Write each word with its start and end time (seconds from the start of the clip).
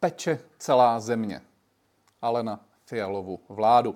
peče 0.00 0.38
celá 0.58 1.00
země, 1.00 1.42
ale 2.22 2.42
na 2.42 2.64
Fialovu 2.86 3.40
vládu. 3.48 3.94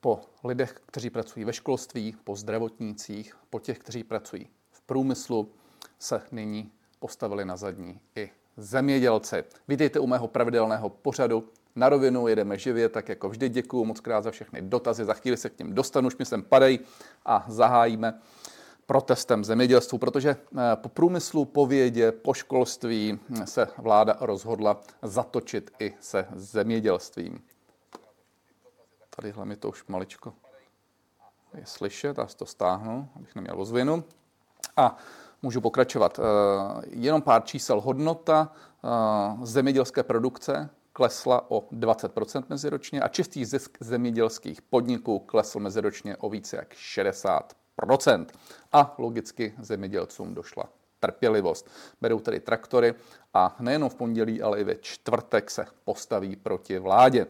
Po 0.00 0.20
lidech, 0.44 0.80
kteří 0.86 1.10
pracují 1.10 1.44
ve 1.44 1.52
školství, 1.52 2.16
po 2.24 2.36
zdravotnících, 2.36 3.36
po 3.50 3.60
těch, 3.60 3.78
kteří 3.78 4.04
pracují 4.04 4.48
v 4.70 4.80
průmyslu, 4.80 5.52
se 5.98 6.22
nyní 6.32 6.72
postavili 6.98 7.44
na 7.44 7.56
zadní 7.56 8.00
i 8.16 8.30
zemědělci. 8.56 9.44
Vítejte 9.68 10.00
u 10.00 10.06
mého 10.06 10.28
pravidelného 10.28 10.88
pořadu. 10.88 11.48
Na 11.76 11.88
rovinu 11.88 12.28
jedeme 12.28 12.58
živě, 12.58 12.88
tak 12.88 13.08
jako 13.08 13.28
vždy 13.28 13.48
děkuji 13.48 13.84
moc 13.84 14.00
krát 14.00 14.24
za 14.24 14.30
všechny 14.30 14.62
dotazy. 14.62 15.04
Za 15.04 15.14
chvíli 15.14 15.36
se 15.36 15.50
k 15.50 15.58
ním 15.58 15.74
dostanu, 15.74 16.06
už 16.06 16.16
mi 16.16 16.24
sem 16.24 16.42
padají 16.42 16.80
a 17.24 17.44
zahájíme 17.48 18.20
protestem 18.90 19.44
zemědělství, 19.44 19.98
protože 19.98 20.30
eh, 20.30 20.76
po 20.76 20.88
průmyslu, 20.88 21.44
po 21.44 21.66
vědě, 21.66 22.12
po 22.12 22.34
školství 22.34 23.18
se 23.44 23.68
vláda 23.78 24.16
rozhodla 24.20 24.80
zatočit 25.02 25.70
i 25.78 25.94
se 26.00 26.26
zemědělstvím. 26.34 27.42
Tadyhle 29.16 29.44
mi 29.44 29.56
to 29.56 29.68
už 29.68 29.84
maličko 29.88 30.32
je 31.54 31.66
slyšet, 31.66 32.18
já 32.18 32.26
si 32.26 32.36
to 32.36 32.46
stáhnu, 32.46 33.08
abych 33.16 33.34
neměl 33.34 33.60
ozvěnu. 33.60 34.04
A 34.76 34.96
můžu 35.42 35.60
pokračovat. 35.60 36.18
Eh, 36.18 36.82
jenom 36.90 37.22
pár 37.22 37.44
čísel. 37.44 37.80
Hodnota 37.80 38.52
eh, 38.52 38.88
zemědělské 39.46 40.02
produkce 40.02 40.70
klesla 40.92 41.50
o 41.50 41.60
20% 41.60 42.44
meziročně 42.48 43.00
a 43.00 43.08
čistý 43.08 43.44
zisk 43.44 43.78
zemědělských 43.80 44.62
podniků 44.62 45.18
klesl 45.18 45.60
meziročně 45.60 46.16
o 46.16 46.28
více 46.28 46.56
jak 46.56 46.74
60%. 46.74 47.59
A 48.72 48.94
logicky 48.98 49.54
zemědělcům 49.58 50.34
došla 50.34 50.64
trpělivost. 51.00 51.70
Berou 52.00 52.20
tedy 52.20 52.40
traktory 52.40 52.94
a 53.34 53.56
nejenom 53.60 53.88
v 53.88 53.94
pondělí, 53.94 54.42
ale 54.42 54.60
i 54.60 54.64
ve 54.64 54.76
čtvrtek 54.76 55.50
se 55.50 55.66
postaví 55.84 56.36
proti 56.36 56.78
vládě. 56.78 57.26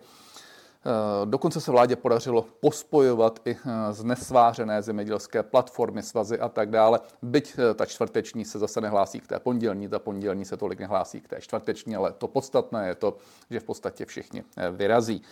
Eh, 0.86 1.26
dokonce 1.26 1.60
se 1.60 1.70
vládě 1.70 1.96
podařilo 1.96 2.46
pospojovat 2.60 3.40
i 3.44 3.50
eh, 3.50 3.92
znesvářené 3.92 4.82
zemědělské 4.82 5.42
platformy, 5.42 6.02
svazy 6.02 6.38
a 6.38 6.48
tak 6.48 6.70
dále. 6.70 7.00
Byť 7.22 7.54
eh, 7.58 7.74
ta 7.74 7.86
čtvrteční 7.86 8.44
se 8.44 8.58
zase 8.58 8.80
nehlásí 8.80 9.20
k 9.20 9.26
té 9.26 9.40
pondělní, 9.40 9.88
ta 9.88 9.98
pondělní 9.98 10.44
se 10.44 10.56
tolik 10.56 10.80
nehlásí 10.80 11.20
k 11.20 11.28
té 11.28 11.40
čtvrteční, 11.40 11.96
ale 11.96 12.12
to 12.12 12.28
podstatné 12.28 12.88
je 12.88 12.94
to, 12.94 13.16
že 13.50 13.60
v 13.60 13.64
podstatě 13.64 14.06
všichni 14.06 14.44
vyrazí. 14.72 15.22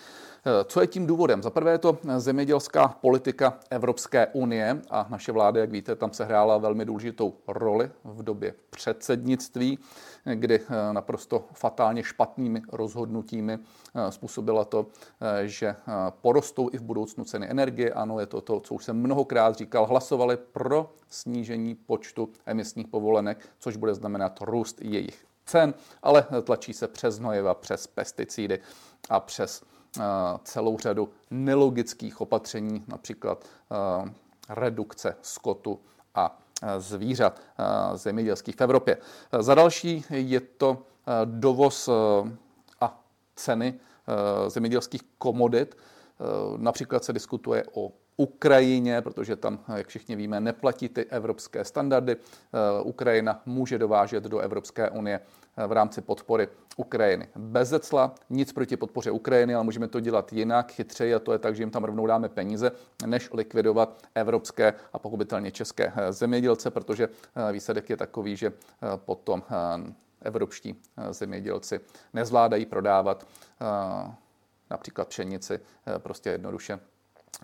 Co 0.64 0.80
je 0.80 0.86
tím 0.86 1.06
důvodem? 1.06 1.42
Za 1.42 1.50
prvé 1.50 1.72
je 1.72 1.78
to 1.78 1.98
zemědělská 2.16 2.88
politika 2.88 3.58
Evropské 3.70 4.26
unie 4.26 4.80
a 4.90 5.06
naše 5.10 5.32
vláda, 5.32 5.60
jak 5.60 5.70
víte, 5.70 5.96
tam 5.96 6.12
se 6.12 6.24
hrála 6.24 6.58
velmi 6.58 6.84
důležitou 6.84 7.34
roli 7.48 7.90
v 8.04 8.22
době 8.22 8.54
předsednictví, 8.70 9.78
kdy 10.34 10.60
naprosto 10.92 11.44
fatálně 11.52 12.04
špatnými 12.04 12.62
rozhodnutími 12.72 13.58
způsobila 14.10 14.64
to, 14.64 14.86
že 15.44 15.76
porostou 16.20 16.70
i 16.72 16.78
v 16.78 16.82
budoucnu 16.82 17.24
ceny 17.24 17.50
energie. 17.50 17.92
Ano, 17.92 18.20
je 18.20 18.26
to 18.26 18.40
to, 18.40 18.60
co 18.60 18.74
už 18.74 18.84
jsem 18.84 18.96
mnohokrát 18.96 19.54
říkal. 19.54 19.86
Hlasovali 19.86 20.36
pro 20.36 20.92
snížení 21.10 21.74
počtu 21.74 22.28
emisních 22.46 22.88
povolenek, 22.88 23.48
což 23.58 23.76
bude 23.76 23.94
znamenat 23.94 24.38
růst 24.40 24.82
jejich 24.82 25.24
cen, 25.46 25.74
ale 26.02 26.26
tlačí 26.42 26.72
se 26.72 26.88
přes 26.88 27.18
hnojiva, 27.18 27.54
přes 27.54 27.86
pesticidy 27.86 28.60
a 29.10 29.20
přes 29.20 29.62
celou 30.42 30.78
řadu 30.78 31.08
nelogických 31.30 32.20
opatření, 32.20 32.84
například 32.88 33.44
redukce 34.48 35.16
skotu 35.22 35.80
a 36.14 36.38
zvířat 36.78 37.40
zemědělských 37.94 38.56
v 38.56 38.60
Evropě. 38.60 38.98
Za 39.40 39.54
další 39.54 40.04
je 40.10 40.40
to 40.40 40.82
dovoz 41.24 41.88
a 42.80 43.04
ceny 43.36 43.74
zemědělských 44.48 45.02
komodit. 45.18 45.76
Například 46.56 47.04
se 47.04 47.12
diskutuje 47.12 47.64
o 47.72 47.92
Ukrajině, 48.20 49.02
protože 49.02 49.36
tam, 49.36 49.64
jak 49.76 49.86
všichni 49.86 50.16
víme, 50.16 50.40
neplatí 50.40 50.88
ty 50.88 51.04
evropské 51.04 51.64
standardy. 51.64 52.16
Ukrajina 52.82 53.42
může 53.46 53.78
dovážet 53.78 54.24
do 54.24 54.38
Evropské 54.38 54.90
unie 54.90 55.20
v 55.66 55.72
rámci 55.72 56.00
podpory 56.00 56.48
Ukrajiny. 56.76 57.28
Bez 57.36 57.68
zecla, 57.68 58.14
nic 58.30 58.52
proti 58.52 58.76
podpoře 58.76 59.10
Ukrajiny, 59.10 59.54
ale 59.54 59.64
můžeme 59.64 59.88
to 59.88 60.00
dělat 60.00 60.32
jinak, 60.32 60.72
chytřeji 60.72 61.14
a 61.14 61.18
to 61.18 61.32
je 61.32 61.38
tak, 61.38 61.56
že 61.56 61.62
jim 61.62 61.70
tam 61.70 61.84
rovnou 61.84 62.06
dáme 62.06 62.28
peníze, 62.28 62.72
než 63.06 63.30
likvidovat 63.32 64.02
evropské 64.14 64.74
a 64.92 64.98
pochopitelně 64.98 65.50
české 65.50 65.92
zemědělce, 66.10 66.70
protože 66.70 67.08
výsledek 67.52 67.90
je 67.90 67.96
takový, 67.96 68.36
že 68.36 68.52
potom 68.96 69.42
evropští 70.22 70.82
zemědělci 71.10 71.80
nezvládají 72.14 72.66
prodávat 72.66 73.26
například 74.70 75.08
pšenici 75.08 75.60
prostě 75.98 76.30
jednoduše 76.30 76.80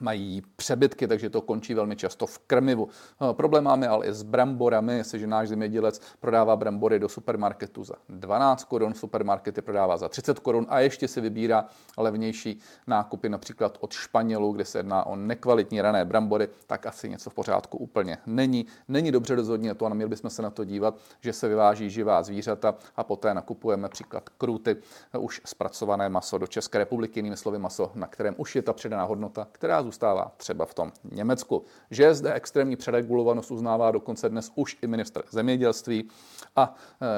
mají 0.00 0.42
přebytky, 0.56 1.08
takže 1.08 1.30
to 1.30 1.40
končí 1.40 1.74
velmi 1.74 1.96
často 1.96 2.26
v 2.26 2.38
krmivu. 2.38 2.88
Eh, 3.30 3.34
problém 3.34 3.64
máme 3.64 3.88
ale 3.88 4.06
i 4.06 4.12
s 4.12 4.22
bramborami, 4.22 4.96
jestliže 4.96 5.26
náš 5.26 5.48
zemědělec 5.48 6.00
prodává 6.20 6.56
brambory 6.56 6.98
do 6.98 7.08
supermarketu 7.08 7.84
za 7.84 7.94
12 8.08 8.64
korun, 8.64 8.94
supermarkety 8.94 9.62
prodává 9.62 9.96
za 9.96 10.08
30 10.08 10.38
korun 10.38 10.66
a 10.68 10.80
ještě 10.80 11.08
si 11.08 11.20
vybírá 11.20 11.66
levnější 11.96 12.60
nákupy 12.86 13.28
například 13.28 13.78
od 13.80 13.92
Španělů, 13.92 14.52
kde 14.52 14.64
se 14.64 14.78
jedná 14.78 15.06
o 15.06 15.16
nekvalitní 15.16 15.80
rané 15.80 16.04
brambory, 16.04 16.48
tak 16.66 16.86
asi 16.86 17.08
něco 17.08 17.30
v 17.30 17.34
pořádku 17.34 17.78
úplně 17.78 18.18
není. 18.26 18.66
Není 18.88 19.12
dobře 19.12 19.34
rozhodně 19.34 19.74
to 19.74 19.86
a 19.86 19.94
měli 19.94 20.10
bychom 20.10 20.30
se 20.30 20.42
na 20.42 20.50
to 20.50 20.64
dívat, 20.64 20.96
že 21.20 21.32
se 21.32 21.48
vyváží 21.48 21.90
živá 21.90 22.22
zvířata 22.22 22.74
a 22.96 23.04
poté 23.04 23.34
nakupujeme 23.34 23.88
příklad 23.88 24.28
kruty, 24.28 24.76
eh, 25.14 25.18
už 25.18 25.40
zpracované 25.44 26.08
maso 26.08 26.38
do 26.38 26.46
České 26.46 26.78
republiky, 26.78 27.18
jinými 27.18 27.36
slovy 27.36 27.58
maso, 27.58 27.92
na 27.94 28.06
kterém 28.06 28.34
už 28.38 28.56
je 28.56 28.62
ta 28.62 28.72
přidaná 28.72 29.04
hodnota, 29.04 29.48
která 29.52 29.73
zůstává 29.82 30.32
třeba 30.36 30.66
v 30.66 30.74
tom 30.74 30.92
Německu. 31.12 31.64
Že 31.90 32.14
zde 32.14 32.32
extrémní 32.32 32.76
přeregulovanost 32.76 33.50
uznává 33.50 33.90
dokonce 33.90 34.28
dnes 34.28 34.52
už 34.54 34.78
i 34.82 34.86
minister 34.86 35.22
zemědělství 35.30 36.08
a 36.56 36.74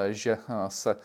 e, 0.08 0.12
že 0.12 0.30
e, 0.30 0.38
se 0.68 0.90
e, 0.90 0.96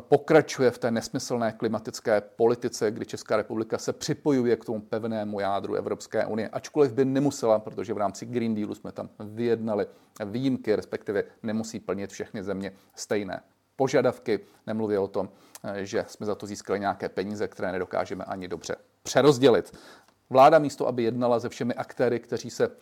pokračuje 0.00 0.70
v 0.70 0.78
té 0.78 0.90
nesmyslné 0.90 1.52
klimatické 1.52 2.20
politice, 2.20 2.90
kdy 2.90 3.06
Česká 3.06 3.36
republika 3.36 3.78
se 3.78 3.92
připojuje 3.92 4.56
k 4.56 4.64
tomu 4.64 4.80
pevnému 4.80 5.40
jádru 5.40 5.74
Evropské 5.74 6.26
unie, 6.26 6.48
ačkoliv 6.48 6.92
by 6.92 7.04
nemusela, 7.04 7.58
protože 7.58 7.94
v 7.94 7.98
rámci 7.98 8.26
Green 8.26 8.54
Dealu 8.54 8.74
jsme 8.74 8.92
tam 8.92 9.08
vyjednali 9.18 9.86
výjimky, 10.24 10.76
respektive 10.76 11.24
nemusí 11.42 11.80
plnit 11.80 12.10
všechny 12.10 12.42
země 12.42 12.72
stejné 12.94 13.42
požadavky. 13.76 14.40
Nemluvě 14.66 14.98
o 14.98 15.08
tom, 15.08 15.28
že 15.82 16.04
jsme 16.08 16.26
za 16.26 16.34
to 16.34 16.46
získali 16.46 16.80
nějaké 16.80 17.08
peníze, 17.08 17.48
které 17.48 17.72
nedokážeme 17.72 18.24
ani 18.24 18.48
dobře 18.48 18.76
přerozdělit. 19.02 19.72
Vláda 20.30 20.58
místo, 20.58 20.88
aby 20.88 21.02
jednala 21.02 21.40
se 21.40 21.48
všemi 21.48 21.74
aktéry, 21.74 22.20
kteří 22.20 22.50
se 22.50 22.68
uh, 22.68 22.74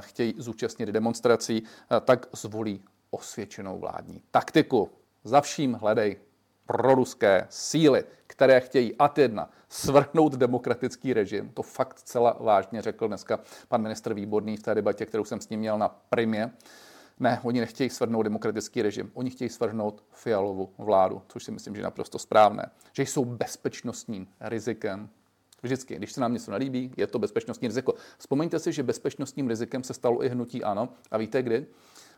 chtějí 0.00 0.34
zúčastnit 0.38 0.88
demonstrací, 0.88 1.62
uh, 1.62 1.98
tak 2.00 2.26
zvolí 2.32 2.82
osvědčenou 3.10 3.78
vládní 3.78 4.22
taktiku. 4.30 4.90
Za 5.24 5.40
vším 5.40 5.72
hledej 5.72 6.16
proruské 6.66 7.46
síly, 7.50 8.04
které 8.26 8.60
chtějí 8.60 8.94
ad 8.98 9.18
jedna 9.18 9.50
svrhnout 9.68 10.32
demokratický 10.32 11.12
režim. 11.12 11.50
To 11.54 11.62
fakt 11.62 12.00
celá 12.02 12.36
vážně 12.40 12.82
řekl 12.82 13.08
dneska 13.08 13.40
pan 13.68 13.82
ministr 13.82 14.14
Výborný 14.14 14.56
v 14.56 14.62
té 14.62 14.74
debatě, 14.74 15.06
kterou 15.06 15.24
jsem 15.24 15.40
s 15.40 15.48
ním 15.48 15.60
měl 15.60 15.78
na 15.78 15.88
primě. 15.88 16.52
Ne, 17.20 17.40
oni 17.42 17.60
nechtějí 17.60 17.90
svrhnout 17.90 18.22
demokratický 18.22 18.82
režim, 18.82 19.10
oni 19.14 19.30
chtějí 19.30 19.48
svrhnout 19.48 20.04
fialovou 20.10 20.70
vládu, 20.78 21.22
což 21.28 21.44
si 21.44 21.50
myslím, 21.50 21.74
že 21.74 21.80
je 21.80 21.84
naprosto 21.84 22.18
správné. 22.18 22.70
Že 22.92 23.02
jsou 23.02 23.24
bezpečnostním 23.24 24.28
rizikem 24.40 25.08
Vždycky, 25.62 25.96
když 25.96 26.12
se 26.12 26.20
nám 26.20 26.32
něco 26.32 26.50
nelíbí, 26.50 26.90
je 26.96 27.06
to 27.06 27.18
bezpečnostní 27.18 27.68
riziko. 27.68 27.94
Vzpomeňte 28.18 28.58
si, 28.58 28.72
že 28.72 28.82
bezpečnostním 28.82 29.48
rizikem 29.48 29.84
se 29.84 29.94
stalo 29.94 30.24
i 30.24 30.28
hnutí 30.28 30.64
ANO. 30.64 30.88
A 31.10 31.18
víte 31.18 31.42
kdy? 31.42 31.66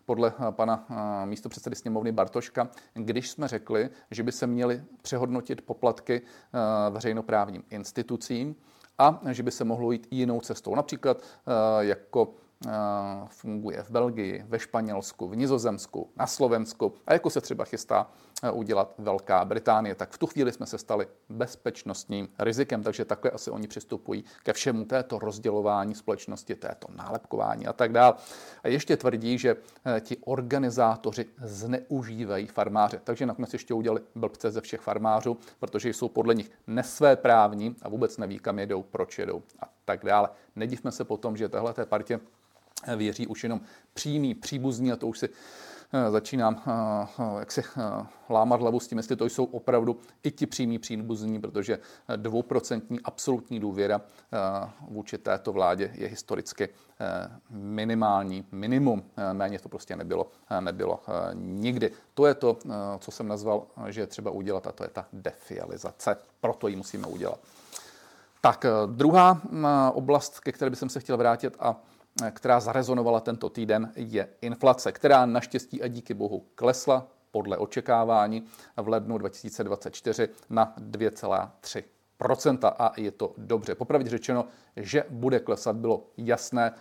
Podle 0.06 0.32
eh, 0.38 0.53
pana 0.53 0.87
eh, 0.91 1.27
místopředsedy 1.27 1.77
sněmovny 1.77 2.12
Bartoška, 2.12 2.69
když 2.94 3.31
jsme 3.31 3.49
řekli, 3.49 3.91
že 4.10 4.22
by 4.22 4.32
se 4.32 4.47
měly 4.47 4.82
přehodnotit 5.03 5.60
poplatky 5.60 6.22
eh, 6.22 6.91
veřejnoprávním 6.91 7.64
institucím 7.70 8.56
a 8.99 9.20
že 9.31 9.43
by 9.43 9.50
se 9.50 9.64
mohlo 9.64 9.93
jít 9.93 10.06
jinou 10.11 10.40
cestou. 10.40 10.75
Například 10.75 11.23
jako 11.81 12.35
funguje 13.28 13.82
v 13.82 13.90
Belgii, 13.90 14.44
ve 14.49 14.58
Španělsku, 14.58 15.28
v 15.28 15.37
Nizozemsku, 15.37 16.11
na 16.16 16.26
Slovensku 16.26 16.94
a 17.06 17.12
jako 17.12 17.31
se 17.31 17.40
třeba 17.40 17.64
chystá 17.64 18.11
udělat 18.52 18.94
Velká 18.99 19.44
Británie. 19.44 19.94
Tak 19.94 20.11
v 20.11 20.19
tu 20.19 20.26
chvíli 20.26 20.52
jsme 20.52 20.66
se 20.66 20.78
stali 20.78 21.06
bezpečnostním 21.28 22.28
rizikem, 22.38 22.82
takže 22.82 23.05
takhle 23.05 23.31
asi 23.31 23.50
oni 23.50 23.69
přistupují 23.69 24.25
ke 24.43 24.52
všemu 24.52 24.84
této 24.84 25.19
rozdělování 25.19 25.94
společnosti, 25.94 26.55
této 26.55 26.88
nálepkování 26.96 27.66
a 27.66 27.72
tak 27.72 27.93
dále. 27.93 28.14
A 28.62 28.69
ještě 28.69 28.96
tvrdí, 28.96 29.38
že 29.38 29.56
eh, 29.84 30.00
ti 30.00 30.16
organizátoři 30.16 31.26
zneužívají 31.43 32.46
farmáře. 32.46 33.00
Takže 33.05 33.26
nakonec 33.26 33.52
ještě 33.52 33.75
udělali 33.75 34.00
blbce 34.14 34.50
ze 34.50 34.61
všech 34.61 34.81
farmářů, 34.81 35.38
protože 35.61 35.88
jsou 35.88 36.08
podle 36.08 36.34
nich 36.34 36.50
nesvéprávní 36.66 37.76
a 37.82 37.88
vůbec 37.88 38.19
neví, 38.19 38.38
kam 38.38 38.58
jedou, 38.58 38.82
proč 38.82 39.19
jedou 39.19 39.43
a 39.61 39.69
tak 39.84 40.05
dále. 40.05 40.28
Nedivme 40.56 40.93
se 40.93 41.05
potom, 41.05 41.37
že 41.37 41.49
tahle 41.49 41.75
partě 41.84 42.20
věří 42.97 43.27
už 43.27 43.43
jenom 43.43 43.61
přímý 43.95 44.35
příbuzní 44.35 44.93
a 44.93 44.97
to 44.97 45.07
už 45.07 45.19
si 45.19 45.29
začínám 46.11 46.63
jak 47.39 47.53
si 47.53 47.63
lámat 48.31 48.61
hlavu 48.61 48.81
s 48.81 48.89
tím, 48.89 48.99
jestli 48.99 49.17
to 49.17 49.25
jsou 49.25 49.45
opravdu 49.45 49.99
i 50.23 50.31
ti 50.31 50.47
přímí 50.47 50.79
příbuzní, 50.79 51.41
protože 51.41 51.79
dvouprocentní 52.17 53.01
absolutní 53.01 53.61
důvěra 53.61 54.01
vůči 54.89 55.19
této 55.19 55.53
vládě 55.53 55.91
je 55.95 56.09
historicky 56.09 56.69
minimální 57.51 58.47
minimum. 58.53 59.05
Méně 59.33 59.59
to 59.59 59.69
prostě 59.69 59.97
nebylo, 59.97 60.31
nebylo 60.61 61.01
nikdy. 61.35 61.91
To 62.15 62.27
je 62.27 62.35
to, 62.35 62.59
co 62.99 63.11
jsem 63.11 63.29
nazval, 63.29 63.67
že 63.89 64.01
je 64.01 64.07
třeba 64.07 64.31
udělat 64.31 64.67
a 64.67 64.73
to 64.73 64.85
je 64.85 64.89
ta 64.89 65.07
defializace. 65.13 66.17
Proto 66.41 66.69
ji 66.69 66.77
musíme 66.77 67.07
udělat. 67.07 67.39
Tak 68.41 68.67
druhá 68.87 69.43
oblast, 69.93 70.41
ke 70.41 70.53
které 70.53 70.71
bych 70.71 70.79
se 70.87 71.01
chtěl 71.01 71.17
vrátit 71.17 71.57
a 71.61 71.77
která 72.31 72.61
zarezonovala 72.61 73.20
tento 73.20 73.49
týden, 73.49 73.93
je 73.96 74.28
inflace, 74.40 74.93
která 74.93 75.26
naštěstí 75.26 75.82
a 75.82 75.88
díky 75.88 76.14
bohu 76.14 76.46
klesla 76.55 77.06
podle 77.31 77.56
očekávání 77.56 78.44
v 78.76 78.88
lednu 78.88 79.19
2024 79.19 80.28
na 80.50 80.75
2,3% 80.78 82.72
a 82.78 82.93
je 82.96 83.11
to 83.11 83.34
dobře. 83.38 83.75
Popravdě 83.75 84.11
řečeno, 84.11 84.44
že 84.76 85.05
bude 85.11 85.40
klesat, 85.40 85.76
bylo 85.76 86.06
jasné 86.16 86.72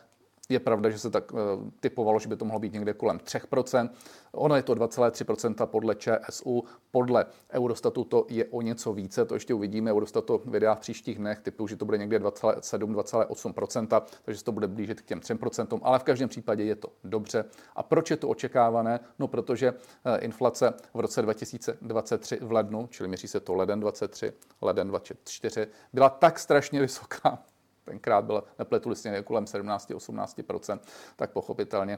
je 0.49 0.59
pravda, 0.59 0.89
že 0.89 0.99
se 0.99 1.09
tak 1.09 1.33
uh, 1.33 1.39
typovalo, 1.79 2.19
že 2.19 2.29
by 2.29 2.35
to 2.35 2.45
mohlo 2.45 2.59
být 2.59 2.73
někde 2.73 2.93
kolem 2.93 3.17
3%. 3.17 3.89
Ono 4.31 4.55
je 4.55 4.63
to 4.63 4.75
2,3% 4.75 5.65
podle 5.65 5.95
ČSU, 5.95 6.63
podle 6.91 7.25
Eurostatu 7.51 8.03
to 8.03 8.25
je 8.29 8.45
o 8.45 8.61
něco 8.61 8.93
více, 8.93 9.25
to 9.25 9.33
ještě 9.33 9.53
uvidíme. 9.53 9.91
Eurostat 9.91 10.25
to 10.25 10.37
vydá 10.45 10.75
v 10.75 10.79
příštích 10.79 11.17
dnech, 11.17 11.39
typu, 11.39 11.67
že 11.67 11.75
to 11.75 11.85
bude 11.85 11.97
někde 11.97 12.19
2,7-2,8%, 12.19 14.01
takže 14.25 14.39
se 14.39 14.45
to 14.45 14.51
bude 14.51 14.67
blížit 14.67 15.01
k 15.01 15.05
těm 15.05 15.19
3%, 15.19 15.79
ale 15.83 15.99
v 15.99 16.03
každém 16.03 16.29
případě 16.29 16.63
je 16.63 16.75
to 16.75 16.87
dobře. 17.03 17.45
A 17.75 17.83
proč 17.83 18.11
je 18.11 18.17
to 18.17 18.29
očekávané? 18.29 18.99
No, 19.19 19.27
protože 19.27 19.71
uh, 19.71 19.77
inflace 20.19 20.73
v 20.93 20.99
roce 20.99 21.21
2023 21.21 22.39
v 22.41 22.51
lednu, 22.51 22.87
čili 22.91 23.07
měří 23.07 23.27
se 23.27 23.39
to 23.39 23.55
leden 23.55 23.79
23, 23.79 24.33
leden 24.61 24.87
24, 24.87 25.67
byla 25.93 26.09
tak 26.09 26.39
strašně 26.39 26.79
vysoká, 26.79 27.43
tenkrát 27.85 28.25
byla, 28.25 28.43
nepletu 28.59 28.95
si 28.95 29.09
kolem 29.23 29.45
17-18%, 29.45 30.79
tak 31.15 31.31
pochopitelně 31.31 31.97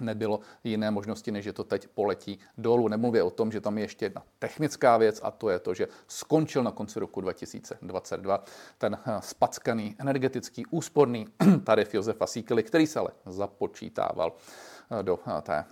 nebylo 0.00 0.40
jiné 0.64 0.90
možnosti, 0.90 1.30
než 1.30 1.44
že 1.44 1.52
to 1.52 1.64
teď 1.64 1.88
poletí 1.88 2.38
dolů. 2.58 2.88
Nemluvě 2.88 3.22
o 3.22 3.30
tom, 3.30 3.52
že 3.52 3.60
tam 3.60 3.78
je 3.78 3.84
ještě 3.84 4.04
jedna 4.04 4.22
technická 4.38 4.96
věc 4.96 5.20
a 5.22 5.30
to 5.30 5.50
je 5.50 5.58
to, 5.58 5.74
že 5.74 5.88
skončil 6.08 6.62
na 6.62 6.70
konci 6.70 7.00
roku 7.00 7.20
2022 7.20 8.44
ten 8.78 8.98
eh, 9.06 9.16
spackaný 9.20 9.96
energetický 9.98 10.66
úsporný 10.66 11.26
tarif 11.64 11.94
Josefa 11.94 12.26
Síkely, 12.26 12.62
který 12.62 12.86
se 12.86 12.98
ale 12.98 13.10
započítával 13.26 14.32
eh, 14.90 15.02
do, 15.02 15.18
eh, 15.38 15.42
té, 15.42 15.64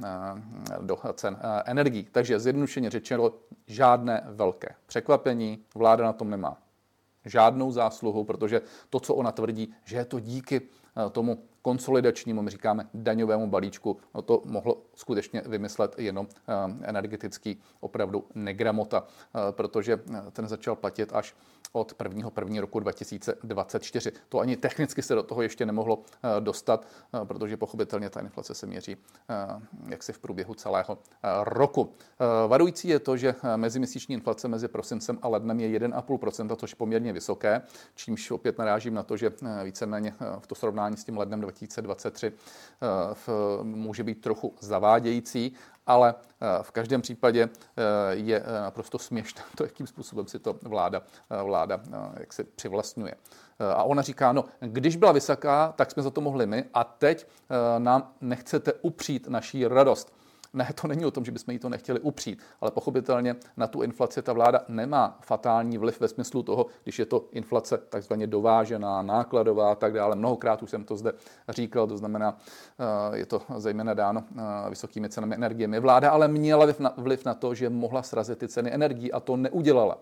do 0.81 0.99
cen 1.15 1.39
energií. 1.67 2.09
Takže 2.13 2.41
zjednodušeně 2.41 2.91
řečeno, 2.91 3.33
žádné 3.67 4.25
velké 4.27 4.75
překvapení, 4.87 5.65
vláda 5.75 6.05
na 6.05 6.13
tom 6.13 6.31
nemá 6.31 6.66
žádnou 7.27 7.73
zásluhu, 7.73 8.25
protože 8.25 8.63
to, 8.91 9.01
co 9.01 9.15
ona 9.15 9.33
tvrdí, 9.33 9.75
že 9.85 9.97
je 9.97 10.05
to 10.05 10.21
díky 10.21 10.61
eh, 10.61 11.11
tomu 11.11 11.43
konsolidačnímu, 11.63 12.43
my 12.43 12.51
říkáme 12.51 12.89
daňovému 12.95 13.47
balíčku, 13.47 13.97
no 14.15 14.23
to 14.23 14.43
mohlo 14.45 14.83
skutečně 14.95 15.43
vymyslet 15.47 15.95
jenom 15.99 16.27
eh, 16.31 16.53
energetický 16.83 17.61
opravdu 17.81 18.25
negramota, 18.35 19.05
eh, 19.05 19.53
protože 19.53 20.01
ten 20.33 20.49
začal 20.49 20.77
platit 20.77 21.11
až 21.13 21.35
od 21.73 21.95
1. 22.03 22.31
1. 22.41 22.61
roku 22.61 22.81
2024. 22.81 24.13
To 24.29 24.39
ani 24.39 24.57
technicky 24.57 25.03
se 25.03 25.15
do 25.15 25.23
toho 25.23 25.43
ještě 25.43 25.67
nemohlo 25.67 26.03
dostat, 26.41 26.87
protože 27.25 27.57
pochopitelně 27.57 28.11
ta 28.11 28.21
inflace 28.21 28.55
se 28.55 28.67
měří 28.67 28.97
jaksi 29.89 30.13
v 30.13 30.19
průběhu 30.19 30.55
celého 30.55 30.99
roku. 31.43 31.93
Varující 32.47 32.89
je 32.89 32.99
to, 32.99 33.17
že 33.17 33.35
meziměsíční 33.57 34.15
inflace 34.15 34.49
mezi 34.49 34.69
prosincem 34.69 35.19
a 35.23 35.29
lednem 35.29 35.61
je 35.61 35.81
1,5%, 35.81 36.57
což 36.57 36.71
je 36.71 36.77
poměrně 36.77 37.13
vysoké, 37.13 37.63
čímž 37.95 38.31
opět 38.31 38.59
narážím 38.59 38.95
na 38.95 39.03
to, 39.03 39.17
že 39.17 39.33
víceméně 39.65 40.15
v 40.39 40.47
to 40.47 40.55
srovnání 40.55 40.97
s 40.97 41.05
tím 41.05 41.19
lednem 41.19 41.41
2023 41.41 42.33
může 43.63 44.05
být 44.05 44.21
trochu 44.21 44.55
zavádějící, 44.61 45.53
ale 45.87 46.15
v 46.63 46.71
každém 46.71 47.03
případě 47.03 47.49
je 48.11 48.43
naprosto 48.63 48.99
směšné 48.99 49.43
to, 49.57 49.65
jakým 49.65 49.87
způsobem 49.87 50.27
si 50.27 50.39
to 50.39 50.59
vláda, 50.63 51.03
vláda 51.45 51.81
jak 52.21 52.33
se 52.33 52.45
přivlastňuje. 52.45 53.15
A 53.59 53.83
ona 53.85 54.03
říká, 54.03 54.33
no, 54.33 54.45
když 54.61 54.97
byla 54.97 55.13
vysoká, 55.13 55.73
tak 55.77 55.91
jsme 55.91 56.03
za 56.03 56.11
to 56.11 56.21
mohli 56.21 56.47
my 56.47 56.65
a 56.75 56.85
teď 56.85 57.27
nám 57.79 58.13
nechcete 58.21 58.73
upřít 58.73 59.29
naší 59.29 59.67
radost. 59.67 60.17
Ne, 60.57 60.69
to 60.81 60.89
není 60.89 61.05
o 61.05 61.11
tom, 61.11 61.25
že 61.25 61.33
bychom 61.33 61.53
jí 61.53 61.59
to 61.59 61.69
nechtěli 61.69 62.01
upřít, 62.01 62.39
ale 62.61 62.71
pochopitelně 62.71 63.37
na 63.57 63.67
tu 63.67 63.83
inflaci 63.83 64.23
ta 64.23 64.33
vláda 64.33 64.61
nemá 64.69 65.19
fatální 65.21 65.79
vliv 65.79 66.01
ve 66.01 66.09
smyslu 66.09 66.43
toho, 66.43 66.67
když 66.83 66.99
je 66.99 67.07
to 67.07 67.25
inflace 67.33 67.79
takzvaně 67.79 68.27
dovážená, 68.27 69.03
nákladová 69.03 69.73
a 69.73 69.75
tak 69.75 69.93
dále. 69.93 70.17
Mnohokrát 70.17 70.63
už 70.63 70.71
jsem 70.71 70.85
to 70.85 70.97
zde 70.97 71.13
říkal, 71.49 71.87
to 71.87 71.97
znamená, 71.97 72.39
eh, 73.13 73.17
je 73.17 73.27
to 73.27 73.43
zejména 73.57 73.95
dáno 73.95 74.25
eh, 74.37 74.71
vysokými 74.71 75.09
cenami 75.09 75.35
energie. 75.35 75.81
Vláda 75.81 76.11
ale 76.11 76.29
měla 76.29 76.67
vliv 76.97 77.25
na 77.25 77.35
to, 77.35 77.55
že 77.55 77.71
mohla 77.71 78.03
srazit 78.03 78.39
ty 78.39 78.49
ceny 78.49 78.75
energií 78.75 79.13
a 79.13 79.21
to 79.21 79.37
neudělala. 79.37 79.99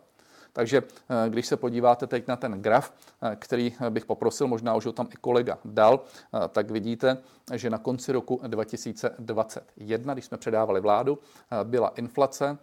Takže 0.54 0.82
eh, 0.82 1.30
když 1.30 1.46
se 1.46 1.56
podíváte 1.56 2.06
teď 2.06 2.28
na 2.28 2.36
ten 2.36 2.62
graf, 2.62 2.92
eh, 3.22 3.36
který 3.36 3.74
bych 3.90 4.06
poprosil, 4.06 4.46
možná 4.46 4.74
už 4.74 4.86
ho 4.86 4.92
tam 4.92 5.08
i 5.12 5.16
kolega 5.20 5.58
dal, 5.64 6.00
eh, 6.00 6.48
tak 6.48 6.70
vidíte, 6.70 7.18
že 7.54 7.70
na 7.70 7.78
konci 7.78 8.12
roku 8.12 8.40
2021, 8.46 10.14
když 10.14 10.24
jsme 10.24 10.38
předávali 10.38 10.80
vládu, 10.80 11.18
byla 11.64 11.88
inflace, 11.88 12.58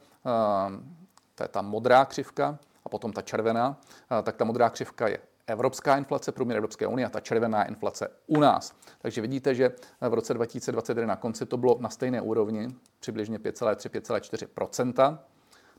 to 1.35 1.43
je 1.43 1.47
ta 1.47 1.61
modrá 1.61 2.05
křivka, 2.05 2.57
a 2.85 2.89
potom 2.89 3.13
ta 3.13 3.21
červená, 3.21 3.77
tak 4.23 4.35
ta 4.35 4.45
modrá 4.45 4.69
křivka 4.69 5.07
je 5.07 5.19
evropská 5.47 5.97
inflace, 5.97 6.31
průměr 6.31 6.57
Evropské 6.57 6.87
unie 6.87 7.05
a 7.05 7.09
ta 7.09 7.19
červená 7.19 7.63
inflace 7.63 8.07
u 8.27 8.39
nás. 8.39 8.73
Takže 9.01 9.21
vidíte, 9.21 9.55
že 9.55 9.71
v 10.09 10.13
roce 10.13 10.33
2021 10.33 11.07
na 11.07 11.15
konci 11.15 11.45
to 11.45 11.57
bylo 11.57 11.77
na 11.79 11.89
stejné 11.89 12.21
úrovni, 12.21 12.67
přibližně 12.99 13.37
5,3-5,4 13.37 15.17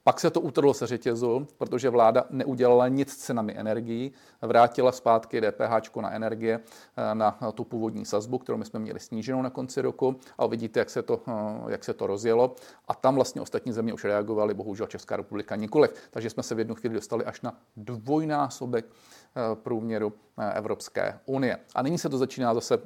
pak 0.04 0.20
se 0.20 0.31
to 0.31 0.40
utrhlo 0.40 0.75
se 0.75 0.87
řetězu, 0.87 1.46
protože 1.58 1.90
vláda 1.90 2.25
neudělala 2.31 2.88
nic 2.88 3.12
s 3.12 3.16
cenami 3.16 3.58
energií, 3.58 4.12
vrátila 4.43 4.93
zpátky 4.93 5.40
DPH 5.40 5.96
na 6.00 6.12
energie 6.12 6.60
eh, 6.96 7.14
na 7.14 7.38
tu 7.54 7.64
původní 7.64 8.04
sazbu, 8.04 8.38
kterou 8.38 8.58
my 8.58 8.64
jsme 8.64 8.81
měli 8.81 9.00
sníženou 9.00 9.43
na 9.43 9.50
konci 9.50 9.81
roku. 9.81 10.16
A 10.38 10.46
vidíte, 10.46 10.81
jak 10.81 10.90
se 10.90 11.02
to, 11.02 11.22
eh, 11.28 11.32
jak 11.72 11.84
se 11.84 11.94
to 11.94 12.06
rozjelo. 12.06 12.54
A 12.88 12.94
tam 12.94 13.14
vlastně 13.14 13.40
ostatní 13.40 13.72
země 13.72 13.93
už 13.93 14.04
reagovaly, 14.04 14.54
bohužel 14.54 14.87
Česká 14.87 15.16
republika 15.16 15.56
nikoliv. 15.56 15.94
Takže 16.10 16.31
jsme 16.31 16.43
se 16.43 16.54
v 16.54 16.58
jednu 16.58 16.75
chvíli 16.75 16.94
dostali 16.94 17.25
až 17.25 17.40
na 17.40 17.58
dvojnásobek 17.76 18.84
eh, 18.87 19.40
průměru 19.54 20.12
Evropské 20.54 21.18
unie. 21.26 21.59
A 21.75 21.82
nyní 21.82 21.99
se 21.99 22.09
to 22.09 22.18
začíná 22.18 22.54
zase 22.54 22.78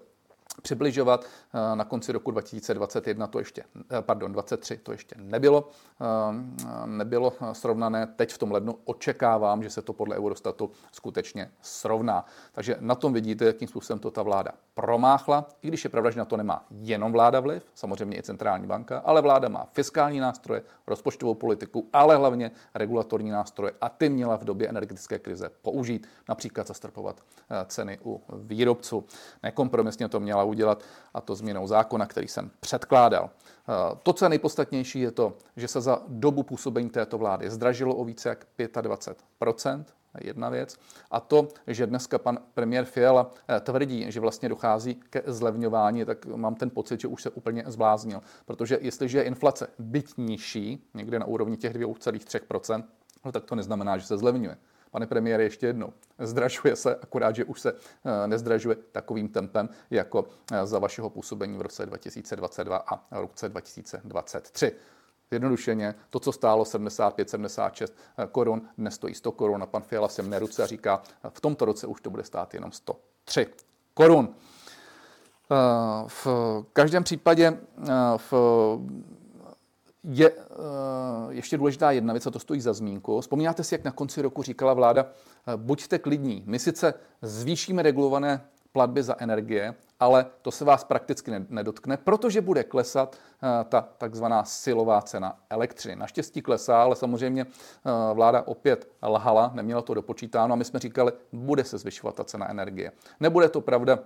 přibližovat. 0.63 1.25
Eh, 1.25 1.77
na 1.77 1.85
konci 1.85 2.13
roku 2.13 2.31
2021 2.31 3.27
to 3.27 3.39
ještě, 3.39 3.65
eh, 3.91 4.03
pardon, 4.03 4.33
23 4.33 4.77
to 4.77 4.93
ještě 4.93 5.17
nebylo, 5.19 5.71
eh, 6.01 6.87
nebylo 6.87 7.33
srovnané. 7.53 8.07
Teď 8.07 8.33
v 8.33 8.39
tom 8.39 8.53
lednu 8.53 8.79
očekávám, 8.85 9.63
že 9.63 9.71
se 9.71 9.83
to 9.83 9.93
podle 9.93 10.17
Eurostatu 10.17 10.71
skutečně 10.93 11.51
srovná. 11.63 12.25
Takže 12.53 12.77
na 12.81 12.95
tom 12.95 13.13
vidíte, 13.13 13.45
jakým 13.45 13.69
způsobem 13.69 13.99
to 13.99 14.11
ta 14.11 14.23
vláda 14.23 14.53
promáchla, 14.77 15.49
i 15.63 15.69
když 15.69 15.85
je 15.85 15.91
pravda, 15.91 16.11
že 16.11 16.19
na 16.19 16.25
to 16.25 16.37
nemá 16.37 16.65
jenom 16.71 17.13
vláda 17.13 17.41
vliv, 17.41 17.63
samozřejmě 17.75 18.19
i 18.19 18.23
centrální 18.23 18.67
banka, 18.67 18.99
ale 18.99 19.23
vláda 19.23 19.49
má 19.49 19.69
fiskální 19.73 20.21
nástroje, 20.21 20.63
rozpočtovou 20.87 21.35
politiku, 21.35 21.89
ale 21.93 22.17
hlavně 22.17 22.51
regulatorní 22.75 23.31
nástroje 23.31 23.73
a 23.81 23.89
ty 23.89 24.09
měla 24.09 24.37
v 24.37 24.45
době 24.45 24.69
energetické 24.69 25.19
krize 25.19 25.51
použít, 25.63 26.07
například 26.29 26.67
zastrpovat 26.67 27.21
ceny 27.67 27.99
u 28.05 28.23
výrobců. 28.33 29.05
Nekompromisně 29.43 30.09
to 30.09 30.21
měla 30.21 30.45
udělat 30.45 30.83
a 31.15 31.21
to 31.21 31.35
změnou 31.35 31.67
zákona, 31.67 32.07
který 32.07 32.29
jsem 32.29 32.51
předkládal. 32.61 33.31
Eh, 33.31 33.97
to, 34.03 34.13
co 34.13 34.25
je 34.25 34.29
nejpodstatnější, 34.29 35.01
je 35.01 35.11
to, 35.11 35.33
že 35.57 35.69
se 35.69 35.81
za 35.81 36.03
dobu 36.09 36.43
působení 36.43 36.91
této 36.91 37.19
vlády 37.19 37.51
zdražilo 37.51 37.95
o 37.95 38.05
více 38.05 38.29
jak 38.29 38.47
25 38.81 39.95
jedna 40.21 40.49
věc. 40.49 40.77
A 41.11 41.21
to, 41.21 41.49
že 41.67 41.87
dneska 41.87 42.19
pan 42.19 42.39
premiér 42.55 42.85
Fiala 42.85 43.31
eh, 43.49 43.61
tvrdí, 43.61 44.13
že 44.13 44.21
vlastně 44.21 44.49
dochází 44.49 44.95
ke 44.95 45.23
zlevňování, 45.27 46.05
tak 46.05 46.27
mám 46.27 46.55
ten 46.55 46.71
pocit, 46.71 47.01
že 47.01 47.09
už 47.09 47.23
se 47.23 47.31
úplně 47.31 47.65
zbláznil. 47.67 48.21
Protože 48.45 48.79
jestliže 48.81 49.19
je 49.19 49.25
inflace 49.25 49.69
byť 49.79 50.17
nižší, 50.17 50.89
někde 50.95 51.19
na 51.19 51.27
úrovni 51.27 51.57
těch 51.57 51.75
2,3%, 51.75 52.85
no 53.25 53.33
tak 53.33 53.45
to 53.45 53.55
neznamená, 53.55 53.99
že 53.99 54.07
se 54.07 54.19
zlevňuje. 54.19 54.57
Pane 54.91 55.07
premiére, 55.07 55.43
ještě 55.43 55.67
jednou, 55.67 55.93
zdražuje 56.19 56.77
se, 56.77 56.97
akorát, 56.97 57.37
že 57.37 57.45
už 57.45 57.61
se 57.61 57.73
eh, 57.73 58.27
nezdražuje 58.27 58.77
takovým 58.93 59.29
tempem, 59.29 59.69
jako 59.91 60.25
eh, 60.53 60.67
za 60.67 60.79
vašeho 60.79 61.11
působení 61.11 61.59
v 61.59 61.61
roce 61.61 61.87
2022 61.87 62.77
a 62.77 63.21
roce 63.21 63.49
2023. 63.49 64.73
Jednodušeně, 65.31 65.95
to, 66.11 66.21
co 66.21 66.33
stálo 66.33 66.65
75-76 66.65 67.89
eh, 68.19 68.27
korun, 68.33 68.69
dnes 68.79 68.95
stojí 68.95 69.15
100 69.15 69.33
korun 69.33 69.63
a 69.63 69.67
pan 69.67 69.83
Fiala 69.83 70.09
se 70.09 70.23
mne 70.23 70.39
ruce 70.39 70.63
a 70.63 70.67
říká, 70.67 71.03
v 71.29 71.41
tomto 71.41 71.65
roce 71.65 71.87
už 71.87 72.01
to 72.01 72.11
bude 72.11 72.25
stát 72.25 72.55
jenom 72.55 72.73
103 72.73 73.47
korun. 73.95 74.35
V 76.07 76.27
každém 76.73 77.05
případě 77.05 77.59
v 78.17 78.33
je 80.11 80.33
ještě 81.29 81.57
důležitá 81.57 81.91
jedna 81.91 82.13
věc, 82.13 82.27
a 82.27 82.31
to 82.31 82.39
stojí 82.39 82.61
za 82.61 82.73
zmínku. 82.73 83.21
Vzpomínáte 83.21 83.65
si, 83.65 83.75
jak 83.75 83.85
na 83.85 83.91
konci 83.91 84.23
roku 84.23 84.43
říkala 84.43 84.75
vláda, 84.75 85.07
buďte 85.57 85.99
klidní, 85.99 86.43
my 86.47 86.59
sice 86.59 86.95
zvýšíme 87.23 87.83
regulované 87.83 88.45
platby 88.73 89.03
za 89.03 89.17
energie, 89.19 89.75
ale 90.01 90.27
to 90.43 90.51
se 90.51 90.65
vás 90.65 90.85
prakticky 90.85 91.33
nedotkne, 91.49 91.97
protože 91.97 92.41
bude 92.41 92.65
klesat 92.65 93.17
uh, 93.17 93.49
ta 93.69 93.89
takzvaná 93.99 94.45
silová 94.45 95.03
cena 95.03 95.39
elektřiny. 95.51 95.97
Naštěstí 95.97 96.43
klesá, 96.43 96.83
ale 96.83 96.97
samozřejmě 96.97 97.45
uh, 97.45 97.51
vláda 98.17 98.43
opět 98.47 98.89
lhala, 99.03 99.51
neměla 99.55 99.83
to 99.83 99.95
dopočítáno 99.95 100.53
a 100.53 100.57
my 100.57 100.65
jsme 100.65 100.81
říkali, 100.81 101.13
bude 101.33 101.65
se 101.65 101.79
zvyšovat 101.79 102.15
ta 102.15 102.25
cena 102.25 102.51
energie. 102.51 102.93
Nebude 103.21 103.49
to 103.49 103.61
pravda 103.61 103.99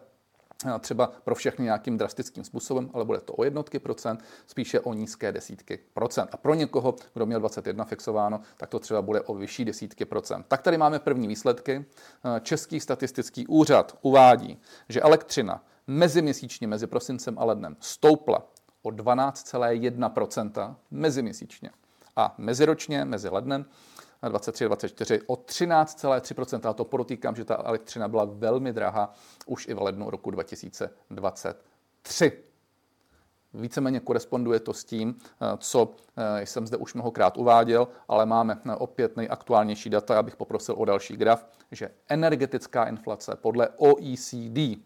třeba 0.80 1.12
pro 1.24 1.34
všechny 1.34 1.64
nějakým 1.64 1.98
drastickým 1.98 2.44
způsobem, 2.44 2.90
ale 2.94 3.04
bude 3.04 3.20
to 3.20 3.32
o 3.32 3.44
jednotky 3.44 3.78
procent, 3.78 4.24
spíše 4.46 4.80
o 4.80 4.94
nízké 4.94 5.32
desítky 5.32 5.78
procent. 5.94 6.28
A 6.32 6.36
pro 6.36 6.54
někoho, 6.54 6.94
kdo 7.14 7.26
měl 7.26 7.40
21 7.40 7.84
fixováno, 7.84 8.40
tak 8.56 8.68
to 8.68 8.78
třeba 8.78 9.02
bude 9.02 9.20
o 9.20 9.34
vyšší 9.34 9.64
desítky 9.64 10.04
procent. 10.04 10.46
Tak 10.48 10.62
tady 10.62 10.78
máme 10.78 10.98
první 10.98 11.28
výsledky. 11.28 11.84
Český 12.42 12.80
statistický 12.80 13.46
úřad 13.46 13.98
uvádí, 14.02 14.58
že 14.88 15.00
elektřina 15.00 15.64
meziměsíčně 15.86 16.66
mezi 16.66 16.86
prosincem 16.86 17.38
a 17.38 17.44
lednem 17.44 17.76
stoupla 17.80 18.46
o 18.82 18.88
12,1% 18.88 20.76
meziměsíčně. 20.90 21.70
A 22.16 22.34
meziročně, 22.38 23.04
mezi 23.04 23.28
lednem 23.28 23.66
23 24.28 24.64
24 24.64 25.20
o 25.26 25.34
13,3 25.34 26.68
A 26.68 26.72
to 26.72 26.84
podotýkám, 26.84 27.36
že 27.36 27.44
ta 27.44 27.62
elektřina 27.64 28.08
byla 28.08 28.24
velmi 28.24 28.72
drahá 28.72 29.14
už 29.46 29.68
i 29.68 29.74
v 29.74 29.82
lednu 29.82 30.10
roku 30.10 30.30
2023. 30.30 32.32
Víceméně 33.54 34.00
koresponduje 34.00 34.60
to 34.60 34.74
s 34.74 34.84
tím, 34.84 35.18
co 35.58 35.94
eh, 36.16 36.46
jsem 36.46 36.66
zde 36.66 36.76
už 36.76 36.94
mnohokrát 36.94 37.36
uváděl, 37.36 37.88
ale 38.08 38.26
máme 38.26 38.60
eh, 38.66 38.74
opět 38.74 39.16
nejaktuálnější 39.16 39.90
data. 39.90 40.14
Já 40.14 40.22
bych 40.22 40.36
poprosil 40.36 40.74
o 40.78 40.84
další 40.84 41.16
graf, 41.16 41.46
že 41.70 41.90
energetická 42.08 42.84
inflace 42.84 43.36
podle 43.36 43.68
OECD 43.68 44.80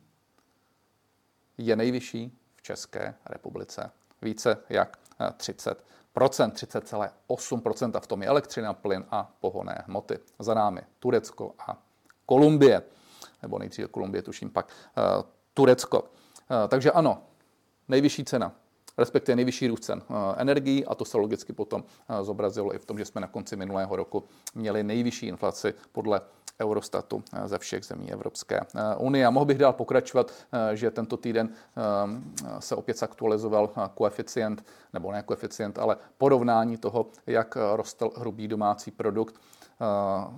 je 1.59 1.77
nejvyšší 1.77 2.39
v 2.57 2.63
České 2.63 3.15
republice. 3.27 3.91
Více 4.23 4.59
jak 4.69 4.99
30 5.37 5.79
eh, 5.79 5.95
30,8% 6.17 8.01
v 8.01 8.07
tom 8.07 8.23
je 8.23 8.29
elektřina, 8.29 8.73
plyn 8.73 9.05
a 9.11 9.33
pohonné 9.41 9.85
hmoty. 9.87 10.19
Za 10.39 10.55
námi 10.55 10.81
Turecko 10.99 11.55
a 11.59 11.83
Kolumbie, 12.27 12.83
nebo 13.43 13.59
nejdříve 13.59 13.89
Kolumbie, 13.89 14.23
tuším 14.23 14.51
pak 14.51 14.67
uh, 14.67 15.23
Turecko. 15.55 16.01
Uh, 16.01 16.09
takže 16.69 16.91
ano, 16.91 17.23
nejvyšší 17.89 18.25
cena, 18.25 18.53
respektive 18.99 19.37
nejvyšší 19.37 19.69
růst 19.69 19.85
cen 19.85 20.03
uh, 20.09 20.17
energií 20.37 20.85
a 20.85 20.95
to 20.95 21.05
se 21.05 21.17
logicky 21.19 21.53
potom 21.53 21.85
zobrazilo 22.23 22.75
i 22.75 22.79
v 22.79 22.85
tom, 22.85 22.99
že 22.99 23.05
jsme 23.05 23.21
na 23.21 23.27
konci 23.27 23.57
minulého 23.57 23.97
roku 23.97 24.25
měli 24.55 24.83
nejvyšší 24.83 25.27
inflaci 25.27 25.75
podle 25.93 26.21
Eurostatu 26.61 27.23
eh, 27.33 27.49
ze 27.49 27.59
všech 27.59 27.85
zemí 27.85 28.13
Evropské 28.13 28.61
eh, 28.61 28.97
unie. 28.97 29.27
A 29.27 29.31
mohl 29.31 29.47
bych 29.47 29.59
dál 29.59 29.73
pokračovat, 29.73 30.33
eh, 30.53 30.77
že 30.77 30.91
tento 30.91 31.17
týden 31.17 31.49
se 32.59 32.75
opět 32.75 33.03
aktualizoval 33.03 33.71
koeficient, 33.95 34.67
nebo 34.93 35.13
ne 35.13 35.23
koeficient, 35.23 35.79
ale 35.79 35.97
porovnání 36.19 36.77
toho, 36.77 37.07
jak 37.27 37.57
rostl 37.75 38.11
hrubý 38.17 38.49
domácí 38.49 38.91
produkt 38.91 39.35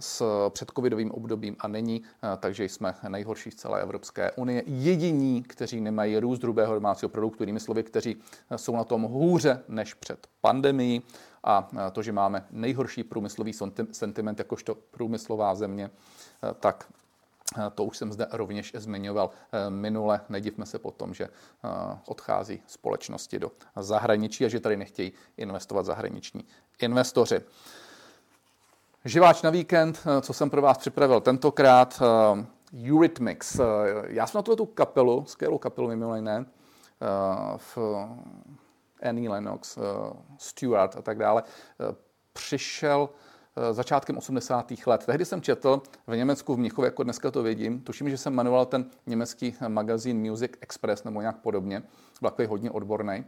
s 0.00 0.22
předcovidovým 0.48 1.10
obdobím 1.10 1.56
a 1.60 1.68
není, 1.68 2.02
takže 2.40 2.64
jsme 2.64 2.94
nejhorší 3.08 3.50
z 3.50 3.54
celé 3.54 3.82
Evropské 3.82 4.32
unie. 4.32 4.62
Jediní, 4.66 5.42
kteří 5.42 5.80
nemají 5.80 6.18
růst 6.18 6.42
hrubého 6.42 6.74
domácího 6.74 7.08
produktu, 7.08 7.42
jinými 7.42 7.60
slovy, 7.60 7.82
kteří 7.82 8.16
jsou 8.56 8.76
na 8.76 8.84
tom 8.84 9.02
hůře 9.02 9.62
než 9.68 9.94
před 9.94 10.26
pandemií, 10.40 11.02
a 11.44 11.68
to, 11.92 12.02
že 12.02 12.12
máme 12.12 12.46
nejhorší 12.50 13.04
průmyslový 13.04 13.52
sentiment 13.92 14.38
jakožto 14.38 14.74
průmyslová 14.74 15.54
země, 15.54 15.90
tak 16.60 16.92
to 17.74 17.84
už 17.84 17.96
jsem 17.96 18.12
zde 18.12 18.26
rovněž 18.30 18.72
zmiňoval 18.76 19.30
minule. 19.68 20.20
Nedivme 20.28 20.66
se 20.66 20.78
potom, 20.78 21.14
že 21.14 21.28
odchází 22.06 22.62
společnosti 22.66 23.38
do 23.38 23.52
zahraničí 23.76 24.44
a 24.44 24.48
že 24.48 24.60
tady 24.60 24.76
nechtějí 24.76 25.12
investovat 25.36 25.86
zahraniční 25.86 26.44
investoři. 26.78 27.40
Živáč 29.06 29.42
na 29.42 29.50
víkend, 29.50 30.04
co 30.20 30.32
jsem 30.32 30.50
pro 30.50 30.62
vás 30.62 30.78
připravil 30.78 31.20
tentokrát, 31.20 32.02
Eurythmics. 32.88 33.60
Já 34.06 34.26
jsem 34.26 34.38
na 34.38 34.42
tuto 34.42 34.66
kapelu, 34.66 35.24
skvělou 35.26 35.58
kapelu 35.58 35.88
mimo 35.88 36.16
jiné, 36.16 36.46
v 37.56 37.78
Annie 39.02 39.30
Lennox, 39.30 39.76
eh, 39.76 39.80
Stewart 40.38 40.96
a 40.96 41.02
tak 41.02 41.18
dále, 41.18 41.42
eh, 41.46 41.94
přišel 42.32 43.08
eh, 43.56 43.74
začátkem 43.74 44.18
80. 44.18 44.86
let. 44.86 45.06
Tehdy 45.06 45.24
jsem 45.24 45.42
četl 45.42 45.82
v 46.06 46.16
Německu 46.16 46.54
v 46.54 46.58
Mnichově, 46.58 46.86
jako 46.86 47.02
dneska 47.02 47.30
to 47.30 47.42
vidím, 47.42 47.80
tuším, 47.80 48.10
že 48.10 48.18
jsem 48.18 48.34
jmenoval 48.34 48.66
ten 48.66 48.90
německý 49.06 49.54
magazín 49.68 50.30
Music 50.30 50.52
Express 50.60 51.04
nebo 51.04 51.20
nějak 51.20 51.36
podobně, 51.36 51.82
byl 52.20 52.30
takový 52.30 52.48
hodně 52.48 52.70
odborný. 52.70 53.24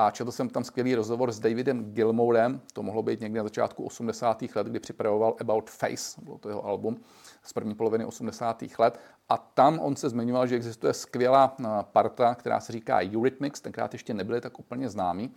A 0.00 0.10
četl 0.10 0.32
jsem 0.32 0.48
tam 0.48 0.64
skvělý 0.64 0.94
rozhovor 0.94 1.32
s 1.32 1.40
Davidem 1.40 1.92
Gilmourem, 1.92 2.60
to 2.72 2.82
mohlo 2.82 3.02
být 3.02 3.20
někdy 3.20 3.38
na 3.38 3.44
začátku 3.44 3.84
80. 3.84 4.42
let, 4.54 4.66
kdy 4.66 4.80
připravoval 4.80 5.36
About 5.40 5.70
Face, 5.70 6.20
bylo 6.22 6.38
to 6.38 6.48
jeho 6.48 6.64
album 6.64 7.00
z 7.42 7.52
první 7.52 7.74
poloviny 7.74 8.04
80. 8.04 8.62
let. 8.78 9.00
A 9.28 9.36
tam 9.36 9.78
on 9.78 9.96
se 9.96 10.08
zmiňoval, 10.08 10.46
že 10.46 10.56
existuje 10.56 10.94
skvělá 10.94 11.56
eh, 11.60 11.68
parta, 11.82 12.34
která 12.34 12.60
se 12.60 12.72
říká 12.72 12.98
Eurythmics, 13.14 13.60
tenkrát 13.60 13.92
ještě 13.92 14.14
nebyly 14.14 14.40
tak 14.40 14.58
úplně 14.58 14.88
známí 14.88 15.34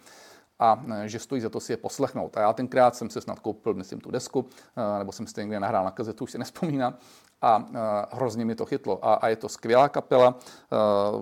a 0.61 0.83
eh, 0.93 1.09
že 1.09 1.19
stojí 1.19 1.41
za 1.41 1.49
to 1.49 1.59
si 1.59 1.73
je 1.73 1.77
poslechnout. 1.77 2.37
A 2.37 2.41
já 2.41 2.53
tenkrát 2.53 2.95
jsem 2.95 3.09
se 3.09 3.21
snad 3.21 3.39
koupil, 3.39 3.73
myslím, 3.73 3.99
tu 3.99 4.11
desku, 4.11 4.45
eh, 4.77 4.99
nebo 4.99 5.11
jsem 5.11 5.27
si 5.27 5.41
někde 5.41 5.59
nahrál 5.59 5.85
na 5.85 5.91
kazetu, 5.91 6.23
už 6.23 6.31
si 6.31 6.37
nespomínám, 6.37 6.97
a 7.41 7.65
hrozně 8.11 8.45
mi 8.45 8.55
to 8.55 8.65
chytlo. 8.65 9.05
A, 9.05 9.13
a 9.13 9.27
je 9.27 9.35
to 9.35 9.49
skvělá 9.49 9.89
kapela. 9.89 10.35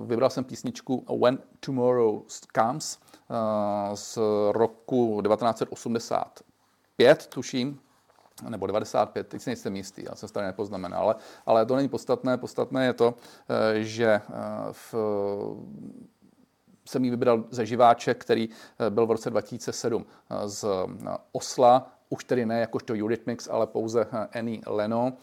Vybral 0.05 0.29
jsem 0.29 0.43
písničku 0.43 1.05
When 1.21 1.39
Tomorrow 1.59 2.21
Comes 2.55 2.99
z 3.93 4.17
roku 4.51 5.21
1985, 5.21 7.27
tuším, 7.27 7.79
nebo 8.49 8.67
95, 8.67 9.27
teď 9.27 9.41
si 9.41 9.49
nejsem 9.49 9.75
jistý, 9.75 10.03
já 10.09 10.15
jsem 10.15 10.29
se 10.29 10.33
tady 10.33 10.47
nepoznamenal, 10.47 11.01
ale, 11.01 11.15
ale 11.45 11.65
to 11.65 11.75
není 11.75 11.89
podstatné. 11.89 12.37
Podstatné 12.37 12.85
je 12.85 12.93
to, 12.93 13.15
že 13.81 14.21
v, 14.71 14.95
jsem 16.89 17.05
ji 17.05 17.11
vybral 17.11 17.43
ze 17.51 17.65
živáče, 17.65 18.13
který 18.13 18.49
eh, 18.49 18.89
byl 18.89 19.05
v 19.05 19.11
roce 19.11 19.29
2007 19.29 20.05
z 20.45 20.65
Osla, 21.31 21.91
už 22.09 22.23
tedy 22.23 22.45
ne 22.45 22.59
jakožto 22.59 22.93
Eurythmics, 22.93 23.47
ale 23.51 23.67
pouze 23.67 24.07
Annie 24.39 24.61
Leno, 24.67 25.13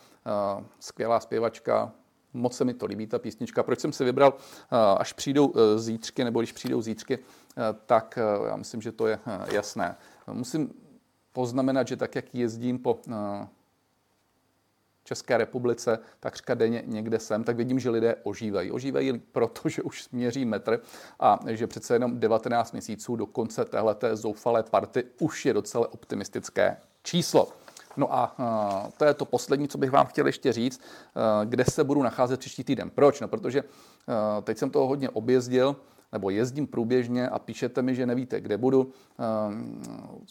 skvělá 0.81 1.21
zpěvačka, 1.21 1.93
moc 2.33 2.57
se 2.57 2.65
mi 2.65 2.75
to 2.75 2.87
líbí, 2.87 3.07
ta 3.07 3.19
písnička. 3.19 3.63
Proč 3.63 3.81
jsem 3.81 3.93
si 3.93 4.05
vybral, 4.05 4.35
až 4.99 5.13
přijdou 5.13 5.53
zítřky, 5.77 6.25
nebo 6.25 6.41
když 6.41 6.53
přijdou 6.53 6.83
zítřky, 6.83 7.19
tak 7.87 8.19
já 8.49 8.57
myslím, 8.57 8.83
že 8.83 8.93
to 8.93 9.07
je 9.07 9.19
jasné. 9.53 9.97
Musím 10.33 10.75
poznamenat, 11.37 11.89
že 11.89 11.97
tak, 11.97 12.15
jak 12.15 12.35
jezdím 12.35 12.79
po 12.79 12.99
eh, 13.09 13.13
České 15.07 15.37
republice 15.37 15.99
takřka 16.21 16.55
denně 16.55 16.83
někde 16.87 17.19
jsem, 17.19 17.45
tak 17.45 17.57
vidím, 17.57 17.79
že 17.79 17.91
lidé 17.91 18.17
ožívají. 18.23 18.73
Ožívají, 18.73 19.19
protože 19.33 19.83
už 19.83 20.09
měří 20.13 20.45
metr 20.45 20.81
a 21.21 21.39
že 21.47 21.67
přece 21.67 21.95
jenom 21.95 22.21
19 22.21 22.73
měsíců 22.73 23.17
do 23.17 23.27
konce 23.27 23.65
téhleté 23.65 24.17
zoufalé 24.17 24.63
party 24.63 25.05
už 25.21 25.47
je 25.47 25.55
docela 25.55 25.93
optimistické 25.93 26.77
číslo. 27.03 27.49
No 27.97 28.15
a 28.15 28.35
uh, 28.39 28.91
to 28.97 29.05
je 29.05 29.15
to 29.15 29.25
poslední, 29.25 29.69
co 29.69 29.79
bych 29.79 29.91
vám 29.91 30.07
chtěl 30.07 30.27
ještě 30.27 30.53
říct, 30.53 30.81
uh, 30.81 31.45
kde 31.45 31.65
se 31.65 31.85
budu 31.85 32.03
nacházet 32.03 32.41
příští 32.41 32.65
týden. 32.65 32.91
Proč? 32.91 33.21
No, 33.21 33.29
protože 33.29 33.63
uh, 33.63 33.69
teď 34.43 34.59
jsem 34.59 34.71
toho 34.71 34.87
hodně 34.87 35.11
objezdil, 35.11 35.77
nebo 36.17 36.31
jezdím 36.31 36.67
průběžně 36.67 37.29
a 37.29 37.39
píšete 37.39 37.83
mi, 37.83 37.95
že 37.95 38.07
nevíte, 38.07 38.41
kde 38.41 38.59
budu, 38.59 38.91
ehm, 39.19 39.83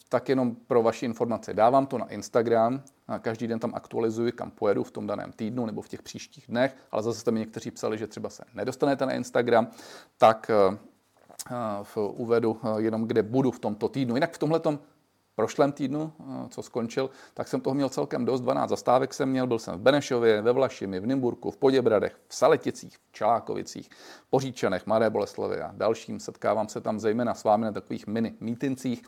tak 0.09 0.29
jenom 0.29 0.55
pro 0.55 0.83
vaši 0.83 1.05
informace. 1.05 1.53
Dávám 1.53 1.85
to 1.85 1.97
na 1.97 2.09
Instagram, 2.09 2.81
každý 3.19 3.47
den 3.47 3.59
tam 3.59 3.71
aktualizuji, 3.75 4.31
kam 4.31 4.51
pojedu 4.51 4.83
v 4.83 4.91
tom 4.91 5.07
daném 5.07 5.31
týdnu 5.31 5.65
nebo 5.65 5.81
v 5.81 5.89
těch 5.89 6.01
příštích 6.01 6.45
dnech, 6.47 6.75
ale 6.91 7.03
zase 7.03 7.19
jste 7.19 7.31
mi 7.31 7.39
někteří 7.39 7.71
psali, 7.71 7.97
že 7.97 8.07
třeba 8.07 8.29
se 8.29 8.43
nedostanete 8.53 9.05
na 9.05 9.13
Instagram, 9.13 9.67
tak 10.17 10.49
eh, 10.49 10.77
v 11.83 11.97
uvedu 11.97 12.57
eh, 12.57 12.81
jenom, 12.81 13.05
kde 13.05 13.23
budu 13.23 13.51
v 13.51 13.59
tomto 13.59 13.89
týdnu. 13.89 14.15
Jinak 14.15 14.33
v 14.33 14.37
tomhle 14.37 14.59
prošlém 15.35 15.71
týdnu, 15.71 16.13
eh, 16.19 16.49
co 16.49 16.63
skončil, 16.63 17.09
tak 17.33 17.47
jsem 17.47 17.61
toho 17.61 17.73
měl 17.73 17.89
celkem 17.89 18.25
dost. 18.25 18.41
12 18.41 18.69
zastávek 18.69 19.13
jsem 19.13 19.29
měl, 19.29 19.47
byl 19.47 19.59
jsem 19.59 19.75
v 19.75 19.81
Benešově, 19.81 20.41
ve 20.41 20.51
Vlašimi, 20.51 20.99
v 20.99 21.07
Nymburku, 21.07 21.51
v 21.51 21.57
Poděbradech, 21.57 22.19
v 22.27 22.35
Saleticích, 22.35 22.97
v 22.97 23.11
Čelákovicích, 23.11 23.89
Poříčanech, 24.29 24.85
Mladé 24.85 25.09
Boleslavě 25.09 25.63
a 25.63 25.71
dalším. 25.73 26.19
Setkávám 26.19 26.69
se 26.69 26.81
tam 26.81 26.99
zejména 26.99 27.33
s 27.33 27.43
vámi 27.43 27.65
na 27.65 27.71
takových 27.71 28.07
mini 28.07 28.35
mítincích. 28.39 29.03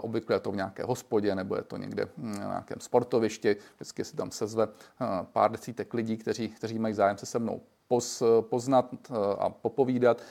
Obvykle 0.00 0.36
je 0.36 0.40
to 0.40 0.52
v 0.52 0.56
nějaké 0.56 0.84
hospodě 0.84 1.34
nebo 1.34 1.56
je 1.56 1.62
to 1.62 1.76
někde 1.76 2.08
hm, 2.16 2.32
na 2.32 2.48
nějakém 2.48 2.80
sportovišti. 2.80 3.56
Vždycky 3.76 4.04
si 4.04 4.16
tam 4.16 4.30
sezve 4.30 4.68
pár 5.32 5.52
desítek 5.52 5.94
lidí, 5.94 6.16
kteří, 6.16 6.48
kteří 6.48 6.78
mají 6.78 6.94
zájem 6.94 7.18
se 7.18 7.26
se 7.26 7.38
mnou 7.38 7.60
poz, 7.88 8.22
poznat 8.40 8.94
a 9.38 9.50
popovídat 9.50 10.22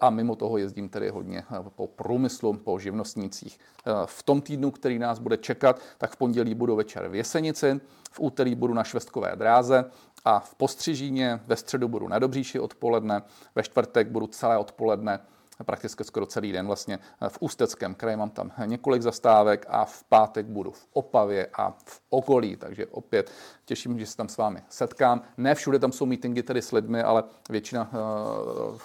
a 0.00 0.10
mimo 0.10 0.36
toho 0.36 0.58
jezdím 0.58 0.88
tedy 0.88 1.08
hodně 1.08 1.44
po 1.68 1.86
průmyslu, 1.86 2.52
po 2.52 2.78
živnostnících. 2.78 3.58
V 4.06 4.22
tom 4.22 4.40
týdnu, 4.40 4.70
který 4.70 4.98
nás 4.98 5.18
bude 5.18 5.36
čekat, 5.36 5.80
tak 5.98 6.10
v 6.10 6.16
pondělí 6.16 6.54
budu 6.54 6.76
večer 6.76 7.08
v 7.08 7.14
Jesenici, 7.14 7.80
v 8.10 8.20
úterý 8.20 8.54
budu 8.54 8.74
na 8.74 8.84
Švestkové 8.84 9.32
dráze 9.36 9.84
a 10.24 10.40
v 10.40 10.54
Postřižíně, 10.54 11.40
ve 11.46 11.56
středu 11.56 11.88
budu 11.88 12.08
na 12.08 12.18
Dobříši 12.18 12.60
odpoledne, 12.60 13.22
ve 13.54 13.62
čtvrtek 13.62 14.08
budu 14.08 14.26
celé 14.26 14.58
odpoledne 14.58 15.20
prakticky 15.64 16.04
skoro 16.04 16.26
celý 16.26 16.52
den 16.52 16.66
vlastně 16.66 16.98
v 17.28 17.38
Ústeckém 17.40 17.94
kraji, 17.94 18.16
mám 18.16 18.30
tam 18.30 18.52
několik 18.64 19.02
zastávek 19.02 19.66
a 19.68 19.84
v 19.84 20.04
pátek 20.04 20.46
budu 20.46 20.70
v 20.70 20.88
Opavě 20.92 21.46
a 21.52 21.70
v 21.70 22.02
okolí, 22.10 22.56
takže 22.56 22.86
opět 22.86 23.30
těším, 23.64 23.98
že 23.98 24.06
se 24.06 24.16
tam 24.16 24.28
s 24.28 24.36
vámi 24.36 24.62
setkám. 24.68 25.22
Ne 25.36 25.54
všude 25.54 25.78
tam 25.78 25.92
jsou 25.92 26.06
meetingy 26.06 26.42
tedy 26.42 26.62
s 26.62 26.72
lidmi, 26.72 27.02
ale 27.02 27.24
většina 27.50 27.90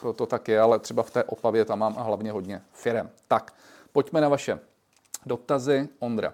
uh, 0.04 0.14
to 0.14 0.26
tak 0.26 0.48
je, 0.48 0.60
ale 0.60 0.80
třeba 0.80 1.04
v 1.04 1.12
té 1.12 1.24
Opavě 1.24 1.66
tam 1.66 1.80
mám 1.80 1.94
hlavně 1.94 2.32
hodně 2.32 2.62
firem. 2.72 3.10
Tak, 3.28 3.54
pojďme 3.92 4.22
na 4.22 4.30
vaše 4.30 4.60
dotazy. 5.26 5.90
Ondra. 6.00 6.34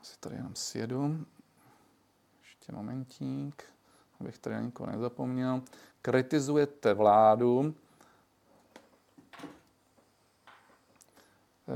Asi 0.00 0.16
tady 0.20 0.36
jenom 0.36 0.54
sjedu. 0.54 1.18
Ještě 2.42 2.72
momentík, 2.72 3.64
abych 4.20 4.38
tady 4.38 4.56
na 4.56 4.62
nikoho 4.62 4.90
nezapomněl. 4.90 5.62
Kritizujete 6.02 6.94
vládu, 6.94 7.74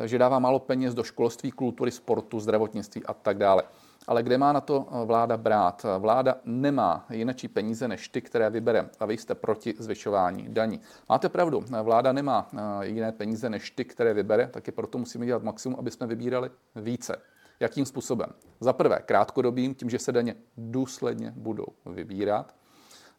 že 0.05 0.19
dává 0.19 0.39
málo 0.39 0.59
peněz 0.59 0.95
do 0.95 1.05
školství, 1.05 1.51
kultury, 1.51 1.91
sportu, 1.91 2.41
zdravotnictví 2.41 3.05
a 3.07 3.15
tak 3.15 3.39
dále. 3.39 3.63
Ale 4.07 4.23
kde 4.23 4.39
má 4.39 4.53
na 4.53 4.61
to 4.61 4.87
vláda 5.05 5.37
brát? 5.37 5.87
Vláda 5.99 6.35
nemá 6.45 7.07
jinačí 7.11 7.49
peníze 7.49 7.89
než 7.89 8.09
ty, 8.09 8.23
které 8.23 8.51
vybere. 8.51 8.89
A 9.01 9.07
vy 9.07 9.17
jste 9.17 9.35
proti 9.35 9.75
zvyšování 9.79 10.47
daní. 10.49 10.81
Máte 11.09 11.29
pravdu, 11.29 11.65
vláda 11.83 12.13
nemá 12.13 12.49
eh, 12.53 12.87
jiné 12.87 13.13
peníze 13.13 13.51
než 13.51 13.71
ty, 13.71 13.85
které 13.85 14.15
vybere, 14.15 14.47
taky 14.47 14.73
proto 14.73 14.99
musíme 14.99 15.27
dělat 15.27 15.43
maximum, 15.43 15.79
aby 15.79 15.91
jsme 15.91 16.07
vybírali 16.07 16.51
více. 16.77 17.17
Jakým 17.61 17.87
způsobem? 17.87 18.29
Za 18.61 18.73
prvé, 18.73 18.99
krátkodobým, 19.07 19.75
tím, 19.75 19.91
že 19.91 19.99
se 19.99 20.13
daně 20.13 20.35
důsledně 20.57 21.33
budou 21.37 21.67
vybírat. 21.87 22.55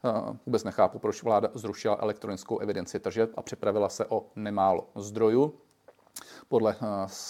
Eh, 0.06 0.38
vůbec 0.46 0.64
nechápu, 0.64 1.00
proč 1.00 1.24
vláda 1.24 1.50
zrušila 1.54 1.98
elektronickou 2.02 2.60
evidenci 2.60 3.00
tržeb 3.00 3.32
a 3.38 3.42
připravila 3.42 3.90
se 3.90 4.06
o 4.06 4.26
nemálo 4.36 4.90
zdrojů 4.96 5.54
podle 6.48 6.76
eh, 6.82 6.86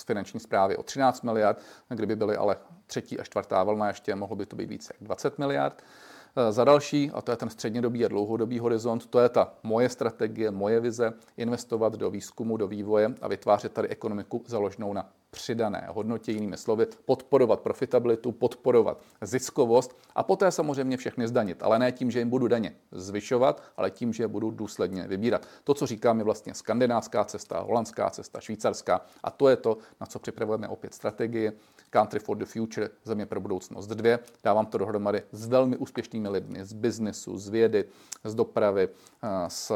finanční 0.06 0.40
zprávy 0.40 0.78
o 0.78 0.84
13 0.84 1.24
miliard, 1.24 1.62
kdyby 1.90 2.16
byly 2.16 2.36
ale 2.36 2.58
třetí 2.88 3.20
a 3.20 3.24
čtvrtá 3.24 3.64
vlna 3.64 3.88
ještě, 3.88 4.16
mohlo 4.16 4.36
by 4.36 4.46
to 4.46 4.56
být 4.56 4.70
více 4.70 4.94
jak 5.00 5.04
20 5.04 5.40
miliard. 5.40 5.84
Eh, 6.36 6.52
za 6.52 6.64
další, 6.64 7.12
a 7.14 7.22
to 7.22 7.32
je 7.32 7.38
ten 7.38 7.50
střednědobý 7.50 8.06
a 8.06 8.08
dlouhodobý 8.08 8.60
horizont, 8.60 9.06
to 9.06 9.20
je 9.20 9.30
ta 9.30 9.54
moje 9.64 9.90
strategie, 9.90 10.52
moje 10.52 10.80
vize, 10.80 11.14
investovat 11.38 11.94
do 11.94 12.12
výzkumu, 12.12 12.58
do 12.58 12.68
vývoje 12.68 13.14
a 13.22 13.28
vytvářet 13.28 13.74
tady 13.74 13.88
ekonomiku 13.88 14.44
založenou 14.48 14.94
na 14.94 15.10
přidané 15.32 15.88
hodnotě, 15.90 16.32
jinými 16.32 16.58
slovy, 16.58 16.88
podporovat 17.06 17.60
profitabilitu, 17.60 18.32
podporovat 18.32 19.02
ziskovost 19.22 19.98
a 20.16 20.24
poté 20.24 20.52
samozřejmě 20.52 20.98
všechny 20.98 21.28
zdanit, 21.28 21.64
ale 21.64 21.80
ne 21.80 21.92
tím, 21.92 22.12
že 22.12 22.20
jim 22.20 22.30
budu 22.30 22.48
daně 22.48 22.76
zvyšovat, 22.92 23.64
ale 23.78 23.92
tím, 23.92 24.14
že 24.14 24.24
je 24.24 24.28
budu 24.28 24.52
důsledně 24.52 25.08
vybírat. 25.08 25.48
To, 25.64 25.74
co 25.74 25.86
říkám, 25.86 26.18
je 26.18 26.24
vlastně 26.24 26.54
skandinávská 26.54 27.24
cesta, 27.24 27.60
holandská 27.60 28.10
cesta, 28.10 28.40
švýcarská 28.40 29.02
a 29.24 29.32
to 29.32 29.50
je 29.50 29.56
to, 29.56 29.78
na 30.02 30.08
co 30.08 30.20
připravujeme 30.20 30.68
opět 30.68 30.94
strategii 30.94 31.52
Country 31.90 32.20
for 32.20 32.38
the 32.38 32.46
Future, 32.46 32.90
země 33.04 33.26
pro 33.26 33.40
budoucnost 33.40 33.88
dvě. 33.88 34.20
Dávám 34.44 34.66
to 34.66 34.78
dohromady 34.78 35.24
s 35.32 35.48
velmi 35.48 35.78
úspěšnými 35.78 36.30
lidmi 36.30 36.66
z 36.66 36.74
biznesu, 36.74 37.38
z 37.38 37.50
vědy, 37.50 37.86
z 38.24 38.36
dopravy, 38.36 38.90
eh, 39.24 39.28
z 39.48 39.72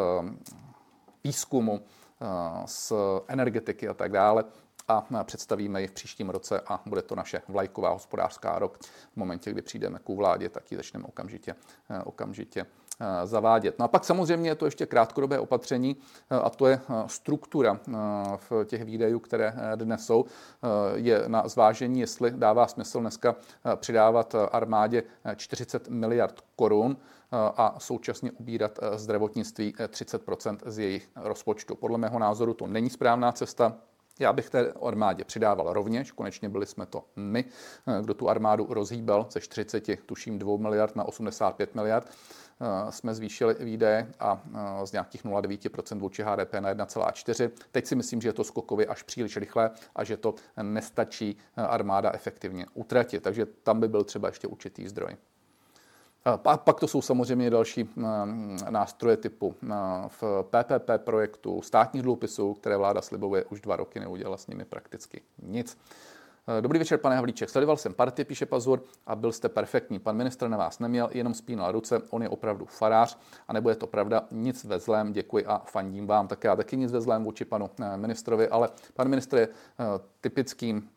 výzkumu, 1.24 1.81
eh, 2.22 2.25
z 2.65 2.93
energetiky 3.27 3.88
a 3.88 3.93
tak 3.93 4.12
dále 4.12 4.43
a 4.87 5.23
představíme 5.23 5.81
ji 5.81 5.87
v 5.87 5.91
příštím 5.91 6.29
roce 6.29 6.61
a 6.67 6.81
bude 6.85 7.01
to 7.01 7.15
naše 7.15 7.41
vlajková 7.47 7.89
hospodářská 7.89 8.59
rok. 8.59 8.77
V 9.13 9.15
momentě, 9.15 9.51
kdy 9.51 9.61
přijdeme 9.61 9.99
k 9.99 10.09
vládě, 10.09 10.49
tak 10.49 10.71
ji 10.71 10.77
začneme 10.77 11.05
okamžitě, 11.05 11.55
eh, 11.89 12.03
okamžitě 12.03 12.65
eh, 12.99 13.27
zavádět. 13.27 13.79
No 13.79 13.85
a 13.85 13.87
pak 13.87 14.05
samozřejmě 14.05 14.50
je 14.50 14.55
to 14.55 14.65
ještě 14.65 14.85
krátkodobé 14.85 15.39
opatření 15.39 15.98
eh, 16.31 16.35
a 16.35 16.50
to 16.50 16.67
je 16.67 16.79
struktura 17.07 17.79
v 18.35 18.65
těch 18.65 18.85
výdajů, 18.85 19.19
které 19.19 19.53
dnes 19.75 20.05
jsou. 20.05 20.25
Je 20.96 21.24
na 21.27 21.48
zvážení, 21.48 22.00
jestli 22.00 22.31
dává 22.31 22.67
smysl 22.67 23.00
dneska 23.00 23.35
přidávat 23.75 24.35
armádě 24.51 25.03
40 25.35 25.89
miliard 25.89 26.41
korun 26.55 26.98
a 27.31 27.75
současně 27.77 28.31
ubírat 28.31 28.79
zdravotnictví 28.96 29.74
30% 29.74 30.57
z 30.65 30.79
jejich 30.79 31.09
rozpočtu. 31.15 31.75
Podle 31.75 31.98
mého 31.98 32.19
názoru 32.19 32.53
to 32.53 32.67
není 32.67 32.89
správná 32.89 33.31
cesta. 33.31 33.77
Já 34.19 34.33
bych 34.33 34.49
té 34.49 34.73
armádě 34.87 35.23
přidával 35.23 35.73
rovněž, 35.73 36.11
konečně 36.11 36.49
byli 36.49 36.65
jsme 36.65 36.85
to 36.85 37.03
my, 37.15 37.45
kdo 38.01 38.13
tu 38.13 38.29
armádu 38.29 38.67
rozhýbal 38.69 39.27
ze 39.31 39.41
40, 39.41 40.05
tuším 40.05 40.39
2 40.39 40.57
miliard 40.57 40.95
na 40.95 41.03
85 41.03 41.75
miliard 41.75 42.09
jsme 42.89 43.15
zvýšili 43.15 43.55
výdaje 43.59 44.11
a 44.19 44.41
z 44.83 44.91
nějakých 44.91 45.25
0,9% 45.25 45.99
vůči 45.99 46.23
HDP 46.23 46.53
na 46.53 46.73
1,4. 46.73 47.51
Teď 47.71 47.85
si 47.85 47.95
myslím, 47.95 48.21
že 48.21 48.29
je 48.29 48.33
to 48.33 48.43
skokově 48.43 48.85
až 48.85 49.03
příliš 49.03 49.37
rychle 49.37 49.71
a 49.95 50.03
že 50.03 50.17
to 50.17 50.35
nestačí 50.61 51.37
armáda 51.55 52.11
efektivně 52.13 52.65
utratit. 52.73 53.23
Takže 53.23 53.45
tam 53.45 53.79
by 53.79 53.87
byl 53.87 54.03
třeba 54.03 54.27
ještě 54.27 54.47
určitý 54.47 54.87
zdroj. 54.87 55.15
A 56.25 56.57
pak 56.57 56.79
to 56.79 56.88
jsou 56.88 57.01
samozřejmě 57.01 57.50
další 57.50 57.90
nástroje 58.70 59.18
typu 59.18 59.55
v 60.07 60.44
PPP 60.44 60.90
projektu, 60.98 61.62
státních 61.62 62.03
dluhopisů, 62.03 62.53
které 62.53 62.77
vláda 62.77 63.01
slibuje 63.01 63.46
už 63.46 63.62
dva 63.62 63.75
roky, 63.75 64.00
neudělala 64.00 64.38
s 64.38 64.48
nimi 64.48 64.66
prakticky 64.66 65.22
nic. 65.42 65.77
Dobrý 66.62 66.79
večer, 66.79 67.00
pane 67.00 67.16
Havlíček. 67.16 67.50
Sledoval 67.50 67.77
jsem 67.77 67.94
party, 67.94 68.24
píše 68.24 68.46
Pazur, 68.46 68.83
a 69.07 69.16
byl 69.16 69.31
jste 69.31 69.50
perfektní. 69.50 70.00
Pan 70.00 70.16
ministr 70.16 70.48
na 70.48 70.57
vás 70.57 70.79
neměl, 70.79 71.09
jenom 71.12 71.33
spínal 71.33 71.72
ruce, 71.72 72.01
on 72.09 72.24
je 72.24 72.29
opravdu 72.29 72.66
farář, 72.66 73.18
a 73.48 73.53
nebo 73.53 73.70
je 73.70 73.75
to 73.75 73.88
pravda, 73.88 74.27
nic 74.31 74.64
ve 74.64 74.79
zlém, 74.79 75.14
děkuji 75.14 75.46
a 75.46 75.62
fandím 75.66 76.07
vám. 76.07 76.27
Tak 76.27 76.44
já 76.44 76.55
taky 76.55 76.77
nic 76.77 76.92
ve 76.92 77.01
zlém 77.01 77.24
vůči 77.24 77.46
panu 77.46 77.70
eh, 77.81 77.98
ministrovi, 77.98 78.50
ale 78.50 78.70
pan 78.94 79.07
ministr 79.07 79.38
je 79.38 79.48
eh, 79.48 79.83
typickým 80.22 80.90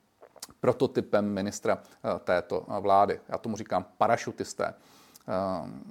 prototypem 0.60 1.24
ministra 1.34 1.78
této 2.24 2.66
vlády. 2.80 3.20
Já 3.28 3.38
tomu 3.38 3.56
říkám 3.56 3.84
parašutisté. 3.98 4.74
Ehm, 5.28 5.82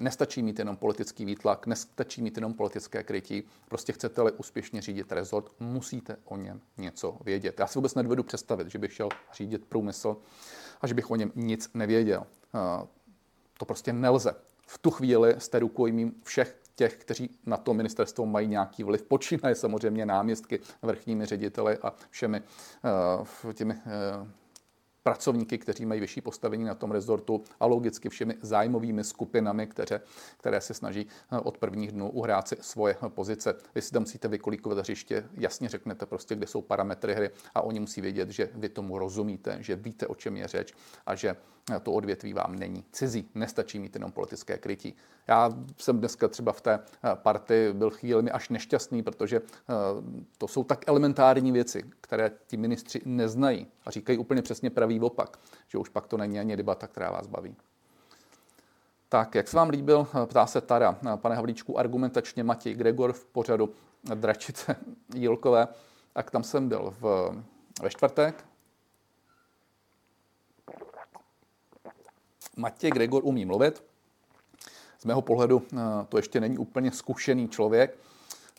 nestačí 0.00 0.42
mít 0.42 0.58
jenom 0.58 0.76
politický 0.76 1.24
výtlak, 1.24 1.66
nestačí 1.66 2.22
mít 2.22 2.36
jenom 2.36 2.54
politické 2.54 3.02
krytí. 3.02 3.42
Prostě 3.68 3.92
chcete-li 3.92 4.32
úspěšně 4.32 4.82
řídit 4.82 5.12
rezort, 5.12 5.52
musíte 5.60 6.16
o 6.24 6.36
něm 6.36 6.60
něco 6.78 7.16
vědět. 7.24 7.60
Já 7.60 7.66
si 7.66 7.78
vůbec 7.78 7.94
nedovedu 7.94 8.22
představit, 8.22 8.68
že 8.70 8.78
bych 8.78 8.92
šel 8.92 9.08
řídit 9.32 9.64
průmysl 9.64 10.16
a 10.80 10.86
že 10.86 10.94
bych 10.94 11.10
o 11.10 11.16
něm 11.16 11.32
nic 11.34 11.70
nevěděl. 11.74 12.26
Ehm, 12.54 12.88
to 13.58 13.64
prostě 13.64 13.92
nelze. 13.92 14.34
V 14.66 14.78
tu 14.78 14.90
chvíli 14.90 15.34
jste 15.38 15.58
rukojmím 15.58 16.14
všech 16.22 16.62
těch, 16.74 16.96
kteří 16.96 17.30
na 17.46 17.56
to 17.56 17.74
ministerstvo 17.74 18.26
mají 18.26 18.48
nějaký 18.48 18.84
vliv. 18.84 19.02
Počínaje 19.02 19.54
samozřejmě 19.54 20.06
náměstky, 20.06 20.60
vrchními 20.82 21.26
řediteli 21.26 21.78
a 21.78 21.94
všemi 22.10 22.42
uh, 23.44 23.52
těmi 23.52 23.74
pracovníky, 25.02 25.58
kteří 25.58 25.86
mají 25.86 26.00
vyšší 26.00 26.20
postavení 26.20 26.64
na 26.64 26.74
tom 26.74 26.90
rezortu 26.90 27.42
a 27.60 27.66
logicky 27.66 28.08
všemi 28.08 28.34
zájmovými 28.40 29.04
skupinami, 29.04 29.66
které, 29.66 30.00
které 30.36 30.60
se 30.60 30.74
snaží 30.74 31.06
eh, 31.32 31.38
od 31.38 31.58
prvních 31.58 31.92
dnů 31.92 32.10
uhrát 32.10 32.48
si 32.48 32.56
svoje 32.60 32.96
pozice. 33.08 33.54
Vy 33.74 33.82
si 33.82 33.90
tam 33.90 34.02
musíte 34.02 34.28
vykolíkovat 34.28 34.78
hřiště, 34.78 35.28
jasně 35.34 35.68
řeknete 35.68 36.06
prostě, 36.06 36.34
kde 36.34 36.46
jsou 36.46 36.62
parametry 36.62 37.14
hry 37.14 37.30
a 37.54 37.60
oni 37.62 37.80
musí 37.80 38.00
vědět, 38.00 38.30
že 38.30 38.50
vy 38.54 38.68
tomu 38.68 38.98
rozumíte, 38.98 39.56
že 39.60 39.76
víte, 39.76 40.06
o 40.06 40.14
čem 40.14 40.36
je 40.36 40.48
řeč 40.48 40.74
a 41.06 41.14
že 41.14 41.36
to 41.82 41.92
odvětví 41.92 42.32
vám 42.32 42.56
není 42.56 42.84
cizí. 42.92 43.28
Nestačí 43.34 43.78
mít 43.78 43.94
jenom 43.94 44.12
politické 44.12 44.58
krytí. 44.58 44.96
Já 45.28 45.50
jsem 45.76 45.98
dneska 45.98 46.28
třeba 46.28 46.52
v 46.52 46.60
té 46.60 46.74
eh, 46.74 47.10
party 47.14 47.70
byl 47.72 47.90
chvíli 47.90 48.30
až 48.30 48.48
nešťastný, 48.48 49.02
protože 49.02 49.36
eh, 49.36 49.72
to 50.38 50.48
jsou 50.48 50.64
tak 50.64 50.88
elementární 50.88 51.52
věci, 51.52 51.82
které 52.00 52.30
ti 52.46 52.56
ministři 52.56 53.00
neznají 53.04 53.66
a 53.86 53.90
říkají 53.90 54.18
úplně 54.18 54.42
přesně 54.42 54.70
pravý 54.70 55.00
opak, 55.00 55.38
že 55.68 55.78
už 55.78 55.88
pak 55.88 56.06
to 56.06 56.16
není 56.16 56.40
ani 56.40 56.56
debata, 56.56 56.86
která 56.86 57.10
vás 57.10 57.26
baví. 57.26 57.56
Tak, 59.08 59.34
jak 59.34 59.48
se 59.48 59.56
vám 59.56 59.70
líbil, 59.70 60.06
eh, 60.22 60.26
ptá 60.26 60.46
se 60.46 60.60
Tara, 60.60 60.98
pane 61.16 61.34
Havlíčku, 61.34 61.78
argumentačně 61.78 62.44
Matěj 62.44 62.74
Gregor 62.74 63.12
v 63.12 63.26
pořadu 63.26 63.74
Dračice 64.14 64.76
Jílkové, 65.14 65.68
tak 66.12 66.30
tam 66.30 66.42
jsem 66.42 66.68
byl 66.68 66.94
v, 67.00 67.32
ve 67.82 67.90
čtvrtek, 67.90 68.44
Matěj 72.56 72.90
Gregor 72.90 73.22
umí 73.24 73.44
mluvit. 73.44 73.82
Z 74.98 75.04
mého 75.04 75.22
pohledu 75.22 75.62
eh, 75.72 75.76
to 76.08 76.16
ještě 76.16 76.40
není 76.40 76.58
úplně 76.58 76.92
zkušený 76.92 77.48
člověk. 77.48 77.98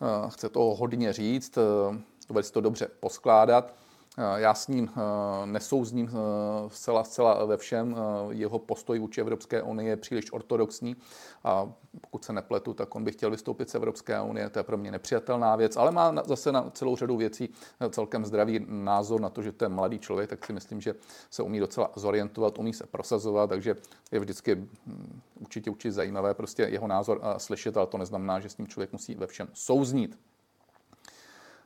Eh, 0.01 0.29
chce 0.29 0.49
toho 0.49 0.75
hodně 0.75 1.13
říct. 1.13 1.57
Eh, 1.57 2.01
dovede 2.27 2.43
si 2.43 2.53
to 2.53 2.61
dobře 2.61 2.87
poskládat. 2.99 3.73
Eh, 4.17 4.41
já 4.41 4.53
s 4.53 4.67
ním 4.67 4.91
eh, 4.95 5.45
nesouzním 5.45 6.09
eh, 6.09 6.69
zcela, 6.69 7.03
zcela 7.03 7.45
ve 7.45 7.57
všem. 7.57 7.95
Jeho 8.29 8.59
postoj 8.59 8.99
vůči 8.99 9.21
Evropské 9.21 9.61
unii 9.61 9.89
je 9.89 9.97
příliš 9.97 10.33
ortodoxní 10.33 10.95
a 11.43 11.73
pokud 12.01 12.25
se 12.25 12.33
nepletu, 12.33 12.73
tak 12.73 12.95
on 12.95 13.03
by 13.03 13.11
chtěl 13.11 13.31
vystoupit 13.31 13.69
z 13.69 13.75
Evropské 13.75 14.21
unie. 14.21 14.49
To 14.49 14.59
je 14.59 14.63
pro 14.63 14.77
mě 14.77 14.91
nepřijatelná 14.91 15.55
věc, 15.55 15.77
ale 15.77 15.91
má 15.91 16.23
zase 16.25 16.51
na 16.51 16.69
celou 16.69 16.95
řadu 16.95 17.17
věcí 17.17 17.49
celkem 17.89 18.25
zdravý 18.25 18.65
názor 18.69 19.21
na 19.21 19.29
to, 19.29 19.41
že 19.41 19.51
to 19.51 19.65
je 19.65 19.69
mladý 19.69 19.99
člověk, 19.99 20.29
tak 20.29 20.45
si 20.45 20.53
myslím, 20.53 20.81
že 20.81 20.95
se 21.29 21.43
umí 21.43 21.59
docela 21.59 21.91
zorientovat, 21.95 22.59
umí 22.59 22.73
se 22.73 22.85
prosazovat, 22.87 23.49
takže 23.49 23.75
je 24.11 24.19
vždycky 24.19 24.55
hm, 24.55 25.21
určitě 25.39 25.69
určitě 25.69 25.91
zajímavé 25.91 26.33
prostě 26.33 26.63
jeho 26.63 26.87
názor 26.87 27.21
slyšet, 27.37 27.77
ale 27.77 27.87
to 27.87 27.97
neznamená, 27.97 28.39
že 28.39 28.49
s 28.49 28.57
ním 28.57 28.67
člověk 28.67 28.91
musí 28.91 29.15
ve 29.15 29.27
všem 29.27 29.47
souznít. 29.53 30.17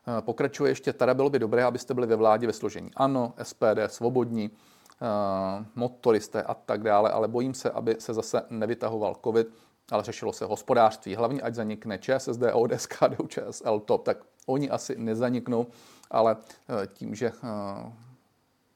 Eh, 0.07 0.21
pokračuje 0.21 0.71
ještě, 0.71 0.93
tady 0.93 1.13
bylo 1.13 1.29
by 1.29 1.39
dobré, 1.39 1.63
abyste 1.63 1.93
byli 1.93 2.07
ve 2.07 2.15
vládě 2.15 2.47
ve 2.47 2.53
složení 2.53 2.91
ANO, 2.95 3.33
SPD, 3.43 3.87
Svobodní, 3.87 4.51
eh, 4.51 5.65
motoristé 5.75 6.43
a 6.43 6.53
tak 6.53 6.83
dále, 6.83 7.11
ale 7.11 7.27
bojím 7.27 7.53
se, 7.53 7.71
aby 7.71 7.95
se 7.99 8.13
zase 8.13 8.41
nevytahoval 8.49 9.15
covid, 9.23 9.47
ale 9.91 10.03
řešilo 10.03 10.33
se 10.33 10.45
hospodářství. 10.45 11.15
Hlavně, 11.15 11.41
ať 11.41 11.55
zanikne 11.55 11.97
ČSSD, 11.97 12.41
ODS, 12.53 12.85
KDU, 12.85 13.27
ČSL, 13.27 13.79
TOP, 13.79 14.03
tak 14.03 14.17
oni 14.45 14.69
asi 14.69 14.95
nezaniknou, 14.97 15.67
ale 16.11 16.37
eh, 16.83 16.87
tím, 16.87 17.15
že 17.15 17.31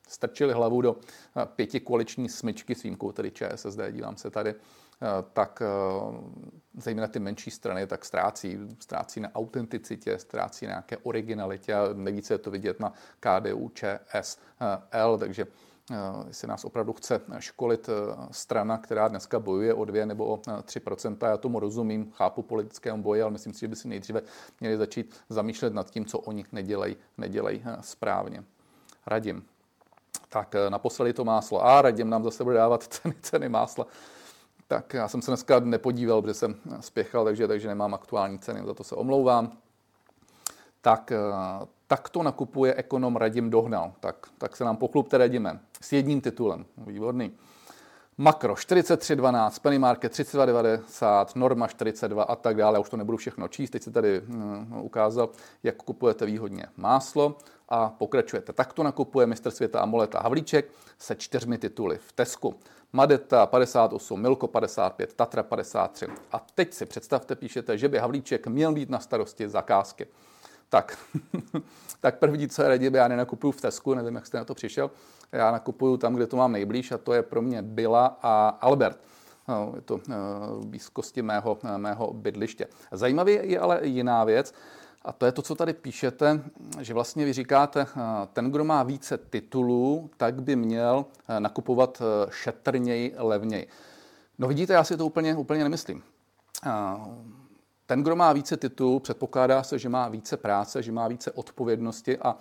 strčili 0.08 0.54
hlavu 0.54 0.82
do 0.82 0.96
pěti 1.56 1.80
koaliční 1.80 2.30
smyčky 2.30 2.76
s 2.76 2.84
výjimkou 2.84 3.12
tedy 3.12 3.32
ČSSD, 3.32 3.80
dívám 3.92 4.18
se 4.18 4.30
tady, 4.30 4.56
tak 5.34 5.62
eh, 5.62 5.68
zejména 6.78 7.08
ty 7.08 7.20
menší 7.20 7.52
strany 7.52 7.88
tak 7.88 8.06
ztrácí, 8.06 8.60
ztrácí 8.80 9.20
na 9.20 9.36
autenticitě, 9.36 10.18
ztrácí 10.18 10.66
na 10.66 10.72
nějaké 10.72 10.98
originalitě 10.98 11.76
nejvíce 11.94 12.34
je 12.34 12.38
to 12.38 12.52
vidět 12.52 12.80
na 12.80 12.94
KDU, 13.20 13.72
ČSL, 13.74 15.18
takže 15.18 15.48
eh, 15.92 15.96
jestli 16.28 16.48
nás 16.48 16.66
opravdu 16.66 16.94
chce 16.94 17.22
školit 17.40 17.90
strana, 18.32 18.78
která 18.78 19.08
dneska 19.08 19.40
bojuje 19.40 19.74
o 19.74 19.86
2 19.86 20.06
nebo 20.06 20.26
o 20.26 20.38
3% 20.38 21.30
já 21.30 21.38
tomu 21.38 21.60
rozumím, 21.60 22.12
chápu 22.12 22.42
politickému 22.42 23.04
boji, 23.04 23.22
ale 23.22 23.32
myslím 23.32 23.54
si, 23.54 23.60
že 23.60 23.68
by 23.68 23.76
si 23.76 23.88
nejdříve 23.88 24.22
měli 24.60 24.78
začít 24.78 25.16
zamýšlet 25.30 25.74
nad 25.74 25.90
tím, 25.90 26.06
co 26.06 26.20
oni 26.20 26.46
nedělají, 26.52 26.98
nedělají 27.18 27.64
správně. 27.82 28.44
Radím. 29.08 29.46
Tak 30.30 30.56
naposledy 30.70 31.14
to 31.14 31.26
máslo. 31.26 31.66
A 31.66 31.82
radím 31.82 32.10
nám 32.10 32.24
zase 32.24 32.44
bude 32.44 32.56
dávat 32.56 32.84
ceny, 32.88 33.16
ceny 33.22 33.50
másla. 33.50 33.88
Tak 34.72 34.94
já 34.94 35.08
jsem 35.08 35.22
se 35.22 35.32
dneska 35.32 35.60
nepodíval, 35.60 36.22
protože 36.22 36.34
jsem 36.34 36.56
spěchal, 36.80 37.26
takže, 37.26 37.48
takže 37.48 37.68
nemám 37.68 37.94
aktuální 37.94 38.40
ceny, 38.40 38.62
za 38.66 38.74
to 38.74 38.84
se 38.84 38.96
omlouvám. 38.96 39.58
Tak, 40.82 41.12
eh, 41.12 41.66
tak 41.88 42.10
to 42.10 42.24
nakupuje 42.24 42.74
ekonom 42.74 43.16
Radim 43.16 43.50
Dohnal. 43.50 43.94
Tak, 44.00 44.28
tak 44.38 44.56
se 44.56 44.64
nám 44.64 44.78
poklubte 44.78 45.18
Radime. 45.18 45.60
S 45.82 45.94
jedním 45.94 46.22
titulem. 46.22 46.66
Výborný. 46.78 47.32
Makro 48.22 48.54
43,12, 48.54 49.60
Penny 49.62 49.80
Market 49.80 50.12
32,90, 50.12 51.26
Norma 51.36 51.68
42 51.68 52.24
a 52.24 52.36
tak 52.36 52.58
dále. 52.58 52.76
Já 52.76 52.80
už 52.80 52.90
to 52.90 52.98
nebudu 52.98 53.18
všechno 53.18 53.48
číst, 53.48 53.70
teď 53.70 53.84
se 53.84 53.92
tady 53.92 54.22
uh, 54.22 54.86
ukázal, 54.86 55.30
jak 55.64 55.76
kupujete 55.76 56.26
výhodně 56.26 56.66
máslo 56.78 57.38
a 57.70 57.90
pokračujete. 57.90 58.54
Tak 58.54 58.74
to 58.74 58.84
nakupuje 58.84 59.28
mistr 59.28 59.52
světa 59.52 59.80
Amoleta 59.80 60.20
Havlíček 60.20 60.72
se 60.98 61.16
čtyřmi 61.16 61.58
tituly 61.58 61.98
v 61.98 62.12
Tesku. 62.12 62.56
Madeta 62.94 63.46
58, 63.46 64.22
Milko 64.22 64.48
55, 64.48 65.14
Tatra 65.14 65.44
53. 65.44 66.08
A 66.32 66.46
teď 66.56 66.74
si 66.74 66.86
představte, 66.86 67.36
píšete, 67.36 67.78
že 67.78 67.90
by 67.90 67.98
Havlíček 67.98 68.48
měl 68.48 68.74
být 68.74 68.90
na 68.90 69.00
starosti 69.00 69.50
zakázky. 69.50 70.08
Tak, 70.70 70.98
tak 72.02 72.20
první, 72.20 72.50
co 72.50 72.62
je 72.62 72.68
radě, 72.68 72.92
já 72.94 73.08
nenakupuju 73.08 73.52
v 73.52 73.62
Tesku, 73.62 73.94
nevím, 73.94 74.16
jak 74.16 74.26
jste 74.26 74.38
na 74.38 74.46
to 74.46 74.56
přišel. 74.56 74.92
Já 75.32 75.52
nakupuju 75.52 75.98
tam, 75.98 76.16
kde 76.16 76.28
to 76.28 76.38
mám 76.38 76.52
nejblíž 76.52 76.92
a 76.92 76.98
to 76.98 77.14
je 77.14 77.24
pro 77.24 77.42
mě 77.42 77.62
Bila 77.62 78.18
a 78.22 78.50
Albert. 78.50 79.00
No, 79.48 79.74
je 79.76 79.82
to 79.82 80.00
eh, 80.10 80.14
v 80.60 80.66
blízkosti 80.66 81.22
mého, 81.22 81.58
mého 81.78 82.14
bydliště. 82.14 82.68
Zajímavý 82.92 83.40
je 83.42 83.60
ale 83.60 83.80
jiná 83.84 84.24
věc. 84.24 84.54
A 85.06 85.12
to 85.12 85.26
je 85.26 85.32
to, 85.32 85.42
co 85.42 85.56
tady 85.56 85.74
píšete, 85.74 86.42
že 86.80 86.94
vlastně 86.94 87.26
vy 87.26 87.34
říkáte, 87.34 87.82
eh, 87.82 88.02
ten, 88.34 88.52
kdo 88.52 88.64
má 88.64 88.84
více 88.84 89.18
titulů, 89.18 90.10
tak 90.18 90.42
by 90.42 90.56
měl 90.56 91.06
eh, 91.28 91.40
nakupovat 91.40 92.02
eh, 92.02 92.32
šetrněji, 92.32 93.16
levněji. 93.18 93.68
No 94.40 94.48
vidíte, 94.48 94.74
já 94.74 94.84
si 94.84 94.98
to 94.98 95.06
úplně, 95.06 95.36
úplně 95.36 95.64
nemyslím. 95.64 96.04
Ten, 97.92 98.04
kdo 98.04 98.16
má 98.16 98.34
více 98.34 98.58
titulů, 98.58 99.00
předpokládá 99.00 99.64
se, 99.64 99.80
že 99.80 99.90
má 99.90 100.08
více 100.08 100.38
práce, 100.38 100.84
že 100.84 100.92
má 100.92 101.08
více 101.08 101.32
odpovědnosti 101.32 102.18
a 102.18 102.38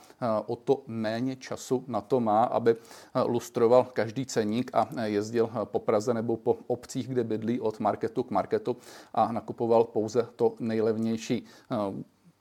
o 0.46 0.56
to 0.56 0.82
méně 0.86 1.36
času 1.36 1.84
na 1.86 2.00
to 2.00 2.20
má, 2.20 2.44
aby 2.44 2.76
lustroval 3.24 3.84
každý 3.84 4.26
ceník 4.26 4.70
a 4.74 4.88
jezdil 5.04 5.50
po 5.64 5.78
Praze 5.78 6.14
nebo 6.14 6.36
po 6.36 6.58
obcích, 6.66 7.08
kde 7.08 7.24
bydlí 7.24 7.60
od 7.60 7.80
marketu 7.80 8.22
k 8.22 8.30
marketu 8.30 8.76
a 9.14 9.32
nakupoval 9.32 9.84
pouze 9.84 10.28
to 10.36 10.54
nejlevnější. 10.60 11.44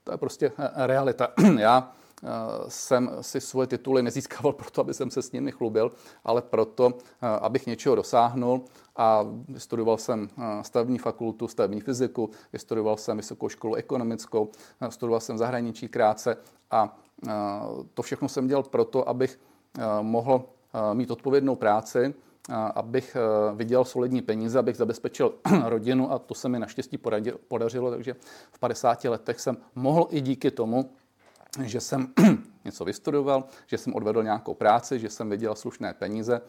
To 0.04 0.12
je 0.12 0.18
prostě 0.18 0.52
realita. 0.76 1.28
Já 1.58 1.92
jsem 2.68 3.10
si 3.20 3.40
svoje 3.40 3.66
tituly 3.66 4.02
nezískával 4.02 4.52
proto, 4.62 4.80
aby 4.80 4.94
jsem 4.94 5.10
se 5.10 5.22
s 5.22 5.32
nimi 5.32 5.52
chlubil, 5.52 5.92
ale 6.24 6.42
proto, 6.42 6.92
eh, 6.98 7.26
abych 7.26 7.66
něčeho 7.66 7.94
dosáhnul. 7.94 8.64
A 8.96 9.24
vystudoval 9.48 9.96
jsem 9.98 10.28
stavební 10.62 10.98
fakultu, 10.98 11.48
stavební 11.48 11.80
fyziku, 11.80 12.30
vystudoval 12.52 12.96
jsem 12.96 13.16
vysokou 13.16 13.48
školu 13.48 13.74
ekonomickou, 13.74 14.50
studoval 14.88 15.20
jsem 15.20 15.38
zahraničí 15.38 15.88
krátce 15.88 16.36
a 16.70 16.98
to 17.94 18.02
všechno 18.02 18.28
jsem 18.28 18.46
dělal 18.46 18.62
proto, 18.62 19.08
abych 19.08 19.40
mohl 20.02 20.44
mít 20.94 21.10
odpovědnou 21.10 21.56
práci, 21.56 22.14
abych 22.74 23.16
eh, 23.16 23.54
vydělal 23.54 23.84
solidní 23.84 24.22
peníze, 24.22 24.58
abych 24.58 24.76
zabezpečil 24.76 25.34
rodinu 25.64 26.12
a 26.12 26.18
to 26.18 26.34
se 26.34 26.48
mi 26.48 26.58
naštěstí 26.58 26.98
podařilo, 27.48 27.90
takže 27.90 28.14
v 28.52 28.58
50 28.58 29.04
letech 29.04 29.40
jsem 29.40 29.56
mohl 29.74 30.06
i 30.10 30.20
díky 30.20 30.50
tomu, 30.50 30.90
že 31.62 31.80
jsem 31.80 32.12
něco 32.64 32.84
vystudoval, 32.84 33.44
že 33.66 33.78
jsem 33.78 33.94
odvedl 33.94 34.22
nějakou 34.22 34.54
práci, 34.54 34.98
že 34.98 35.10
jsem 35.10 35.30
vydělal 35.30 35.56
slušné 35.56 35.94
peníze 35.94 36.40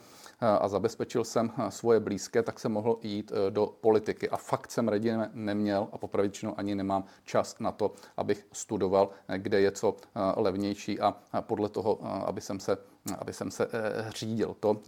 a 0.41 0.67
zabezpečil 0.67 1.23
jsem 1.23 1.51
svoje 1.69 1.99
blízké, 1.99 2.43
tak 2.43 2.59
jsem 2.59 2.71
mohl 2.71 2.99
jít 3.01 3.31
do 3.49 3.75
politiky. 3.81 4.29
A 4.29 4.37
fakt 4.37 4.71
jsem 4.71 4.87
raději 4.87 5.15
neměl 5.33 5.87
a 5.91 5.97
popravičnou 5.97 6.53
ani 6.57 6.75
nemám 6.75 7.03
čas 7.23 7.55
na 7.59 7.71
to, 7.71 7.91
abych 8.17 8.47
studoval, 8.51 9.09
kde 9.37 9.61
je 9.61 9.71
co 9.71 9.95
levnější 10.35 10.99
a 10.99 11.15
podle 11.41 11.69
toho, 11.69 11.99
aby 12.27 12.41
jsem 12.41 12.59
se 12.59 12.77
aby 13.17 13.33
jsem 13.33 13.51
se 13.51 13.67
řídil. 14.15 14.55
To 14.59 14.81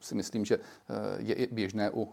si 0.00 0.14
myslím, 0.14 0.44
že 0.44 0.58
je 1.18 1.34
i 1.34 1.54
běžné 1.54 1.90
u 1.90 2.08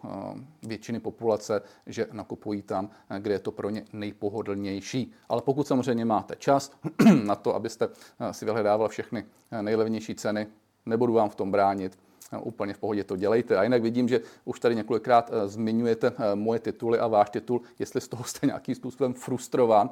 většiny 0.64 1.00
populace, 1.00 1.62
že 1.86 2.08
nakupují 2.12 2.62
tam, 2.62 2.90
kde 3.20 3.34
je 3.34 3.40
to 3.40 3.52
pro 3.52 3.70
ně 3.70 3.86
nejpohodlnější. 3.94 5.12
Ale 5.30 5.42
pokud 5.42 5.68
samozřejmě 5.68 6.06
máte 6.06 6.36
čas 6.36 6.72
na 7.24 7.36
to, 7.36 7.56
abyste 7.56 7.90
si 8.32 8.46
vyhledával 8.46 8.90
všechny 8.90 9.26
nejlevnější 9.62 10.16
ceny, 10.16 10.48
nebudu 10.86 11.14
vám 11.14 11.30
v 11.30 11.36
tom 11.36 11.52
bránit, 11.52 11.98
úplně 12.42 12.74
v 12.74 12.78
pohodě 12.78 13.04
to 13.04 13.16
dělejte. 13.16 13.58
A 13.58 13.64
jinak 13.64 13.82
vidím, 13.82 14.08
že 14.08 14.22
už 14.46 14.60
tady 14.60 14.76
několikrát 14.76 15.32
zmiňujete 15.46 16.14
moje 16.36 16.60
tituly 16.60 17.00
a 17.00 17.08
váš 17.08 17.30
titul. 17.30 17.62
Jestli 17.80 18.02
z 18.02 18.08
toho 18.08 18.24
jste 18.24 18.48
nějakým 18.48 18.76
způsobem 18.76 19.14
frustrován, 19.14 19.90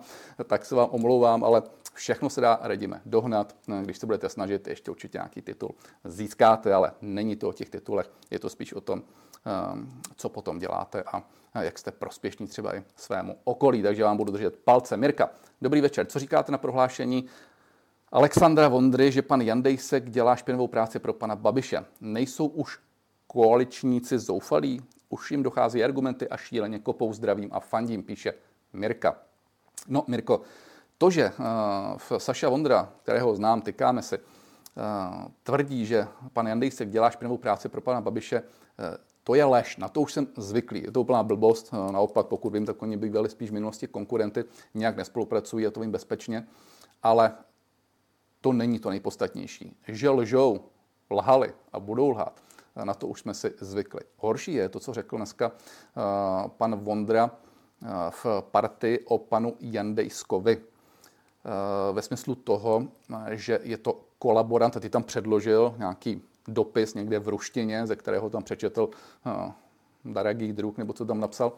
tak 0.47 0.65
se 0.65 0.75
vám 0.75 0.89
omlouvám, 0.91 1.43
ale 1.43 1.63
Všechno 1.95 2.29
se 2.29 2.41
dá, 2.41 2.59
radíme, 2.61 3.01
dohnat. 3.05 3.55
Když 3.81 3.97
se 3.97 4.05
budete 4.05 4.29
snažit, 4.29 4.67
ještě 4.67 4.91
určitě 4.91 5.17
nějaký 5.17 5.41
titul 5.41 5.75
získáte, 6.03 6.73
ale 6.73 6.91
není 7.01 7.35
to 7.35 7.49
o 7.49 7.53
těch 7.53 7.69
titulech, 7.69 8.11
je 8.31 8.39
to 8.39 8.49
spíš 8.49 8.73
o 8.73 8.81
tom, 8.81 9.03
ehm, 9.45 10.01
co 10.15 10.29
potom 10.29 10.59
děláte 10.59 11.03
a 11.03 11.23
jak 11.61 11.79
jste 11.79 11.91
prospěšní 11.91 12.47
třeba 12.47 12.75
i 12.75 12.83
svému 12.95 13.37
okolí. 13.43 13.81
Takže 13.81 14.03
vám 14.03 14.17
budu 14.17 14.31
držet 14.31 14.57
palce. 14.57 14.97
Mirka, 14.97 15.29
dobrý 15.61 15.81
večer. 15.81 16.05
Co 16.05 16.19
říkáte 16.19 16.51
na 16.51 16.57
prohlášení 16.57 17.25
Alexandra 18.15 18.67
Vondry, 18.67 19.11
že 19.11 19.21
pan 19.21 19.41
Jandejsek 19.41 20.09
dělá 20.09 20.35
špinavou 20.35 20.67
práci 20.67 20.99
pro 20.99 21.13
pana 21.13 21.35
Babiše? 21.35 21.85
Nejsou 22.01 22.47
už 22.47 22.79
koaličníci 23.27 24.19
zoufalí? 24.19 24.81
Už 25.09 25.31
jim 25.31 25.43
dochází 25.43 25.83
argumenty 25.83 26.29
a 26.29 26.37
šíleně 26.37 26.79
kopou 26.79 27.13
zdravím 27.13 27.49
a 27.53 27.59
fandím, 27.59 28.03
píše 28.03 28.33
Mirka. 28.73 29.17
No, 29.87 30.03
Mirko, 30.07 30.41
to, 30.97 31.09
že 31.11 31.31
uh, 32.11 32.17
Saša 32.17 32.49
Vondra, 32.49 32.89
kterého 33.03 33.35
znám, 33.35 33.61
tykáme 33.61 34.01
si, 34.01 34.17
uh, 34.17 34.23
tvrdí, 35.43 35.85
že 35.85 36.07
pan 36.33 36.47
Jandejsek 36.47 36.89
dělá 36.89 37.09
špinavou 37.09 37.37
práci 37.37 37.69
pro 37.69 37.81
pana 37.81 38.01
Babiše, 38.01 38.41
uh, 38.41 38.45
to 39.23 39.35
je 39.35 39.45
lež, 39.45 39.77
na 39.77 39.89
to 39.89 40.01
už 40.01 40.13
jsem 40.13 40.27
zvyklý. 40.37 40.83
Je 40.83 40.91
to 40.91 41.01
úplná 41.01 41.23
blbost. 41.23 41.73
Naopak, 41.91 42.25
pokud 42.25 42.53
vím, 42.53 42.65
tak 42.65 42.81
oni 42.81 42.97
by 42.97 43.09
byli 43.09 43.29
spíš 43.29 43.49
v 43.49 43.53
minulosti 43.53 43.87
konkurenty, 43.87 44.45
nějak 44.73 44.97
nespolupracují, 44.97 45.67
a 45.67 45.71
to 45.71 45.79
vím 45.79 45.91
bezpečně. 45.91 46.47
Ale 47.03 47.31
to 48.45 48.53
není 48.53 48.79
to 48.79 48.89
nejpodstatnější. 48.89 49.77
Že 49.87 50.09
lžou, 50.09 50.59
lhali 51.11 51.53
a 51.73 51.79
budou 51.79 52.09
lhát, 52.09 52.41
na 52.83 52.93
to 52.93 53.07
už 53.07 53.21
jsme 53.21 53.33
si 53.33 53.53
zvykli. 53.59 54.01
Horší 54.17 54.53
je 54.53 54.69
to, 54.69 54.79
co 54.79 54.93
řekl 54.93 55.17
dneska 55.17 55.51
pan 56.47 56.75
Vondra 56.75 57.31
v 58.09 58.25
partii 58.51 58.99
o 59.05 59.17
panu 59.17 59.55
Jandejskovi. 59.59 60.61
ve 61.91 62.01
smyslu 62.01 62.35
toho, 62.35 62.87
že 63.31 63.59
je 63.63 63.77
to 63.77 64.01
kolaborant 64.19 64.77
a 64.77 64.79
ty 64.79 64.89
tam 64.89 65.03
předložil 65.03 65.75
nějaký 65.77 66.21
dopis 66.47 66.93
někde 66.93 67.19
v 67.19 67.27
ruštině, 67.27 67.87
ze 67.87 67.95
kterého 67.95 68.29
tam 68.29 68.43
přečetl 68.43 68.89
Daragý 70.05 70.53
druh, 70.53 70.77
nebo 70.77 70.93
co 70.93 71.05
tam 71.05 71.19
napsal, 71.19 71.53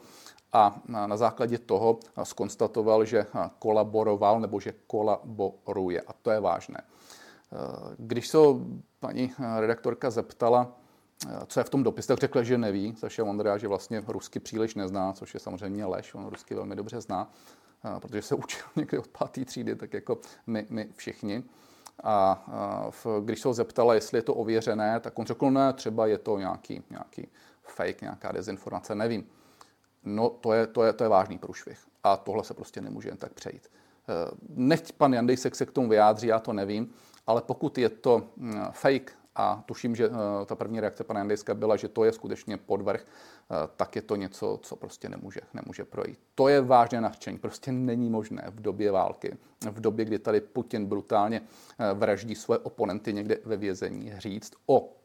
a 0.53 0.81
na 0.85 1.17
základě 1.17 1.57
toho 1.57 1.99
skonstatoval, 2.23 3.05
že 3.05 3.25
kolaboroval 3.59 4.39
nebo 4.39 4.59
že 4.59 4.73
kolaboruje. 4.87 6.01
A 6.01 6.13
to 6.13 6.31
je 6.31 6.39
vážné. 6.39 6.81
Když 7.97 8.27
se 8.27 8.37
paní 8.99 9.33
redaktorka 9.59 10.09
zeptala, 10.09 10.71
co 11.47 11.59
je 11.59 11.63
v 11.63 11.69
tom 11.69 11.83
dopise, 11.83 12.07
tak 12.07 12.19
řekla, 12.19 12.43
že 12.43 12.57
neví. 12.57 12.95
Saša 12.95 13.23
Ondra, 13.23 13.57
že 13.57 13.67
vlastně 13.67 14.03
rusky 14.07 14.39
příliš 14.39 14.75
nezná, 14.75 15.13
což 15.13 15.33
je 15.33 15.39
samozřejmě 15.39 15.85
lež, 15.85 16.13
on 16.13 16.25
rusky 16.25 16.55
velmi 16.55 16.75
dobře 16.75 17.01
zná, 17.01 17.31
protože 17.99 18.21
se 18.21 18.35
učil 18.35 18.65
někdy 18.75 18.97
od 18.97 19.07
páté 19.07 19.45
třídy, 19.45 19.75
tak 19.75 19.93
jako 19.93 20.17
my, 20.47 20.65
my 20.69 20.89
všichni. 20.95 21.43
A 22.03 22.43
v, 22.89 23.05
když 23.23 23.41
se 23.41 23.47
ho 23.47 23.53
zeptala, 23.53 23.93
jestli 23.93 24.17
je 24.17 24.21
to 24.21 24.33
ověřené, 24.33 24.99
tak 24.99 25.19
on 25.19 25.25
řekl, 25.25 25.51
ne, 25.51 25.73
třeba 25.73 26.07
je 26.07 26.17
to 26.17 26.37
nějaký, 26.37 26.83
nějaký 26.89 27.27
fake, 27.63 28.01
nějaká 28.01 28.31
dezinformace, 28.31 28.95
nevím. 28.95 29.27
No 30.03 30.29
to 30.29 30.53
je, 30.53 30.67
to 30.67 30.83
je, 30.83 30.93
to 30.93 31.03
je 31.03 31.09
vážný 31.09 31.37
průšvih. 31.37 31.79
A 32.03 32.17
tohle 32.17 32.43
se 32.43 32.53
prostě 32.53 32.81
nemůže 32.81 33.09
jen 33.09 33.17
tak 33.17 33.33
přejít. 33.33 33.69
Eh, 34.09 34.31
nechť 34.49 34.91
pan 34.91 35.13
Jandejsek 35.13 35.55
se 35.55 35.65
k 35.65 35.71
tomu 35.71 35.89
vyjádří, 35.89 36.27
já 36.27 36.39
to 36.39 36.53
nevím, 36.53 36.93
ale 37.27 37.41
pokud 37.41 37.77
je 37.77 37.89
to 37.89 38.23
hm, 38.37 38.61
fake 38.71 39.13
a 39.35 39.63
tuším, 39.65 39.95
že 39.95 40.05
eh, 40.05 40.45
ta 40.45 40.55
první 40.55 40.79
reakce 40.79 41.03
pana 41.03 41.19
Jandejska 41.19 41.53
byla, 41.53 41.75
že 41.75 41.87
to 41.87 42.03
je 42.03 42.11
skutečně 42.11 42.57
podvrh, 42.57 43.05
eh, 43.05 43.55
tak 43.77 43.95
je 43.95 44.01
to 44.01 44.15
něco, 44.15 44.59
co 44.61 44.75
prostě 44.75 45.09
nemůže, 45.09 45.41
nemůže 45.53 45.85
projít. 45.85 46.19
To 46.35 46.47
je 46.47 46.61
vážné 46.61 47.01
nařčení. 47.01 47.37
Prostě 47.37 47.71
není 47.71 48.09
možné 48.09 48.43
v 48.47 48.61
době 48.61 48.91
války, 48.91 49.37
v 49.71 49.81
době, 49.81 50.05
kdy 50.05 50.19
tady 50.19 50.41
Putin 50.41 50.85
brutálně 50.85 51.41
vraždí 51.93 52.35
své 52.35 52.57
oponenty 52.57 53.13
někde 53.13 53.37
ve 53.45 53.57
vězení, 53.57 54.13
říct 54.17 54.53
o 54.65 54.96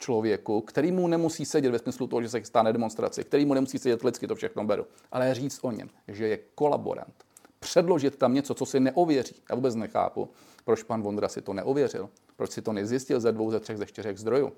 člověku, 0.00 0.60
který 0.60 0.92
mu 0.92 1.08
nemusí 1.08 1.44
sedět 1.44 1.70
ve 1.70 1.78
smyslu 1.78 2.06
toho, 2.06 2.22
že 2.22 2.28
se 2.28 2.44
stane 2.44 2.72
demonstraci, 2.72 3.24
který 3.24 3.44
mu 3.44 3.54
nemusí 3.54 3.78
sedět 3.78 4.04
lidsky, 4.04 4.26
to 4.26 4.34
všechno 4.34 4.64
beru, 4.64 4.86
ale 5.12 5.34
říct 5.34 5.58
o 5.62 5.70
něm, 5.70 5.90
že 6.08 6.28
je 6.28 6.38
kolaborant. 6.54 7.14
Předložit 7.58 8.16
tam 8.16 8.34
něco, 8.34 8.54
co 8.54 8.66
si 8.66 8.80
neověří. 8.80 9.34
Já 9.50 9.56
vůbec 9.56 9.74
nechápu, 9.74 10.28
proč 10.64 10.82
pan 10.82 11.02
Vondra 11.02 11.28
si 11.28 11.42
to 11.42 11.52
neověřil, 11.52 12.08
proč 12.36 12.50
si 12.50 12.62
to 12.62 12.72
nezjistil 12.72 13.20
ze 13.20 13.32
dvou, 13.32 13.50
ze 13.50 13.60
třech, 13.60 13.78
ze 13.78 13.86
čtyřech 13.86 14.18
zdrojů. 14.18 14.52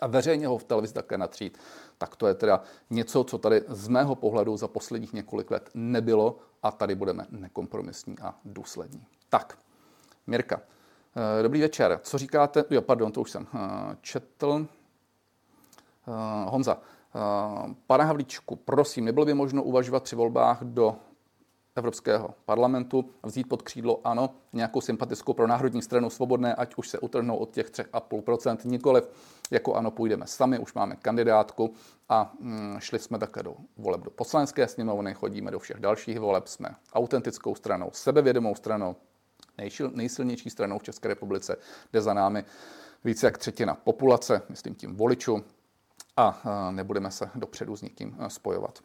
A 0.00 0.06
veřejně 0.06 0.46
ho 0.46 0.58
v 0.58 0.64
televizi 0.64 0.94
také 0.94 1.18
natřít, 1.18 1.58
tak 1.98 2.16
to 2.16 2.26
je 2.26 2.34
teda 2.34 2.62
něco, 2.90 3.24
co 3.24 3.38
tady 3.38 3.62
z 3.68 3.88
mého 3.88 4.14
pohledu 4.14 4.56
za 4.56 4.68
posledních 4.68 5.12
několik 5.12 5.50
let 5.50 5.70
nebylo 5.74 6.38
a 6.62 6.72
tady 6.72 6.94
budeme 6.94 7.26
nekompromisní 7.30 8.16
a 8.22 8.34
důslední. 8.44 9.06
Tak, 9.28 9.58
Mirka, 10.26 10.60
dobrý 11.42 11.60
večer. 11.60 12.00
Co 12.02 12.18
říkáte? 12.18 12.64
Jo, 12.70 12.82
pardon, 12.82 13.12
to 13.12 13.20
už 13.20 13.30
jsem 13.30 13.46
eh, 13.54 13.58
četl. 14.00 14.66
Eh, 16.08 16.50
Honza, 16.50 16.78
pane 17.86 18.04
Havlíčku, 18.04 18.56
prosím, 18.56 19.04
nebylo 19.04 19.26
by 19.26 19.34
možno 19.34 19.62
uvažovat 19.62 20.02
při 20.02 20.16
volbách 20.16 20.62
do 20.62 20.96
Evropského 21.76 22.34
parlamentu 22.44 23.04
vzít 23.22 23.48
pod 23.48 23.62
křídlo 23.62 24.00
ano 24.04 24.30
nějakou 24.52 24.80
sympatickou 24.80 25.32
pro 25.32 25.46
národní 25.46 25.82
stranu 25.82 26.10
svobodné, 26.10 26.54
ať 26.54 26.74
už 26.74 26.88
se 26.88 26.98
utrhnou 26.98 27.36
od 27.36 27.50
těch 27.50 27.70
3,5%, 27.70 28.58
nikoliv 28.64 29.08
jako 29.50 29.74
ano 29.74 29.90
půjdeme 29.90 30.26
sami, 30.26 30.58
už 30.58 30.74
máme 30.74 30.96
kandidátku 30.96 31.74
a 32.08 32.32
mm, 32.40 32.76
šli 32.78 32.98
jsme 32.98 33.18
také 33.18 33.42
do 33.42 33.54
voleb 33.76 34.00
do 34.00 34.10
poslanecké 34.10 34.68
sněmovny, 34.68 35.14
chodíme 35.14 35.50
do 35.50 35.58
všech 35.58 35.80
dalších 35.80 36.20
voleb, 36.20 36.46
jsme 36.46 36.74
autentickou 36.92 37.54
stranou, 37.54 37.90
sebevědomou 37.92 38.54
stranou, 38.54 38.96
nejsilnější 39.94 40.50
stranou 40.50 40.78
v 40.78 40.82
České 40.82 41.08
republice, 41.08 41.56
jde 41.92 42.00
za 42.00 42.14
námi 42.14 42.44
více 43.04 43.26
jak 43.26 43.38
třetina 43.38 43.74
populace, 43.74 44.42
myslím 44.48 44.74
tím 44.74 44.96
voličů, 44.96 45.44
a 46.16 46.42
nebudeme 46.70 47.10
se 47.10 47.30
dopředu 47.34 47.76
s 47.76 47.82
nikým 47.82 48.16
spojovat. 48.28 48.78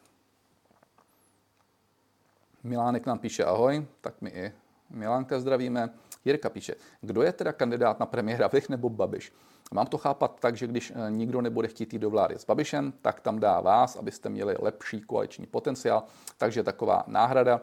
Milánek 2.64 3.06
nám 3.06 3.20
píše 3.20 3.46
ahoj, 3.46 3.86
tak 4.02 4.22
my 4.22 4.30
i 4.30 4.52
Milánka 4.90 5.40
zdravíme. 5.40 5.90
Jirka 6.26 6.50
píše, 6.50 6.76
kdo 7.02 7.22
je 7.22 7.34
teda 7.34 7.54
kandidát 7.54 8.00
na 8.00 8.06
premiéra, 8.06 8.48
Vych 8.48 8.70
nebo 8.70 8.90
Babiš? 8.90 9.34
Mám 9.72 9.88
to 9.88 9.98
chápat 9.98 10.40
tak, 10.40 10.58
že 10.58 10.68
když 10.68 10.92
e, 10.92 11.12
nikdo 11.12 11.42
nebude 11.42 11.68
chtít 11.68 11.94
jít 11.94 12.00
do 12.00 12.10
vlády 12.10 12.36
s 12.36 12.46
Babišem, 12.46 12.94
tak 13.02 13.20
tam 13.20 13.40
dá 13.40 13.62
vás, 13.62 13.96
abyste 13.96 14.30
měli 14.30 14.56
lepší 14.60 15.02
koaliční 15.02 15.48
potenciál. 15.48 16.04
Takže 16.38 16.64
taková 16.64 17.04
náhrada. 17.08 17.62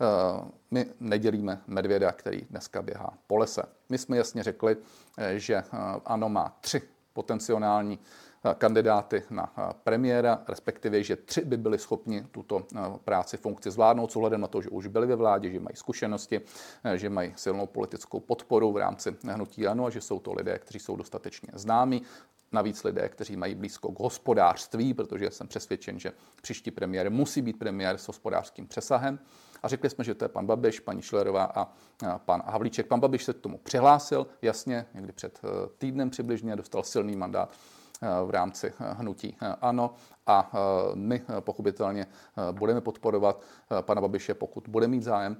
Eh, 0.00 0.44
my 0.70 0.86
nedělíme 1.00 1.62
medvěda, 1.66 2.12
který 2.12 2.40
dneska 2.50 2.82
běhá 2.82 3.14
po 3.26 3.36
lese. 3.36 3.62
My 3.88 3.98
jsme 3.98 4.16
jasně 4.16 4.42
řekli, 4.42 4.76
eh, 5.18 5.38
že 5.38 5.54
eh, 5.54 5.66
ANO 6.04 6.28
má 6.28 6.56
tři 6.60 6.82
potenciální 7.12 7.98
kandidáty 8.58 9.22
na 9.30 9.52
premiéra, 9.84 10.42
respektive, 10.48 11.02
že 11.02 11.16
tři 11.16 11.44
by 11.44 11.56
byli 11.56 11.78
schopni 11.78 12.26
tuto 12.30 12.66
práci 13.04 13.36
funkci 13.36 13.70
zvládnout, 13.70 14.12
s 14.12 14.16
ohledem 14.16 14.40
na 14.40 14.46
to, 14.46 14.62
že 14.62 14.68
už 14.68 14.86
byli 14.86 15.06
ve 15.06 15.16
vládě, 15.16 15.50
že 15.50 15.60
mají 15.60 15.76
zkušenosti, 15.76 16.40
že 16.94 17.10
mají 17.10 17.32
silnou 17.36 17.66
politickou 17.66 18.20
podporu 18.20 18.72
v 18.72 18.76
rámci 18.76 19.16
hnutí 19.24 19.66
ANO 19.66 19.86
a 19.86 19.90
že 19.90 20.00
jsou 20.00 20.18
to 20.18 20.32
lidé, 20.32 20.58
kteří 20.58 20.78
jsou 20.78 20.96
dostatečně 20.96 21.48
známí. 21.52 22.02
Navíc 22.52 22.84
lidé, 22.84 23.08
kteří 23.08 23.36
mají 23.36 23.54
blízko 23.54 23.92
k 23.92 24.00
hospodářství, 24.00 24.94
protože 24.94 25.30
jsem 25.30 25.48
přesvědčen, 25.48 25.98
že 25.98 26.12
příští 26.42 26.70
premiér 26.70 27.10
musí 27.10 27.42
být 27.42 27.58
premiér 27.58 27.98
s 27.98 28.08
hospodářským 28.08 28.66
přesahem. 28.66 29.18
A 29.62 29.68
řekli 29.68 29.90
jsme, 29.90 30.04
že 30.04 30.14
to 30.14 30.24
je 30.24 30.28
pan 30.28 30.46
Babiš, 30.46 30.80
paní 30.80 31.02
Šlerová 31.02 31.44
a 31.44 31.68
pan 32.18 32.42
Havlíček. 32.46 32.86
Pan 32.86 33.00
Babiš 33.00 33.24
se 33.24 33.32
k 33.32 33.40
tomu 33.40 33.58
přihlásil, 33.58 34.26
jasně, 34.42 34.86
někdy 34.94 35.12
před 35.12 35.40
eh, 35.44 35.48
týdnem 35.78 36.10
přibližně 36.10 36.56
dostal 36.56 36.82
silný 36.82 37.16
mandát 37.16 37.52
eh, 38.02 38.06
v 38.24 38.30
rámci 38.30 38.66
eh, 38.80 38.94
hnutí 38.94 39.36
ANO 39.60 39.94
a 40.26 40.52
my 40.94 41.22
pochopitelně 41.40 42.06
budeme 42.52 42.80
podporovat 42.80 43.42
pana 43.80 44.00
Babiše, 44.00 44.34
pokud 44.34 44.68
bude 44.68 44.88
mít 44.88 45.02
zájem 45.02 45.36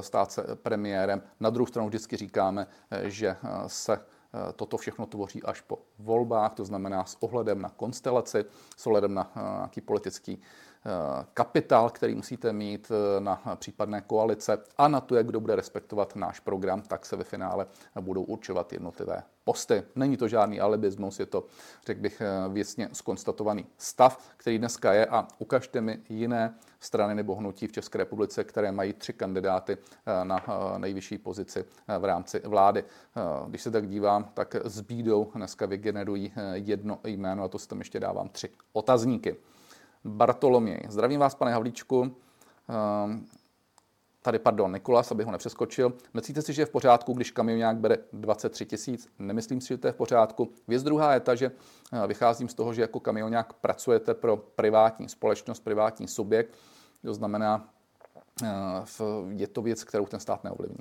stát 0.00 0.32
se 0.32 0.42
premiérem. 0.54 1.22
Na 1.40 1.50
druhou 1.50 1.66
stranu 1.66 1.88
vždycky 1.88 2.16
říkáme, 2.16 2.66
že 3.02 3.36
se 3.66 4.00
toto 4.56 4.76
všechno 4.76 5.06
tvoří 5.06 5.42
až 5.42 5.60
po 5.60 5.78
volbách, 5.98 6.54
to 6.54 6.64
znamená 6.64 7.04
s 7.04 7.16
ohledem 7.20 7.62
na 7.62 7.68
konstelaci, 7.68 8.44
s 8.76 8.86
ohledem 8.86 9.14
na 9.14 9.32
nějaký 9.34 9.80
politický 9.80 10.42
Eh, 10.42 10.67
kapitál, 11.34 11.90
který 11.90 12.14
musíte 12.14 12.52
mít 12.52 12.90
eh, 12.90 13.20
na 13.20 13.42
případné 13.56 14.00
koalice 14.00 14.58
a 14.78 14.88
na 14.88 15.00
to, 15.00 15.14
jak 15.14 15.26
kdo 15.26 15.40
bude 15.40 15.56
respektovat 15.56 16.16
náš 16.16 16.40
program, 16.40 16.82
tak 16.82 17.06
se 17.06 17.16
ve 17.16 17.24
finále 17.24 17.66
budou 18.00 18.22
určovat 18.22 18.72
jednotlivé 18.72 19.22
posty. 19.44 19.82
Není 19.96 20.16
to 20.16 20.28
žádný 20.28 20.60
alibismus, 20.60 21.20
je 21.20 21.26
to, 21.26 21.44
řekl 21.86 22.00
bych, 22.00 22.20
eh, 22.20 22.48
věcně 22.48 22.88
skonstatovaný 22.92 23.66
stav, 23.78 24.30
který 24.36 24.58
dneska 24.58 24.92
je 24.92 25.06
a 25.06 25.28
ukažte 25.38 25.80
mi 25.80 25.98
jiné 26.08 26.54
strany 26.80 27.14
nebo 27.14 27.34
hnutí 27.34 27.66
v 27.66 27.72
České 27.72 27.98
republice, 27.98 28.44
které 28.44 28.72
mají 28.72 28.92
tři 28.92 29.12
kandidáty 29.12 29.78
na 30.22 30.44
nejvyšší 30.78 31.18
pozici 31.18 31.64
v 31.98 32.04
rámci 32.04 32.40
vlády. 32.44 32.84
Když 33.46 33.62
se 33.62 33.70
tak 33.70 33.88
dívám, 33.88 34.30
tak 34.34 34.54
s 34.64 34.80
bídou 34.80 35.30
dneska 35.34 35.66
vygenerují 35.66 36.32
jedno 36.52 36.98
jméno 37.04 37.44
a 37.44 37.48
to 37.48 37.58
si 37.58 37.68
tam 37.68 37.78
ještě 37.78 38.00
dávám 38.00 38.28
tři 38.28 38.48
otazníky. 38.72 39.36
Bartoloměj. 40.04 40.80
Zdravím 40.88 41.20
vás, 41.20 41.34
pane 41.34 41.52
Havlíčku. 41.52 42.16
Ehm, 42.68 43.26
tady, 44.22 44.38
pardon, 44.38 44.72
Nikolas, 44.72 45.12
abych 45.12 45.26
ho 45.26 45.32
nepřeskočil. 45.32 45.92
Myslíte 46.14 46.42
si, 46.42 46.52
že 46.52 46.62
je 46.62 46.66
v 46.66 46.70
pořádku, 46.70 47.12
když 47.12 47.30
kamionák 47.30 47.76
bere 47.76 47.98
23 48.12 48.66
tisíc? 48.66 49.08
Nemyslím 49.18 49.60
si, 49.60 49.68
že 49.68 49.78
to 49.78 49.86
je 49.86 49.92
v 49.92 49.96
pořádku. 49.96 50.52
Věc 50.68 50.82
druhá 50.82 51.14
je 51.14 51.20
ta, 51.20 51.34
že 51.34 51.52
eh, 51.92 52.06
vycházím 52.06 52.48
z 52.48 52.54
toho, 52.54 52.74
že 52.74 52.82
jako 52.82 53.00
kamionák 53.00 53.52
pracujete 53.52 54.14
pro 54.14 54.36
privátní 54.36 55.08
společnost, 55.08 55.60
privátní 55.60 56.08
subjekt. 56.08 56.54
To 57.02 57.14
znamená, 57.14 57.68
eh, 58.44 58.48
je 59.28 59.46
to 59.46 59.62
věc, 59.62 59.84
kterou 59.84 60.06
ten 60.06 60.20
stát 60.20 60.44
neovlivní. 60.44 60.78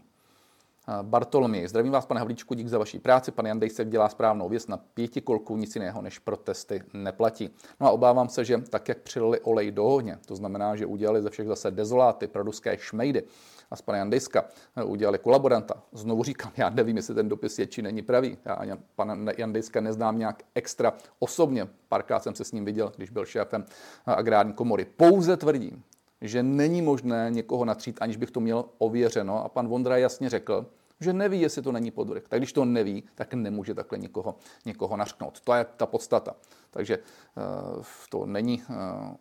Bartoloměj. 1.01 1.67
Zdravím 1.67 1.91
vás, 1.91 2.05
pane 2.05 2.19
Havlíčku, 2.19 2.53
dík 2.53 2.67
za 2.67 2.77
vaší 2.77 2.99
práci. 2.99 3.31
Pan 3.31 3.45
Jandejsek 3.45 3.89
dělá 3.89 4.09
správnou 4.09 4.49
věc 4.49 4.67
na 4.67 4.77
pěti 4.77 5.21
kolků, 5.21 5.57
nic 5.57 5.75
jiného 5.75 6.01
než 6.01 6.19
protesty 6.19 6.83
neplatí. 6.93 7.49
No 7.79 7.87
a 7.87 7.91
obávám 7.91 8.29
se, 8.29 8.45
že 8.45 8.57
tak, 8.57 8.89
jak 8.89 8.97
přilili 8.97 9.39
olej 9.39 9.71
do 9.71 9.85
ohně, 9.85 10.17
to 10.25 10.35
znamená, 10.35 10.75
že 10.75 10.85
udělali 10.85 11.21
ze 11.21 11.29
všech 11.29 11.47
zase 11.47 11.71
dezoláty, 11.71 12.27
produské 12.27 12.77
šmejdy, 12.77 13.23
a 13.71 13.75
z 13.75 13.81
pana 13.81 13.97
Jandejska 13.97 14.45
udělali 14.85 15.19
kolaboranta. 15.19 15.83
Znovu 15.91 16.23
říkám, 16.23 16.51
já 16.57 16.69
nevím, 16.69 16.97
jestli 16.97 17.15
ten 17.15 17.29
dopis 17.29 17.59
je 17.59 17.67
či 17.67 17.81
není 17.81 18.01
pravý. 18.01 18.37
Já 18.61 18.77
pana 18.95 19.31
Jandejska 19.37 19.81
neznám 19.81 20.19
nějak 20.19 20.43
extra 20.55 20.93
osobně. 21.19 21.67
Párkrát 21.89 22.23
jsem 22.23 22.35
se 22.35 22.43
s 22.43 22.51
ním 22.51 22.65
viděl, 22.65 22.91
když 22.97 23.09
byl 23.09 23.25
šéfem 23.25 23.65
agrární 24.05 24.53
komory. 24.53 24.85
Pouze 24.85 25.37
tvrdím, 25.37 25.83
že 26.21 26.43
není 26.43 26.81
možné 26.81 27.27
někoho 27.31 27.65
natřít, 27.65 27.97
aniž 28.01 28.17
bych 28.17 28.31
to 28.31 28.39
měl 28.39 28.65
ověřeno. 28.77 29.45
A 29.45 29.49
pan 29.49 29.67
Vondra 29.67 29.97
jasně 29.97 30.29
řekl, 30.29 30.65
že 30.99 31.13
neví, 31.13 31.41
jestli 31.41 31.61
to 31.61 31.71
není 31.71 31.91
podvrh. 31.91 32.23
Tak 32.27 32.39
když 32.39 32.53
to 32.53 32.65
neví, 32.65 33.03
tak 33.15 33.33
nemůže 33.33 33.73
takhle 33.73 33.97
někoho, 33.97 34.35
někoho 34.65 34.97
nařknout. 34.97 35.39
To 35.39 35.53
je 35.53 35.65
ta 35.77 35.85
podstata. 35.85 36.35
Takže 36.71 36.97
uh, 36.97 37.83
to 38.09 38.25
není 38.25 38.63
uh, 38.69 38.75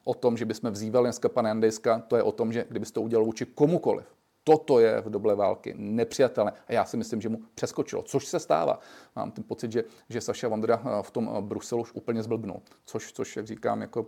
o 0.05 0.15
tom, 0.15 0.37
že 0.37 0.45
bychom 0.45 0.71
vzývali 0.71 1.07
dneska 1.07 1.29
pana 1.29 1.49
Jandejska, 1.49 1.99
to 1.99 2.17
je 2.17 2.23
o 2.23 2.33
tom, 2.33 2.53
že 2.53 2.65
kdybyste 2.69 2.95
to 2.95 3.03
udělal 3.03 3.25
vůči 3.25 3.47
komukoliv, 3.47 4.07
Toto 4.47 4.81
je 4.81 5.01
v 5.01 5.11
doble 5.11 5.35
války 5.35 5.75
nepřijatelné. 5.79 6.53
A 6.69 6.73
já 6.73 6.85
si 6.85 6.97
myslím, 6.97 7.21
že 7.21 7.29
mu 7.29 7.39
přeskočilo, 7.55 8.03
což 8.03 8.27
se 8.27 8.41
stává. 8.41 8.79
Mám 9.17 9.31
ten 9.31 9.45
pocit, 9.45 9.73
že, 9.73 9.85
že 10.09 10.21
Saša 10.21 10.49
Vandra 10.49 10.83
eh, 10.85 11.03
v 11.03 11.11
tom 11.11 11.37
Bruselu 11.41 11.83
už 11.83 11.93
úplně 11.95 12.23
zblbnul, 12.23 12.63
což, 12.85 13.13
což 13.13 13.37
jak 13.37 13.47
říkám, 13.47 13.81
jako 13.81 14.07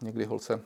někdy 0.00 0.24
holce, 0.24 0.60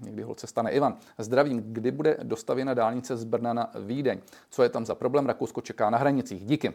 někdy 0.00 0.22
holce 0.22 0.46
stane. 0.46 0.70
Ivan, 0.70 0.96
zdravím, 1.18 1.62
kdy 1.72 1.90
bude 1.90 2.16
dostavěna 2.22 2.74
dálnice 2.74 3.16
z 3.16 3.24
Brna 3.24 3.52
na 3.52 3.70
Vídeň? 3.80 4.20
Co 4.50 4.62
je 4.62 4.68
tam 4.68 4.86
za 4.86 4.94
problém? 4.94 5.26
Rakousko 5.26 5.60
čeká 5.60 5.90
na 5.90 5.98
hranicích. 5.98 6.44
Díky. 6.44 6.72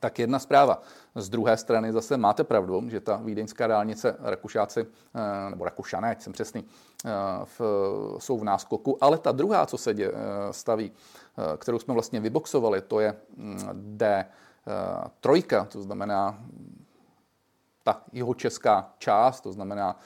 Tak 0.00 0.18
jedna 0.18 0.38
zpráva. 0.38 0.82
Z 1.14 1.28
druhé 1.28 1.56
strany 1.56 1.92
zase 1.92 2.16
máte 2.16 2.44
pravdu, 2.44 2.90
že 2.90 3.00
ta 3.00 3.16
vídeňská 3.16 3.66
dálnice 3.66 4.16
Rakušáci, 4.20 4.80
eh, 4.80 5.50
nebo 5.50 5.64
Rakušané, 5.64 6.10
ať 6.10 6.22
jsem 6.22 6.32
přesný, 6.32 6.64
eh, 7.04 7.10
v, 7.44 7.60
jsou 8.18 8.38
v 8.38 8.44
náskoku, 8.44 8.98
ale 9.00 9.18
ta 9.18 9.32
druhá, 9.32 9.66
co 9.66 9.78
se 9.78 9.94
dě, 9.94 10.12
eh, 10.12 10.52
staví, 10.52 10.92
kterou 11.58 11.78
jsme 11.78 11.94
vlastně 11.94 12.20
vyboxovali, 12.20 12.80
to 12.80 13.00
je 13.00 13.16
mm, 13.36 13.58
D3, 13.96 15.66
to 15.66 15.82
znamená 15.82 16.38
ta 17.84 18.02
jeho 18.12 18.34
česká 18.34 18.92
část, 18.98 19.40
to 19.40 19.52
znamená 19.52 20.00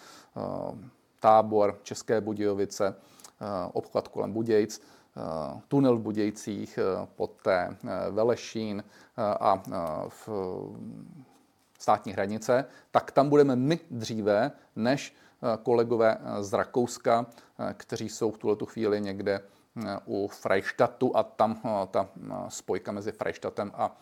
tábor 1.21 1.79
České 1.83 2.21
Budějovice, 2.21 2.95
obchvat 3.73 4.09
kolem 4.09 4.33
Budějc, 4.33 4.81
Eh, 5.17 5.61
tunel 5.69 5.97
v 5.97 6.01
Budějcích, 6.01 6.79
eh, 6.79 7.07
poté 7.17 7.77
eh, 7.85 8.11
Velešín 8.11 8.85
a 9.17 9.63
v 10.09 10.29
státní 11.79 12.13
hranice, 12.13 12.65
tak 12.91 13.11
tam 13.11 13.29
budeme 13.29 13.57
my 13.57 13.81
dříve 13.91 14.53
než 14.77 15.15
kolegové 15.63 16.19
z 16.41 16.53
Rakouska, 16.53 17.27
kteří 17.75 18.09
jsou 18.09 18.31
v 18.31 18.39
tuto 18.39 18.67
chvíli 18.67 19.01
někde 19.01 19.41
u 20.07 20.29
Freistatu 20.29 21.17
a 21.17 21.23
tam 21.23 21.61
ta 21.91 22.09
spojka 22.49 22.93
mezi 22.93 23.13
Freistatem 23.13 23.73
a 23.75 23.97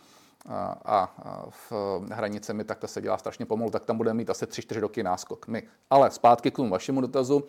a 0.84 1.14
v 1.50 1.72
hranicemi, 2.10 2.64
tak 2.64 2.78
to 2.78 2.88
se 2.88 3.00
dělá 3.00 3.18
strašně 3.18 3.46
pomalu, 3.46 3.70
tak 3.70 3.84
tam 3.84 3.96
budeme 3.96 4.16
mít 4.16 4.30
asi 4.30 4.44
3-4 4.44 4.80
roky 4.80 5.02
náskok. 5.02 5.48
My. 5.48 5.62
Ale 5.90 6.10
zpátky 6.10 6.50
k 6.50 6.56
tomu 6.56 6.70
vašemu 6.70 7.00
dotazu. 7.00 7.44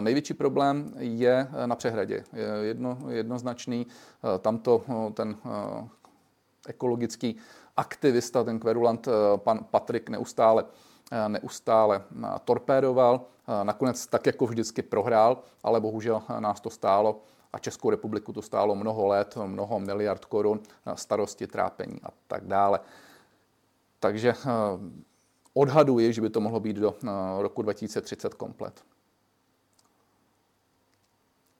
Největší 0.00 0.34
problém 0.34 0.92
je 0.96 1.48
na 1.66 1.76
přehradě. 1.76 2.24
Je 2.32 2.48
jedno, 2.62 2.98
jednoznačný. 3.08 3.86
Tamto 4.38 4.82
ten 5.14 5.36
ekologický 6.68 7.36
aktivista, 7.76 8.44
ten 8.44 8.58
kverulant, 8.58 9.08
pan 9.36 9.64
Patrik 9.70 10.08
neustále 10.08 10.64
neustále 11.28 12.02
torpédoval. 12.44 13.20
Nakonec 13.62 14.06
tak 14.06 14.26
jako 14.26 14.46
vždycky 14.46 14.82
prohrál, 14.82 15.38
ale 15.62 15.80
bohužel 15.80 16.22
nás 16.38 16.60
to 16.60 16.70
stálo 16.70 17.20
a 17.52 17.58
Českou 17.58 17.90
republiku 17.90 18.32
to 18.32 18.42
stálo 18.42 18.74
mnoho 18.74 19.06
let, 19.06 19.36
mnoho 19.46 19.80
miliard 19.80 20.24
korun, 20.24 20.60
starosti, 20.94 21.46
trápení 21.46 22.00
a 22.02 22.08
tak 22.26 22.46
dále. 22.46 22.80
Takže 24.00 24.28
eh, 24.28 24.50
odhaduji, 25.54 26.12
že 26.12 26.20
by 26.20 26.30
to 26.30 26.40
mohlo 26.40 26.60
být 26.60 26.76
do 26.76 26.94
eh, 27.04 27.08
roku 27.38 27.62
2030 27.62 28.34
komplet. 28.34 28.84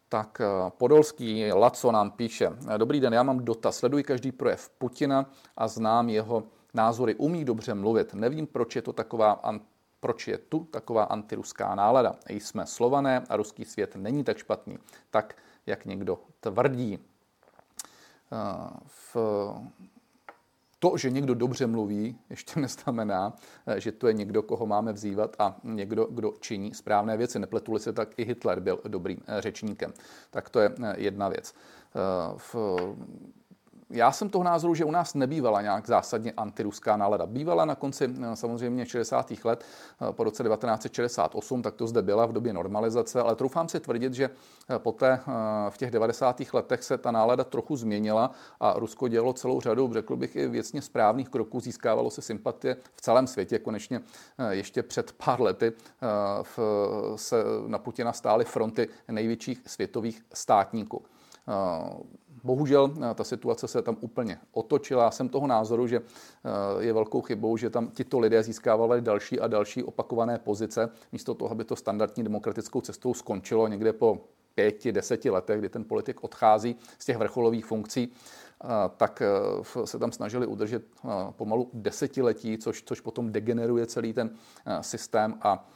Tak 0.08 0.40
eh, 0.40 0.70
Podolský 0.70 1.52
Laco 1.52 1.92
nám 1.92 2.10
píše. 2.10 2.50
Dobrý 2.76 3.00
den, 3.00 3.14
já 3.14 3.22
mám 3.22 3.44
dotaz. 3.44 3.76
Sleduji 3.76 4.04
každý 4.04 4.32
projev 4.32 4.70
Putina 4.78 5.30
a 5.56 5.68
znám 5.68 6.08
jeho 6.08 6.42
názory. 6.74 7.14
Umí 7.14 7.44
dobře 7.44 7.74
mluvit. 7.74 8.14
Nevím, 8.14 8.46
proč 8.46 8.76
je 8.76 8.82
to 8.82 8.92
taková 8.92 9.40
proč 10.00 10.28
je 10.28 10.38
tu 10.38 10.64
taková 10.64 11.04
antiruská 11.04 11.74
nálada. 11.74 12.16
Jsme 12.28 12.66
slované 12.66 13.24
a 13.28 13.36
ruský 13.36 13.64
svět 13.64 13.96
není 13.96 14.24
tak 14.24 14.38
špatný. 14.38 14.78
Tak 15.10 15.34
jak 15.68 15.86
někdo 15.86 16.18
tvrdí. 16.40 16.98
Eh, 18.32 18.70
v 18.86 19.16
to, 20.78 20.96
že 20.96 21.10
někdo 21.10 21.34
dobře 21.34 21.66
mluví, 21.66 22.18
ještě 22.30 22.60
neznamená, 22.60 23.36
eh, 23.66 23.80
že 23.80 23.92
to 23.92 24.08
je 24.08 24.12
někdo, 24.14 24.42
koho 24.42 24.66
máme 24.66 24.92
vzývat 24.92 25.36
a 25.38 25.56
někdo, 25.64 26.04
kdo 26.10 26.32
činí 26.40 26.74
správné 26.74 27.16
věci. 27.16 27.38
Nepletuli 27.38 27.80
se 27.80 27.92
tak, 27.92 28.08
i 28.16 28.24
Hitler 28.24 28.60
byl 28.60 28.80
dobrým 28.88 29.18
eh, 29.26 29.40
řečníkem. 29.40 29.92
Tak 30.30 30.48
to 30.48 30.60
je 30.60 30.74
jedna 30.96 31.28
věc. 31.28 31.54
V 32.36 32.56
já 33.90 34.12
jsem 34.12 34.28
toho 34.28 34.44
názoru, 34.44 34.74
že 34.74 34.84
u 34.84 34.90
nás 34.90 35.14
nebývala 35.14 35.62
nějak 35.62 35.86
zásadně 35.86 36.32
antiruská 36.32 36.96
nálada. 36.96 37.26
Bývala 37.26 37.64
na 37.64 37.74
konci 37.74 38.04
eh, 38.04 38.36
samozřejmě 38.36 38.86
60. 38.86 39.32
let 39.44 39.64
eh, 40.08 40.12
po 40.12 40.24
roce 40.24 40.42
1968, 40.42 41.62
tak 41.62 41.74
to 41.74 41.86
zde 41.86 42.02
byla 42.02 42.26
v 42.26 42.32
době 42.32 42.52
normalizace, 42.52 43.20
ale 43.20 43.36
troufám 43.36 43.68
si 43.68 43.80
tvrdit, 43.80 44.14
že 44.14 44.30
eh, 44.70 44.78
poté 44.78 45.20
v 45.68 45.78
těch 45.78 45.90
90. 45.90 46.42
letech 46.52 46.82
se 46.82 46.98
ta 46.98 47.10
nálada 47.10 47.44
trochu 47.44 47.76
změnila 47.76 48.30
a 48.60 48.72
Rusko 48.78 49.08
dělalo 49.08 49.32
celou 49.32 49.60
řadu, 49.60 49.92
řekl 49.92 50.16
bych, 50.16 50.36
i 50.36 50.48
věcně 50.48 50.82
správných 50.82 51.28
kroků, 51.28 51.60
získávalo 51.60 52.10
se 52.10 52.22
sympatie 52.22 52.76
v 52.94 53.00
celém 53.00 53.26
světě. 53.26 53.58
Konečně 53.58 54.00
ještě 54.50 54.82
před 54.82 55.12
pár 55.12 55.40
lety 55.40 55.72
se 57.16 57.36
na 57.66 57.78
Putina 57.78 58.12
stály 58.12 58.44
fronty 58.44 58.88
největších 59.08 59.62
světových 59.66 60.22
státníků. 60.34 61.02
Bohužel 62.48 62.90
eh, 62.96 63.14
ta 63.14 63.24
situace 63.24 63.68
se 63.68 63.82
tam 63.82 63.96
úplně 64.00 64.38
otočila. 64.52 65.04
Já 65.04 65.10
jsem 65.10 65.28
toho 65.28 65.46
názoru, 65.46 65.86
že 65.86 65.96
eh, 65.96 66.84
je 66.84 66.92
velkou 66.92 67.20
chybou, 67.20 67.56
že 67.56 67.70
tam 67.70 67.88
tito 67.88 68.18
lidé 68.18 68.42
získávali 68.42 69.00
další 69.00 69.40
a 69.40 69.46
další 69.46 69.84
opakované 69.84 70.38
pozice, 70.38 70.90
místo 71.12 71.34
toho, 71.34 71.50
aby 71.50 71.64
to 71.64 71.76
standardní 71.76 72.24
demokratickou 72.24 72.80
cestou 72.80 73.14
skončilo 73.14 73.68
někde 73.68 73.92
po 73.92 74.20
pěti, 74.54 74.92
deseti 74.92 75.30
letech, 75.30 75.58
kdy 75.58 75.68
ten 75.68 75.84
politik 75.84 76.24
odchází 76.24 76.76
z 76.98 77.04
těch 77.04 77.16
vrcholových 77.16 77.66
funkcí, 77.66 78.08
eh, 78.08 78.66
tak 78.96 79.22
se 79.84 79.98
tam 79.98 80.12
snažili 80.12 80.46
udržet 80.46 80.82
pomalu 81.30 81.70
desetiletí, 81.72 82.58
což, 82.58 82.82
což 82.82 83.00
potom 83.00 83.32
degeneruje 83.32 83.86
celý 83.86 84.12
ten 84.12 84.30
systém 84.80 85.38
a 85.42 85.68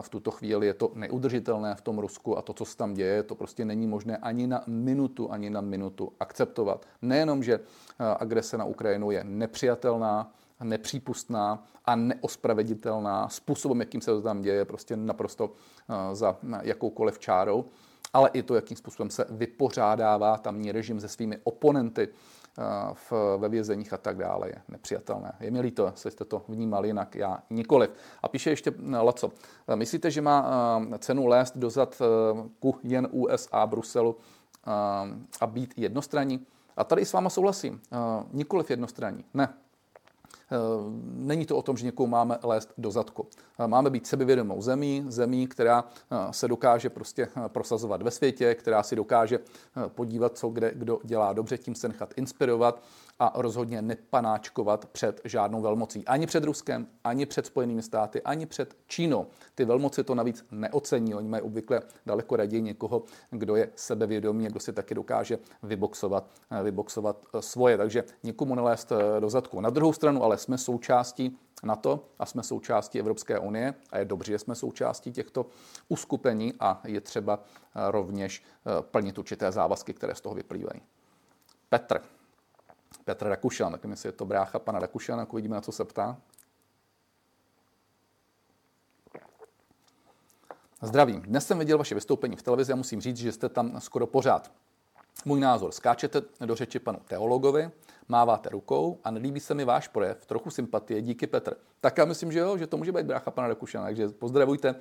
v 0.00 0.08
tuto 0.08 0.30
chvíli 0.30 0.66
je 0.66 0.74
to 0.74 0.92
neudržitelné 0.94 1.74
v 1.74 1.80
tom 1.80 1.98
Rusku 1.98 2.38
a 2.38 2.42
to, 2.42 2.52
co 2.52 2.64
se 2.64 2.76
tam 2.76 2.94
děje, 2.94 3.22
to 3.22 3.34
prostě 3.34 3.64
není 3.64 3.86
možné 3.86 4.16
ani 4.16 4.46
na 4.46 4.62
minutu, 4.66 5.32
ani 5.32 5.50
na 5.50 5.60
minutu 5.60 6.12
akceptovat. 6.20 6.86
Nejenom, 7.02 7.42
že 7.42 7.60
agrese 8.18 8.58
na 8.58 8.64
Ukrajinu 8.64 9.10
je 9.10 9.24
nepřijatelná, 9.24 10.32
nepřípustná 10.62 11.64
a 11.84 11.96
neospraveditelná 11.96 13.28
způsobem, 13.28 13.80
jakým 13.80 14.00
se 14.00 14.10
to 14.10 14.22
tam 14.22 14.42
děje, 14.42 14.64
prostě 14.64 14.96
naprosto 14.96 15.52
za 16.12 16.36
jakoukoliv 16.62 17.18
čárou, 17.18 17.64
ale 18.12 18.30
i 18.32 18.42
to, 18.42 18.54
jakým 18.54 18.76
způsobem 18.76 19.10
se 19.10 19.26
vypořádává 19.30 20.38
tamní 20.38 20.72
režim 20.72 21.00
se 21.00 21.08
svými 21.08 21.38
oponenty, 21.44 22.08
v, 22.92 23.12
ve 23.36 23.48
vězeních 23.48 23.92
a 23.92 23.96
tak 23.96 24.16
dále 24.16 24.48
je 24.48 24.54
nepřijatelné. 24.68 25.32
Je 25.40 25.50
mi 25.50 25.60
líto, 25.60 25.86
jestli 25.86 26.10
jste 26.10 26.24
to 26.24 26.42
vnímali 26.48 26.88
jinak, 26.88 27.14
já 27.14 27.38
nikoliv. 27.50 27.90
A 28.22 28.28
píše 28.28 28.50
ještě 28.50 28.72
Laco. 29.02 29.32
Myslíte, 29.74 30.10
že 30.10 30.20
má 30.20 30.80
cenu 30.98 31.26
lést 31.26 31.56
dozad 31.56 32.02
ku 32.60 32.78
jen 32.82 33.08
USA, 33.10 33.66
Bruselu 33.66 34.16
a 35.40 35.46
být 35.46 35.74
jednostranní? 35.76 36.46
A 36.76 36.84
tady 36.84 37.04
s 37.04 37.12
váma 37.12 37.30
souhlasím. 37.30 37.80
Nikoliv 38.32 38.70
jednostranní. 38.70 39.24
Ne, 39.34 39.54
není 41.02 41.46
to 41.46 41.56
o 41.56 41.62
tom, 41.62 41.76
že 41.76 41.86
někoho 41.86 42.06
máme 42.06 42.38
lézt 42.42 42.72
do 42.78 42.90
zadku. 42.90 43.26
Eh, 43.58 43.66
máme 43.66 43.90
být 43.90 44.06
sebevědomou 44.06 44.62
zemí, 44.62 45.04
zemí, 45.08 45.46
která 45.46 45.84
eh, 46.10 46.16
se 46.30 46.48
dokáže 46.48 46.90
prostě 46.90 47.28
prosazovat 47.48 48.02
ve 48.02 48.10
světě, 48.10 48.54
která 48.54 48.82
si 48.82 48.96
dokáže 48.96 49.38
podívat, 49.88 50.38
co 50.38 50.48
kde 50.48 50.72
kdo 50.74 51.00
dělá 51.04 51.32
dobře, 51.32 51.58
tím 51.58 51.74
se 51.74 51.88
nechat 51.88 52.14
inspirovat 52.16 52.82
a 53.18 53.32
rozhodně 53.34 53.82
nepanáčkovat 53.82 54.86
před 54.86 55.20
žádnou 55.24 55.62
velmocí. 55.62 56.04
Ani 56.06 56.26
před 56.26 56.44
Ruskem, 56.44 56.86
ani 57.04 57.26
před 57.26 57.46
Spojenými 57.46 57.82
státy, 57.82 58.22
ani 58.22 58.46
před 58.46 58.76
Čínou. 58.86 59.26
Ty 59.54 59.64
velmoci 59.64 60.04
to 60.04 60.14
navíc 60.14 60.46
neocení. 60.50 61.14
Oni 61.14 61.28
mají 61.28 61.42
obvykle 61.42 61.82
daleko 62.06 62.36
raději 62.36 62.62
někoho, 62.62 63.02
kdo 63.30 63.56
je 63.56 63.70
sebevědomý 63.74 64.46
a 64.46 64.50
kdo 64.50 64.60
si 64.60 64.72
taky 64.72 64.94
dokáže 64.94 65.38
vyboxovat, 65.62 66.30
vyboxovat 66.62 67.16
svoje. 67.40 67.76
Takže 67.76 68.04
nikomu 68.22 68.54
nelézt 68.54 68.92
do 69.20 69.30
zadku. 69.30 69.60
Na 69.60 69.70
druhou 69.70 69.92
stranu 69.92 70.22
ale 70.24 70.38
jsme 70.38 70.58
součástí 70.58 71.38
NATO 71.62 72.04
a 72.18 72.26
jsme 72.26 72.42
součástí 72.42 72.98
Evropské 73.00 73.38
unie 73.38 73.74
a 73.90 73.98
je 73.98 74.04
dobře, 74.04 74.32
že 74.32 74.38
jsme 74.38 74.54
součástí 74.54 75.12
těchto 75.12 75.46
uskupení 75.88 76.54
a 76.60 76.80
je 76.84 77.00
třeba 77.00 77.40
rovněž 77.74 78.44
plnit 78.80 79.18
určité 79.18 79.52
závazky, 79.52 79.94
které 79.94 80.14
z 80.14 80.20
toho 80.20 80.34
vyplývají. 80.34 80.82
Petr. 81.68 82.00
Petr 83.04 83.26
Rakušan, 83.26 83.72
tak 83.72 83.84
jestli 83.84 84.08
je 84.08 84.12
to 84.12 84.24
brácha 84.24 84.58
pana 84.58 84.78
Rakušana, 84.78 85.20
jako 85.20 85.36
vidíme, 85.36 85.54
na 85.54 85.60
co 85.60 85.72
se 85.72 85.84
ptá. 85.84 86.16
Zdravím. 90.82 91.22
Dnes 91.22 91.46
jsem 91.46 91.58
viděl 91.58 91.78
vaše 91.78 91.94
vystoupení 91.94 92.36
v 92.36 92.42
televizi 92.42 92.72
a 92.72 92.76
musím 92.76 93.00
říct, 93.00 93.16
že 93.16 93.32
jste 93.32 93.48
tam 93.48 93.80
skoro 93.80 94.06
pořád. 94.06 94.52
Můj 95.24 95.40
názor, 95.40 95.72
skáčete 95.72 96.22
do 96.44 96.54
řeči 96.54 96.78
panu 96.78 96.98
teologovi, 97.08 97.70
máváte 98.08 98.48
rukou 98.48 99.00
a 99.04 99.10
nelíbí 99.10 99.40
se 99.40 99.54
mi 99.54 99.64
váš 99.64 99.88
projev, 99.88 100.26
trochu 100.26 100.50
sympatie, 100.50 101.02
díky 101.02 101.26
Petr. 101.26 101.56
Tak 101.80 101.98
já 101.98 102.04
myslím, 102.04 102.32
že 102.32 102.38
jo, 102.38 102.58
že 102.58 102.66
to 102.66 102.76
může 102.76 102.92
být 102.92 103.06
brácha 103.06 103.30
pana 103.30 103.48
Rakušana, 103.48 103.84
takže 103.84 104.08
pozdravujte 104.08 104.74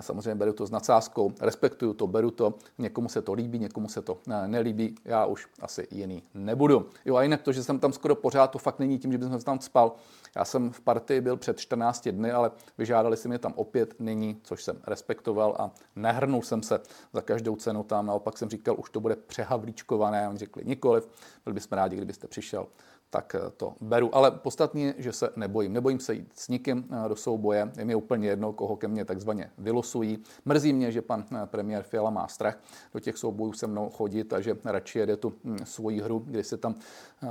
samozřejmě 0.00 0.34
beru 0.34 0.52
to 0.52 0.66
s 0.66 0.70
nadsázkou, 0.70 1.32
respektuju 1.40 1.94
to, 1.94 2.06
beru 2.06 2.30
to, 2.30 2.54
někomu 2.78 3.08
se 3.08 3.22
to 3.22 3.32
líbí, 3.32 3.58
někomu 3.58 3.88
se 3.88 4.02
to 4.02 4.18
ne, 4.26 4.48
nelíbí, 4.48 4.94
já 5.04 5.26
už 5.26 5.48
asi 5.60 5.88
jiný 5.90 6.22
nebudu. 6.34 6.90
Jo 7.04 7.16
a 7.16 7.22
jinak 7.22 7.42
to, 7.42 7.52
že 7.52 7.64
jsem 7.64 7.78
tam 7.78 7.92
skoro 7.92 8.14
pořád, 8.14 8.46
to 8.46 8.58
fakt 8.58 8.78
není 8.78 8.98
tím, 8.98 9.12
že 9.12 9.18
bych 9.18 9.44
tam 9.44 9.60
spal. 9.60 9.92
Já 10.36 10.44
jsem 10.44 10.70
v 10.70 10.80
partii 10.80 11.20
byl 11.20 11.36
před 11.36 11.60
14 11.60 12.08
dny, 12.08 12.32
ale 12.32 12.50
vyžádali 12.78 13.16
si 13.16 13.28
mě 13.28 13.38
tam 13.38 13.52
opět 13.56 14.00
nyní, 14.00 14.40
což 14.42 14.64
jsem 14.64 14.80
respektoval 14.86 15.56
a 15.58 15.70
nehrnul 15.96 16.42
jsem 16.42 16.62
se 16.62 16.80
za 17.12 17.22
každou 17.22 17.56
cenu 17.56 17.82
tam. 17.82 18.06
Naopak 18.06 18.38
jsem 18.38 18.48
říkal, 18.48 18.76
už 18.78 18.90
to 18.90 19.00
bude 19.00 19.16
přehavlíčkované. 19.16 20.28
Oni 20.28 20.38
řekli 20.38 20.62
nikoliv, 20.64 21.08
byli 21.44 21.54
bychom 21.54 21.76
rádi, 21.76 21.96
kdybyste 21.96 22.28
přišel 22.28 22.66
tak 23.10 23.34
eh, 23.34 23.50
to 23.56 23.74
beru. 23.80 24.14
Ale 24.14 24.30
podstatně 24.30 24.94
že 24.98 25.12
se 25.12 25.30
nebojím. 25.36 25.72
Nebojím 25.72 26.00
se 26.00 26.14
jít 26.14 26.32
s 26.34 26.48
nikým 26.48 26.88
eh, 26.90 27.08
do 27.08 27.16
souboje. 27.16 27.72
Je 27.78 27.84
mi 27.84 27.94
úplně 27.94 28.28
jedno, 28.28 28.52
koho 28.52 28.76
ke 28.76 28.88
mně 28.88 29.04
takzvaně 29.04 29.50
vylosují. 29.58 30.18
Mrzí 30.44 30.72
mě, 30.72 30.92
že 30.92 31.02
pan 31.02 31.24
eh, 31.32 31.46
premiér 31.46 31.82
Fiala 31.82 32.10
má 32.10 32.28
strach 32.28 32.58
do 32.94 33.00
těch 33.00 33.18
soubojů 33.18 33.52
se 33.52 33.66
mnou 33.66 33.90
chodit 33.90 34.32
a 34.32 34.40
že 34.40 34.56
radši 34.64 34.98
jede 34.98 35.16
tu 35.16 35.32
hm, 35.44 35.58
svoji 35.64 36.00
hru, 36.00 36.18
kdy 36.18 36.44
se 36.44 36.56
tam 36.56 36.74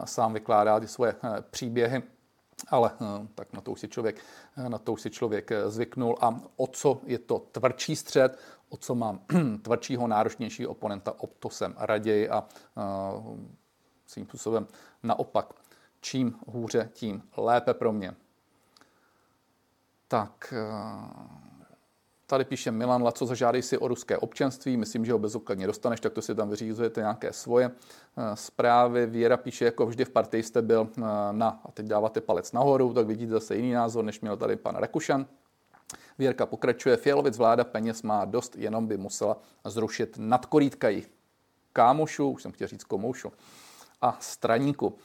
sám 0.06 0.34
vykládá 0.34 0.80
ty 0.80 0.88
svoje 0.88 1.16
příběhy. 1.52 2.04
Ale 2.68 2.92
tak 3.36 3.54
na 3.54 3.62
to 3.62 3.72
už 3.72 3.80
si 3.80 3.88
člověk, 3.88 4.16
na 4.68 4.78
to 4.78 4.94
už 4.94 5.02
si 5.02 5.10
člověk 5.10 5.52
zvyknul. 5.68 6.18
A 6.22 6.42
o 6.56 6.68
co 6.68 7.02
je 7.06 7.20
to 7.20 7.40
tvrdší 7.52 7.96
střed, 7.96 8.40
o 8.70 8.78
co 8.78 8.96
mám 8.96 9.20
tvrdšího, 9.62 10.08
náročnější 10.08 10.68
oponenta, 10.68 11.14
o 11.18 11.28
to 11.28 11.50
jsem 11.50 11.76
raději 11.78 12.30
a 12.30 12.48
svým 14.08 14.26
způsobem 14.26 14.68
naopak 15.04 15.54
čím 16.02 16.36
hůře, 16.48 16.90
tím 16.94 17.24
lépe 17.38 17.74
pro 17.74 17.92
mě. 17.92 18.16
Tak, 20.08 20.54
eh, 20.58 21.38
tady 22.28 22.46
píše 22.46 22.72
Milan 22.72 23.04
Laco, 23.04 23.26
zažádej 23.26 23.62
si 23.62 23.78
o 23.78 23.88
ruské 23.88 24.18
občanství, 24.18 24.78
myslím, 24.78 25.06
že 25.06 25.12
ho 25.12 25.20
bezokladně 25.20 25.68
dostaneš, 25.68 26.00
tak 26.00 26.14
to 26.14 26.22
si 26.22 26.36
tam 26.36 26.50
vyřízujete 26.50 27.02
nějaké 27.02 27.34
svoje 27.34 27.72
eh, 27.72 28.36
zprávy. 28.36 29.06
Věra 29.06 29.38
píše, 29.38 29.66
jako 29.66 29.86
vždy 29.86 30.06
v 30.06 30.10
partii 30.10 30.44
jste 30.44 30.62
byl 30.62 30.90
eh, 30.98 31.02
na, 31.32 31.62
a 31.66 31.72
teď 31.72 31.86
dáváte 31.86 32.22
palec 32.22 32.52
nahoru, 32.52 32.94
tak 32.94 33.08
vidíte 33.08 33.32
zase 33.32 33.56
jiný 33.56 33.72
názor, 33.72 34.06
než 34.06 34.22
měl 34.22 34.38
tady 34.38 34.56
pan 34.56 34.76
Rekušan. 34.76 35.26
Věrka 36.18 36.46
pokračuje, 36.46 36.98
Fialovic 36.98 37.38
vláda 37.38 37.64
peněz 37.64 38.04
má 38.04 38.26
dost, 38.26 38.56
jenom 38.56 38.88
by 38.88 38.98
musela 38.98 39.38
zrušit 39.66 40.16
nadkorýtka 40.18 40.90
jich 40.90 41.10
kámošů, 41.74 42.30
už 42.30 42.42
jsem 42.42 42.52
chtěl 42.52 42.68
říct 42.68 42.84
komoušu 42.84 43.32
a 44.02 44.18
straníku. 44.20 44.98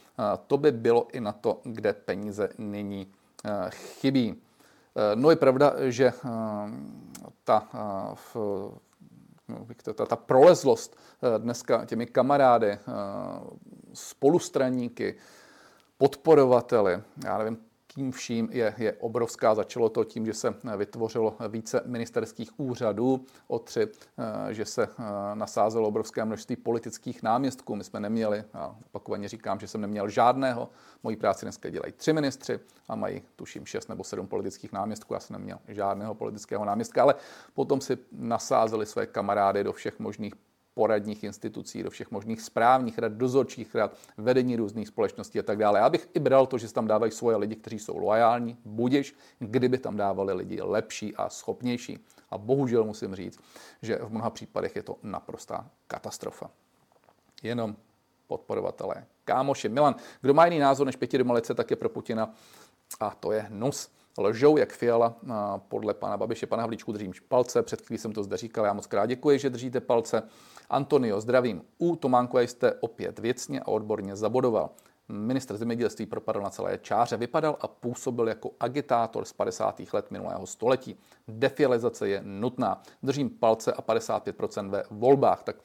To 0.47 0.57
by 0.59 0.73
bylo 0.73 1.09
i 1.13 1.21
na 1.21 1.33
to, 1.33 1.61
kde 1.65 1.93
peníze 1.93 2.49
nyní 2.59 3.13
eh, 3.45 3.71
chybí. 3.71 4.35
Eh, 4.35 5.17
no 5.17 5.31
je 5.31 5.37
pravda, 5.37 5.75
že 5.89 6.07
eh, 6.07 6.13
ta, 7.45 7.69
ta, 9.95 10.07
ta 10.07 10.17
prolezlost 10.17 10.97
dneska 11.39 11.85
těmi 11.85 12.07
kamarády, 12.07 12.79
spolustraníky, 13.93 15.15
podporovateli, 15.99 17.03
já 17.25 17.39
nevím, 17.39 17.59
tím 17.95 18.13
vším 18.13 18.49
je, 18.53 18.75
je 18.79 18.93
obrovská. 18.93 19.55
Začalo 19.55 19.89
to 19.89 20.05
tím, 20.05 20.27
že 20.27 20.35
se 20.35 20.55
vytvořilo 20.77 21.37
více 21.49 21.83
ministerských 21.87 22.61
úřadů, 22.61 23.25
o 23.49 23.59
tři, 23.59 23.89
eh, 24.19 24.55
že 24.55 24.65
se 24.65 24.83
eh, 24.83 25.05
nasázelo 25.35 25.89
obrovské 25.89 26.25
množství 26.25 26.57
politických 26.57 27.23
náměstků. 27.23 27.77
My 27.77 27.85
jsme 27.85 28.01
neměli, 28.01 28.45
a 28.55 28.77
opakovaně 28.87 29.29
říkám, 29.29 29.61
že 29.61 29.69
jsem 29.69 29.81
neměl 29.81 30.09
žádného. 30.09 30.69
Mojí 31.03 31.17
práci 31.17 31.45
dneska 31.45 31.71
dělají 31.71 31.93
tři 31.93 32.13
ministři 32.13 32.61
a 32.89 32.95
mají, 32.95 33.23
tuším, 33.37 33.67
šest 33.67 33.89
nebo 33.89 34.05
sedm 34.05 34.27
politických 34.27 34.73
náměstků. 34.73 35.15
Já 35.15 35.21
jsem 35.21 35.35
neměl 35.35 35.59
žádného 35.69 36.15
politického 36.15 36.65
náměstka, 36.65 37.03
ale 37.03 37.15
potom 37.55 37.81
si 37.81 37.99
nasázeli 38.13 38.87
své 38.87 39.07
kamarády 39.07 39.65
do 39.65 39.73
všech 39.73 39.99
možných 39.99 40.35
poradních 40.75 41.25
institucí, 41.25 41.83
do 41.83 41.91
všech 41.91 42.11
možných 42.11 42.43
správních 42.43 42.99
rad, 42.99 43.13
dozorčích 43.13 43.75
rad, 43.75 43.97
vedení 44.17 44.57
různých 44.57 44.89
společností 44.89 45.39
a 45.39 45.43
tak 45.43 45.59
dále. 45.59 45.79
Já 45.79 45.91
bych 45.91 46.09
i 46.15 46.21
bral 46.21 46.47
to, 46.47 46.59
že 46.59 46.73
tam 46.73 46.87
dávají 46.87 47.13
svoje 47.13 47.37
lidi, 47.37 47.57
kteří 47.57 47.79
jsou 47.79 47.99
loajální, 47.99 48.59
budiš, 48.65 49.17
kdyby 49.39 49.79
tam 49.79 49.97
dávali 49.97 50.33
lidi 50.33 50.63
lepší 50.63 51.17
a 51.17 51.29
schopnější. 51.29 51.99
A 52.31 52.39
bohužel 52.39 52.85
musím 52.85 53.15
říct, 53.15 53.41
že 53.83 53.97
v 53.97 54.11
mnoha 54.11 54.31
případech 54.31 54.77
je 54.77 54.83
to 54.83 54.97
naprostá 55.03 55.71
katastrofa. 55.87 56.51
Jenom 57.43 57.77
podporovatelé. 58.27 59.05
Kámoši, 59.25 59.69
Milan, 59.69 59.95
kdo 60.21 60.35
má 60.35 60.45
jiný 60.45 60.59
názor 60.59 60.87
než 60.87 60.97
pěti 60.97 61.19
tak 61.55 61.71
je 61.71 61.77
pro 61.77 61.89
Putina 61.89 62.35
a 63.01 63.11
to 63.11 63.33
je 63.33 63.41
hnus 63.41 63.91
lžou, 64.19 64.57
jak 64.57 64.73
Fiala 64.73 65.17
podle 65.69 65.95
pana 65.95 66.17
Babiše, 66.17 66.47
pana 66.47 66.63
Havlíčku 66.63 66.93
držím 66.93 67.13
palce, 67.29 67.63
před 67.63 67.83
chvílí 67.83 67.99
jsem 67.99 68.13
to 68.13 68.23
zde 68.23 68.37
říkal, 68.37 68.65
já 68.65 68.73
moc 68.73 68.87
krát 68.87 69.07
děkuji, 69.07 69.39
že 69.39 69.51
držíte 69.51 69.81
palce. 69.81 70.23
Antonio, 70.71 71.21
zdravím. 71.21 71.63
U 71.79 71.97
Tománku 71.97 72.39
jste 72.39 72.73
opět 72.73 73.19
věcně 73.19 73.61
a 73.61 73.69
odborně 73.69 74.17
zabodoval. 74.17 74.71
Minister 75.09 75.57
zemědělství 75.57 76.07
propadl 76.07 76.41
na 76.41 76.51
celé 76.51 76.79
čáře, 76.79 77.17
vypadal 77.17 77.57
a 77.61 77.69
působil 77.69 78.29
jako 78.29 78.51
agitátor 78.61 79.25
z 79.25 79.33
50. 79.33 79.83
let 79.93 80.11
minulého 80.11 80.47
století. 80.47 80.99
Defializace 81.29 82.09
je 82.09 82.23
nutná. 82.25 82.83
Držím 83.03 83.31
palce 83.31 83.73
a 83.73 83.83
55% 83.83 84.71
ve 84.71 84.83
volbách. 84.91 85.43
Tak 85.43 85.57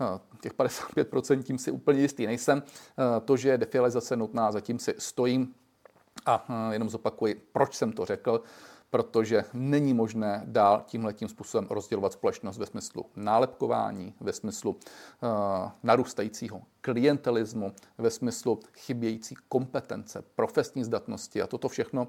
eh, 0.00 0.20
těch 0.40 0.54
55% 0.54 1.42
tím 1.42 1.58
si 1.58 1.70
úplně 1.70 2.00
jistý 2.00 2.26
nejsem. 2.26 2.62
Eh, 2.62 3.20
to, 3.20 3.36
že 3.36 3.48
je 3.48 3.58
defializace 3.58 4.16
nutná, 4.16 4.52
zatím 4.52 4.78
si 4.78 4.94
stojím 4.98 5.54
a 6.26 6.46
eh, 6.48 6.72
jenom 6.72 6.88
zopakuji, 6.88 7.34
proč 7.52 7.74
jsem 7.74 7.92
to 7.92 8.04
řekl 8.04 8.42
protože 8.94 9.44
není 9.52 9.94
možné 9.94 10.42
dál 10.46 10.82
tímhletím 10.86 11.28
způsobem 11.28 11.66
rozdělovat 11.70 12.12
společnost 12.12 12.58
ve 12.58 12.66
smyslu 12.66 13.06
nálepkování, 13.16 14.14
ve 14.20 14.32
smyslu 14.32 14.70
uh, 14.70 14.78
narůstajícího 15.82 16.62
klientelismu, 16.80 17.72
ve 17.98 18.10
smyslu 18.10 18.60
chybějící 18.76 19.34
kompetence, 19.48 20.24
profesní 20.34 20.84
zdatnosti 20.84 21.42
a 21.42 21.46
toto 21.46 21.68
všechno 21.68 22.02
uh, 22.02 22.08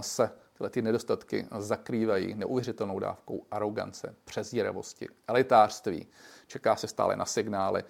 se 0.00 0.30
tyhle 0.52 0.70
ty 0.70 0.82
nedostatky 0.82 1.46
zakrývají 1.58 2.34
neuvěřitelnou 2.34 2.98
dávkou 2.98 3.46
arogance, 3.50 4.14
přezíravosti, 4.24 5.08
elitářství. 5.28 6.06
Čeká 6.46 6.76
se 6.76 6.88
stále 6.88 7.16
na 7.16 7.24
signály. 7.24 7.84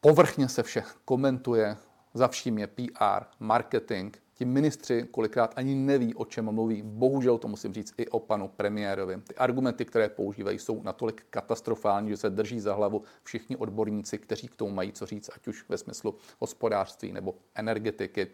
Povrchně 0.00 0.48
se 0.48 0.62
vše 0.62 0.82
komentuje, 1.04 1.76
za 2.14 2.28
vším 2.28 2.58
je 2.58 2.66
PR, 2.66 3.24
marketing, 3.40 4.16
Ti 4.38 4.44
ministři 4.44 5.08
kolikrát 5.10 5.52
ani 5.56 5.74
neví, 5.74 6.14
o 6.14 6.24
čem 6.24 6.52
mluví. 6.52 6.82
Bohužel 6.82 7.38
to 7.38 7.48
musím 7.48 7.74
říct 7.74 7.94
i 7.98 8.08
o 8.08 8.20
panu 8.20 8.48
premiérovi. 8.48 9.20
Ty 9.28 9.34
argumenty, 9.34 9.84
které 9.84 10.08
používají, 10.08 10.58
jsou 10.58 10.82
natolik 10.82 11.26
katastrofální, 11.30 12.10
že 12.10 12.16
se 12.16 12.30
drží 12.30 12.60
za 12.60 12.74
hlavu 12.74 13.02
všichni 13.22 13.56
odborníci, 13.56 14.18
kteří 14.18 14.48
k 14.48 14.56
tomu 14.56 14.74
mají 14.74 14.92
co 14.92 15.06
říct, 15.06 15.30
ať 15.34 15.48
už 15.48 15.64
ve 15.68 15.78
smyslu 15.78 16.14
hospodářství 16.38 17.12
nebo 17.12 17.34
energetiky. 17.54 18.26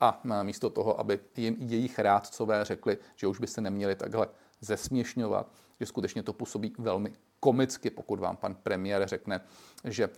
A 0.00 0.22
místo 0.42 0.70
toho, 0.70 1.00
aby 1.00 1.20
jim 1.36 1.56
jejich 1.58 1.98
rádcové 1.98 2.64
řekli, 2.64 2.98
že 3.16 3.26
už 3.26 3.40
by 3.40 3.46
se 3.46 3.60
neměli 3.60 3.94
takhle 3.94 4.28
zesměšňovat, 4.60 5.52
že 5.82 5.86
skutečně 5.86 6.22
to 6.22 6.32
působí 6.32 6.72
velmi 6.78 7.12
komicky, 7.40 7.90
pokud 7.90 8.20
vám 8.20 8.36
pan 8.36 8.54
premiér 8.54 9.08
řekne, 9.08 9.40
že 9.84 10.08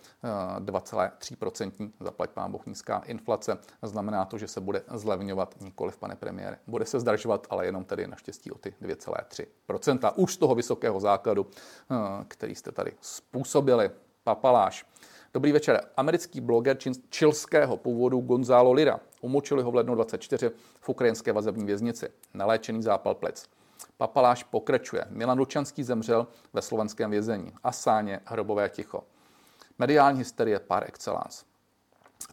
2,3% 0.58 1.72
eh, 1.80 2.04
zaplať 2.04 2.30
pán 2.30 2.52
Boh 2.52 2.66
nízká 2.66 2.98
inflace, 2.98 3.58
znamená 3.82 4.24
to, 4.24 4.38
že 4.38 4.48
se 4.48 4.60
bude 4.60 4.82
zlevňovat 4.94 5.54
nikoliv, 5.60 5.96
pane 5.96 6.16
premiére. 6.16 6.58
Bude 6.66 6.84
se 6.84 7.00
zdražovat, 7.00 7.46
ale 7.50 7.66
jenom 7.66 7.84
tedy 7.84 8.06
naštěstí 8.06 8.50
o 8.50 8.58
ty 8.58 8.74
2,3%. 8.82 10.12
Už 10.16 10.34
z 10.34 10.36
toho 10.36 10.54
vysokého 10.54 11.00
základu, 11.00 11.46
eh, 11.46 12.24
který 12.28 12.54
jste 12.54 12.72
tady 12.72 12.92
způsobili. 13.00 13.90
Papaláš. 14.24 14.86
Dobrý 15.34 15.52
večer. 15.52 15.80
Americký 15.96 16.40
bloger 16.40 16.76
čilského 17.10 17.76
původu 17.76 18.20
Gonzalo 18.20 18.72
Lira 18.72 19.00
umočili 19.20 19.62
ho 19.62 19.70
v 19.70 19.74
lednu 19.74 19.94
24 19.94 20.50
v 20.80 20.88
ukrajinské 20.88 21.32
vazební 21.32 21.64
věznici. 21.64 22.08
Naléčený 22.34 22.82
zápal 22.82 23.14
plec. 23.14 23.48
Papaláš 23.96 24.44
pokračuje. 24.44 25.04
Milan 25.10 25.38
Lučanský 25.38 25.82
zemřel 25.82 26.26
ve 26.52 26.62
slovenském 26.62 27.10
vězení. 27.10 27.52
Asáně 27.62 28.20
hrobové 28.24 28.68
ticho. 28.68 29.04
Mediální 29.78 30.18
hysterie 30.18 30.58
par 30.58 30.84
excellence. 30.86 31.44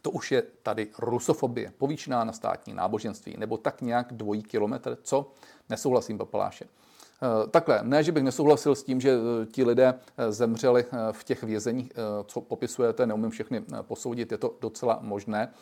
To 0.02 0.10
už 0.10 0.32
je 0.32 0.42
tady 0.62 0.88
rusofobie, 0.98 1.72
povýšená 1.78 2.24
na 2.24 2.32
státní 2.32 2.74
náboženství, 2.74 3.36
nebo 3.38 3.56
tak 3.56 3.82
nějak 3.82 4.12
dvojí 4.12 4.42
kilometr. 4.42 4.98
Co? 5.02 5.32
Nesouhlasím, 5.68 6.18
papaláše. 6.18 6.64
Eh, 6.64 7.46
takhle, 7.50 7.80
ne, 7.82 8.02
že 8.02 8.12
bych 8.12 8.22
nesouhlasil 8.22 8.74
s 8.74 8.82
tím, 8.82 9.00
že 9.00 9.10
eh, 9.10 9.46
ti 9.46 9.64
lidé 9.64 9.94
eh, 10.16 10.32
zemřeli 10.32 10.84
v 11.12 11.24
těch 11.24 11.42
vězeních, 11.42 11.92
co 12.26 12.40
popisujete, 12.40 13.06
neumím 13.06 13.30
všechny 13.30 13.64
posoudit, 13.82 14.32
je 14.32 14.38
to 14.38 14.54
docela 14.60 14.98
možné, 15.02 15.52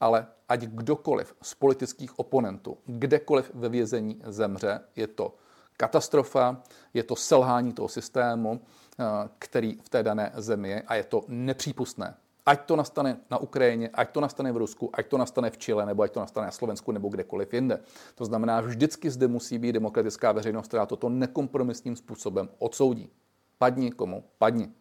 ale 0.00 0.26
ať 0.48 0.60
kdokoliv 0.60 1.34
z 1.42 1.54
politických 1.54 2.18
oponentů, 2.18 2.78
kdekoliv 2.86 3.50
ve 3.54 3.68
vězení 3.68 4.20
zemře, 4.24 4.80
je 4.96 5.06
to 5.06 5.34
katastrofa, 5.76 6.62
je 6.94 7.02
to 7.02 7.16
selhání 7.16 7.72
toho 7.72 7.88
systému, 7.88 8.60
který 9.38 9.78
v 9.84 9.88
té 9.88 10.02
dané 10.02 10.32
zemi 10.34 10.68
je 10.68 10.82
a 10.82 10.94
je 10.94 11.04
to 11.04 11.24
nepřípustné. 11.28 12.14
Ať 12.46 12.66
to 12.66 12.76
nastane 12.76 13.20
na 13.30 13.38
Ukrajině, 13.38 13.88
ať 13.88 14.10
to 14.10 14.20
nastane 14.20 14.52
v 14.52 14.56
Rusku, 14.56 14.90
ať 14.92 15.06
to 15.06 15.18
nastane 15.18 15.50
v 15.50 15.58
Chile, 15.58 15.86
nebo 15.86 16.02
ať 16.02 16.12
to 16.12 16.20
nastane 16.20 16.46
na 16.46 16.52
Slovensku, 16.52 16.92
nebo 16.92 17.08
kdekoliv 17.08 17.54
jinde. 17.54 17.80
To 18.14 18.24
znamená, 18.24 18.60
vždycky 18.60 19.10
zde 19.10 19.28
musí 19.28 19.58
být 19.58 19.72
demokratická 19.72 20.32
veřejnost, 20.32 20.68
která 20.68 20.86
toto 20.86 21.08
nekompromisním 21.08 21.96
způsobem 21.96 22.48
odsoudí. 22.58 23.10
Padni 23.58 23.90
komu, 23.90 24.24
padni. 24.38 24.72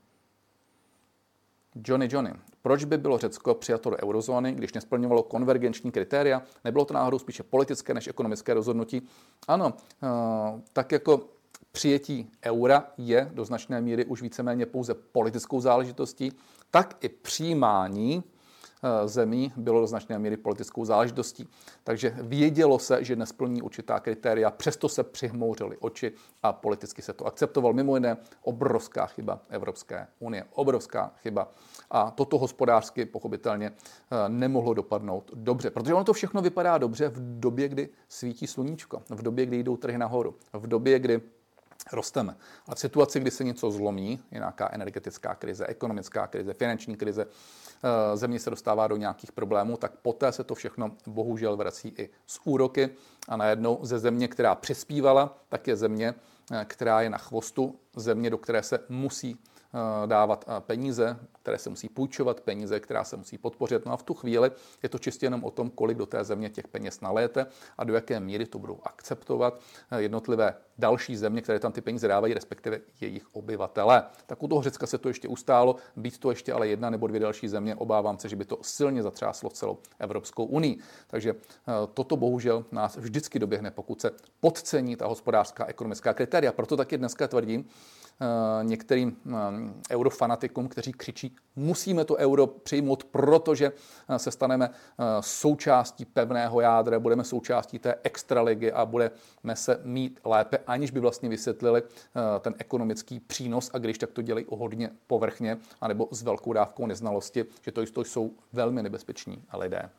Johnny 1.76 2.08
Johnny. 2.12 2.34
Proč 2.66 2.84
by 2.84 2.98
bylo 2.98 3.18
Řecko 3.18 3.54
přijato 3.54 3.90
do 3.90 3.98
eurozóny, 4.04 4.52
když 4.52 4.74
nesplňovalo 4.74 5.24
konvergenční 5.24 5.92
kritéria? 5.92 6.42
Nebylo 6.64 6.86
to 6.86 6.94
náhodou 6.94 7.20
spíše 7.20 7.44
politické 7.44 7.94
než 7.94 8.08
ekonomické 8.08 8.54
rozhodnutí? 8.54 9.02
Ano, 9.48 9.74
eh, 10.04 10.08
tak 10.74 10.92
jako 10.92 11.22
přijetí 11.72 12.32
eura 12.46 12.84
je 12.98 13.32
do 13.34 13.46
značné 13.46 13.82
míry 13.82 14.06
už 14.06 14.22
víceméně 14.22 14.66
pouze 14.66 14.94
politickou 14.94 15.62
záležitostí, 15.62 16.32
tak 16.72 16.98
i 17.02 17.10
přijímání 17.10 18.24
zemí 19.06 19.54
bylo 19.56 19.82
do 19.82 19.88
značné 19.88 20.20
míry 20.20 20.38
politickou 20.38 20.86
záležitostí. 20.86 21.48
Takže 21.84 22.16
vědělo 22.22 22.80
se, 22.80 23.04
že 23.04 23.16
nesplní 23.16 23.62
určitá 23.62 24.00
kritéria, 24.00 24.52
přesto 24.52 24.90
se 24.90 25.04
přihmouřily 25.04 25.78
oči 25.78 26.12
a 26.44 26.54
politicky 26.54 27.02
se 27.02 27.14
to 27.14 27.26
akceptoval. 27.26 27.74
Mimo 27.74 27.96
jiné 27.96 28.18
obrovská 28.42 29.06
chyba 29.06 29.40
Evropské 29.50 30.08
unie, 30.20 30.46
obrovská 30.54 31.12
chyba. 31.22 31.52
A 31.92 32.12
toto 32.12 32.38
hospodářsky 32.38 33.06
pochopitelně 33.06 33.68
eh, 33.72 34.30
nemohlo 34.30 34.74
dopadnout 34.74 35.32
dobře, 35.34 35.70
protože 35.70 35.94
ono 35.94 36.04
to 36.04 36.14
všechno 36.14 36.42
vypadá 36.42 36.78
dobře 36.78 37.10
v 37.10 37.40
době, 37.40 37.68
kdy 37.68 37.90
svítí 38.08 38.48
sluníčko, 38.48 39.02
v 39.10 39.22
době, 39.22 39.46
kdy 39.46 39.64
jdou 39.64 39.78
trhy 39.78 39.98
nahoru, 39.98 40.36
v 40.54 40.68
době, 40.68 41.00
kdy 41.00 41.22
rosteme. 41.94 42.36
A 42.68 42.76
v 42.76 42.80
situaci, 42.80 43.20
kdy 43.20 43.32
se 43.32 43.44
něco 43.44 43.72
zlomí, 43.72 44.20
je 44.32 44.40
nějaká 44.40 44.70
energetická 44.72 45.36
krize, 45.36 45.68
ekonomická 45.68 46.28
krize, 46.28 46.54
finanční 46.54 46.96
krize, 46.96 47.26
eh, 47.26 47.65
země 48.14 48.40
se 48.40 48.50
dostává 48.50 48.88
do 48.88 48.98
nějakých 48.98 49.32
problémů, 49.32 49.78
tak 49.78 49.92
poté 50.02 50.32
se 50.32 50.44
to 50.44 50.56
všechno 50.56 50.92
bohužel 51.08 51.58
vrací 51.58 51.94
i 51.98 52.10
z 52.28 52.40
úroky. 52.44 52.90
A 53.30 53.38
najednou 53.38 53.80
ze 53.82 54.00
země, 54.00 54.28
která 54.28 54.56
přispívala, 54.56 55.38
tak 55.50 55.68
je 55.68 55.76
země, 55.76 56.14
eh, 56.52 56.66
která 56.66 57.02
je 57.02 57.10
na 57.10 57.18
chvostu, 57.18 57.76
země, 57.96 58.30
do 58.30 58.38
které 58.38 58.64
se 58.64 58.80
musí 58.90 59.38
Eh, 59.38 59.55
dávat 60.06 60.46
eh, 60.48 60.62
peníze, 60.62 61.20
které 61.42 61.58
se 61.58 61.70
musí 61.70 61.90
půjčovat, 61.90 62.42
peníze, 62.42 62.80
která 62.80 63.04
se 63.04 63.18
musí 63.18 63.38
podpořit. 63.38 63.86
No 63.86 63.94
a 63.94 63.98
v 63.98 64.04
tu 64.04 64.14
chvíli 64.14 64.52
je 64.84 64.90
to 64.90 65.00
čistě 65.00 65.26
jenom 65.26 65.44
o 65.44 65.52
tom, 65.52 65.70
kolik 65.70 65.98
do 65.98 66.06
té 66.06 66.24
země 66.24 66.50
těch 66.50 66.68
peněz 66.68 67.02
naléte 67.02 67.46
a 67.78 67.84
do 67.84 67.94
jaké 67.94 68.20
míry 68.20 68.46
to 68.46 68.60
budou 68.60 68.80
akceptovat 68.84 69.60
eh, 69.92 70.02
jednotlivé 70.02 70.54
další 70.78 71.18
země, 71.18 71.42
které 71.42 71.60
tam 71.60 71.72
ty 71.72 71.82
peníze 71.82 72.08
dávají, 72.08 72.34
respektive 72.34 72.80
jejich 73.02 73.36
obyvatele. 73.36 74.04
Tak 74.26 74.44
u 74.44 74.48
toho 74.48 74.62
Řecka 74.62 74.88
se 74.88 74.98
to 74.98 75.08
ještě 75.08 75.28
ustálo, 75.28 75.76
být 75.96 76.18
to 76.18 76.30
ještě 76.30 76.54
ale 76.54 76.68
jedna 76.68 76.90
nebo 76.90 77.08
dvě 77.08 77.20
další 77.20 77.48
země, 77.48 77.76
obávám 77.76 78.20
se, 78.20 78.30
že 78.30 78.36
by 78.36 78.46
to 78.46 78.58
silně 78.62 79.04
zatřáslo 79.04 79.50
celou 79.50 79.78
Evropskou 80.00 80.46
unii. 80.46 80.80
Takže 81.08 81.36
toto 81.94 82.18
bohužel 82.18 82.66
nás 82.72 82.98
vždycky 82.98 83.40
doběhne, 83.40 83.72
pokud 83.72 84.02
se 84.02 84.12
podcení 84.40 84.96
ta 84.96 85.08
hospodářská 85.08 85.66
ekonomická 85.66 86.14
kritéria. 86.14 86.52
Proto 86.52 86.78
taky 86.78 86.98
dneska 86.98 87.28
tvrdím, 87.28 87.66
Eh, 88.05 88.05
některým 88.64 89.18
eh, 89.28 89.34
eurofanatikům, 89.92 90.68
kteří 90.68 90.92
křičí, 90.92 91.36
musíme 91.56 92.06
to 92.06 92.16
euro 92.16 92.48
přijmout, 92.48 93.04
protože 93.04 93.72
eh, 94.10 94.20
se 94.20 94.32
staneme 94.32 94.70
součástí 95.20 96.06
pevného 96.06 96.62
jádra, 96.62 97.00
budeme 97.00 97.24
součástí 97.24 97.80
té 97.80 97.96
extraligy 98.04 98.72
a 98.72 98.86
budeme 98.86 99.12
se 99.54 99.82
mít 99.84 100.20
lépe, 100.26 100.58
aniž 100.68 100.92
by 100.92 101.00
vlastně 101.00 101.30
vysvětlili 101.30 101.84
ten 102.40 102.56
ekonomický 102.58 103.20
přínos 103.20 103.70
a 103.74 103.78
když 103.78 103.98
tak 103.98 104.12
to 104.12 104.22
dělají 104.22 104.46
o 104.46 104.56
hodně 104.56 104.90
povrchně 105.08 105.58
anebo 105.82 106.08
s 106.12 106.24
velkou 106.24 106.54
dávkou 106.54 106.86
neznalosti, 106.86 107.46
že 107.62 107.72
to 107.72 108.04
jsou 108.04 108.32
velmi 108.54 108.84
nebezpeční 108.84 109.44
lidé. 109.54 109.90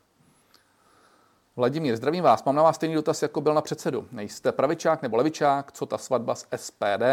Vladimír, 1.57 1.95
zdravím 1.95 2.23
vás. 2.23 2.43
Mám 2.43 2.55
na 2.55 2.63
vás 2.63 2.75
stejný 2.75 2.95
dotaz, 2.95 3.21
jako 3.21 3.41
byl 3.41 3.53
na 3.53 3.61
předsedu. 3.61 4.07
Nejste 4.11 4.51
pravičák 4.51 5.01
nebo 5.01 5.17
levičák? 5.17 5.71
Co 5.71 5.85
ta 5.85 5.97
svatba 5.97 6.35
s 6.35 6.47
SPD 6.55 7.03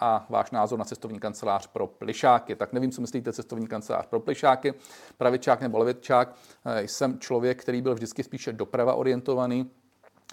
a 0.00 0.26
váš 0.28 0.50
názor 0.50 0.78
na 0.78 0.84
cestovní 0.84 1.20
kancelář 1.20 1.66
pro 1.66 1.86
plišáky? 1.86 2.56
Tak 2.56 2.72
nevím, 2.72 2.90
co 2.90 3.00
myslíte 3.00 3.32
cestovní 3.32 3.66
kancelář 3.66 4.06
pro 4.06 4.20
plišáky. 4.20 4.74
Pravičák 5.16 5.60
nebo 5.60 5.78
levičák? 5.78 6.34
Eh, 6.64 6.82
jsem 6.82 7.18
člověk, 7.18 7.62
který 7.62 7.82
byl 7.82 7.94
vždycky 7.94 8.22
spíše 8.24 8.52
doprava 8.52 8.94
orientovaný 8.94 9.70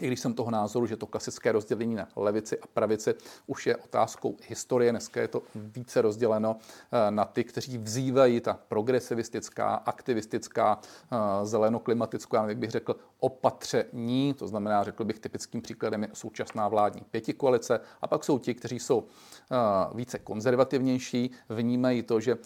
i 0.01 0.07
když 0.07 0.19
jsem 0.19 0.33
toho 0.33 0.51
názoru, 0.51 0.85
že 0.85 0.97
to 0.97 1.07
klasické 1.07 1.51
rozdělení 1.51 1.95
na 1.95 2.07
levici 2.15 2.59
a 2.59 2.67
pravici 2.67 3.15
už 3.47 3.67
je 3.67 3.75
otázkou 3.77 4.37
historie, 4.47 4.91
dneska 4.91 5.21
je 5.21 5.27
to 5.27 5.43
více 5.55 6.01
rozděleno 6.01 6.57
eh, 6.91 7.11
na 7.11 7.25
ty, 7.25 7.43
kteří 7.43 7.77
vzývají 7.77 8.41
ta 8.41 8.59
progresivistická, 8.67 9.75
aktivistická, 9.75 10.79
eh, 11.11 11.45
zelenoklimatická, 11.45 12.47
jak 12.47 12.57
bych 12.57 12.71
řekl, 12.71 12.95
opatření, 13.25 14.33
to 14.33 14.47
znamená, 14.47 14.83
řekl 14.83 15.03
bych, 15.03 15.19
typickým 15.19 15.61
příkladem 15.61 16.03
je 16.03 16.09
současná 16.13 16.67
vládní 16.67 17.01
pětikoalice, 17.11 17.79
a 18.01 18.07
pak 18.07 18.23
jsou 18.23 18.39
ti, 18.39 18.53
kteří 18.53 18.79
jsou 18.79 19.03
eh, 19.03 19.55
více 19.95 20.19
konzervativnější, 20.19 21.31
vnímají 21.49 22.03
to, 22.03 22.19
že 22.19 22.37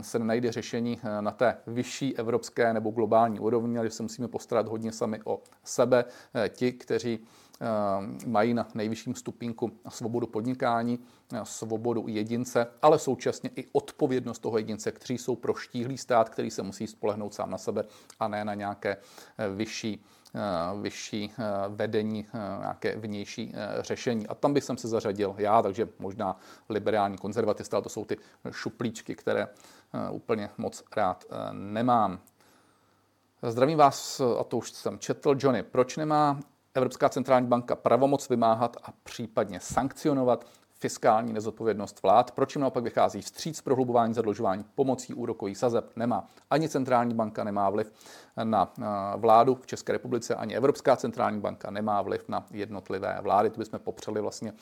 se 0.00 0.18
nenajde 0.18 0.52
řešení 0.52 1.00
na 1.20 1.30
té 1.30 1.56
vyšší 1.66 2.16
evropské 2.16 2.72
nebo 2.72 2.90
globální 2.90 3.40
úrovni, 3.40 3.78
ale 3.78 3.86
že 3.86 3.94
se 3.94 4.02
musíme 4.02 4.28
postarat 4.28 4.68
hodně 4.68 4.92
sami 4.92 5.20
o 5.24 5.40
sebe. 5.64 6.04
Ti, 6.48 6.72
kteří 6.72 7.18
eh, 7.22 7.26
mají 8.26 8.54
na 8.54 8.68
nejvyšším 8.74 9.14
stupínku 9.14 9.72
svobodu 9.88 10.26
podnikání, 10.26 10.98
eh, 11.32 11.40
svobodu 11.42 12.04
jedince, 12.08 12.66
ale 12.82 12.98
současně 12.98 13.50
i 13.56 13.66
odpovědnost 13.72 14.38
toho 14.38 14.58
jedince, 14.58 14.92
kteří 14.92 15.18
jsou 15.18 15.36
pro 15.36 15.54
štíhlý 15.54 15.98
stát, 15.98 16.28
který 16.28 16.50
se 16.50 16.62
musí 16.62 16.86
spolehnout 16.86 17.34
sám 17.34 17.50
na 17.50 17.58
sebe 17.58 17.84
a 18.20 18.28
ne 18.28 18.44
na 18.44 18.54
nějaké 18.54 18.96
eh, 19.38 19.48
vyšší 19.48 20.04
vyšší 20.80 21.32
vedení, 21.68 22.26
nějaké 22.58 22.96
vnější 22.96 23.52
řešení. 23.80 24.26
A 24.26 24.34
tam 24.34 24.54
bych 24.54 24.64
jsem 24.64 24.76
se 24.76 24.88
zařadil 24.88 25.34
já, 25.38 25.62
takže 25.62 25.88
možná 25.98 26.36
liberální 26.68 27.18
konzervatista, 27.18 27.76
ale 27.76 27.82
to 27.82 27.88
jsou 27.88 28.04
ty 28.04 28.16
šuplíčky, 28.50 29.14
které 29.14 29.48
úplně 30.10 30.50
moc 30.58 30.84
rád 30.96 31.24
nemám. 31.52 32.20
Zdravím 33.42 33.78
vás, 33.78 34.20
a 34.20 34.44
to 34.44 34.56
už 34.56 34.72
jsem 34.72 34.98
četl, 34.98 35.34
Johnny. 35.38 35.62
Proč 35.62 35.96
nemá 35.96 36.40
Evropská 36.74 37.08
centrální 37.08 37.46
banka 37.46 37.76
pravomoc 37.76 38.28
vymáhat 38.28 38.76
a 38.82 38.92
případně 39.02 39.60
sankcionovat 39.60 40.46
fiskální 40.74 41.32
nezodpovědnost 41.32 42.02
vlád. 42.02 42.30
Proč 42.30 42.54
jim 42.54 42.60
naopak 42.60 42.84
vychází 42.84 43.20
vstříc 43.20 43.60
prohlubování 43.60 44.14
zadlužování 44.14 44.64
pomocí 44.74 45.14
úrokových 45.14 45.58
sazeb? 45.58 45.90
Nemá. 45.96 46.28
Ani 46.50 46.68
centrální 46.68 47.14
banka 47.14 47.44
nemá 47.44 47.70
vliv 47.70 47.92
na 48.44 48.72
vládu 49.16 49.54
v 49.54 49.66
České 49.66 49.92
republice, 49.92 50.34
ani 50.34 50.56
Evropská 50.56 50.96
centrální 50.96 51.40
banka 51.40 51.70
nemá 51.70 52.02
vliv 52.02 52.28
na 52.28 52.46
jednotlivé 52.50 53.18
vlády. 53.22 53.50
To 53.50 53.58
bychom 53.58 53.78
popřeli 53.78 54.20
vlastně 54.20 54.52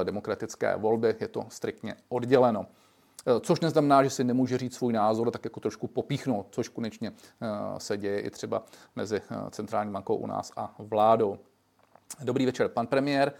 e, 0.00 0.04
demokratické 0.04 0.76
volby. 0.76 1.16
Je 1.20 1.28
to 1.28 1.44
striktně 1.48 1.96
odděleno. 2.08 2.66
E, 3.26 3.40
což 3.40 3.60
neznamená, 3.60 4.04
že 4.04 4.10
si 4.10 4.24
nemůže 4.24 4.58
říct 4.58 4.74
svůj 4.74 4.92
názor, 4.92 5.30
tak 5.30 5.44
jako 5.44 5.60
trošku 5.60 5.86
popíchnout, 5.86 6.46
což 6.50 6.68
konečně 6.68 7.12
se 7.78 7.96
děje 7.96 8.20
i 8.20 8.30
třeba 8.30 8.62
mezi 8.96 9.22
centrální 9.50 9.92
bankou 9.92 10.14
u 10.14 10.26
nás 10.26 10.52
a 10.56 10.74
vládou. 10.78 11.38
Dobrý 12.22 12.46
večer, 12.46 12.68
pan 12.68 12.86
premiér. 12.86 13.32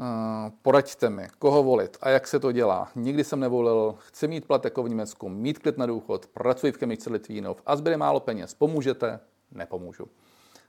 Eh, 0.00 0.50
poraďte 0.62 1.10
mi, 1.10 1.28
koho 1.38 1.62
volit 1.62 1.96
a 2.00 2.08
jak 2.08 2.26
se 2.26 2.40
to 2.40 2.52
dělá. 2.52 2.88
Nikdy 2.94 3.24
jsem 3.24 3.40
nevolil, 3.40 3.94
chci 3.98 4.28
mít 4.28 4.46
plat 4.46 4.64
jako 4.64 4.82
v 4.82 4.88
Německu, 4.88 5.28
mít 5.28 5.58
klid 5.58 5.78
na 5.78 5.86
důchod, 5.86 6.26
pracuji 6.26 6.72
v 6.72 6.76
chemičce 6.76 7.10
Litvínov 7.10 7.62
a 7.66 7.76
zbyde 7.76 7.96
málo 7.96 8.20
peněz. 8.20 8.54
Pomůžete? 8.54 9.20
Nepomůžu. 9.52 10.08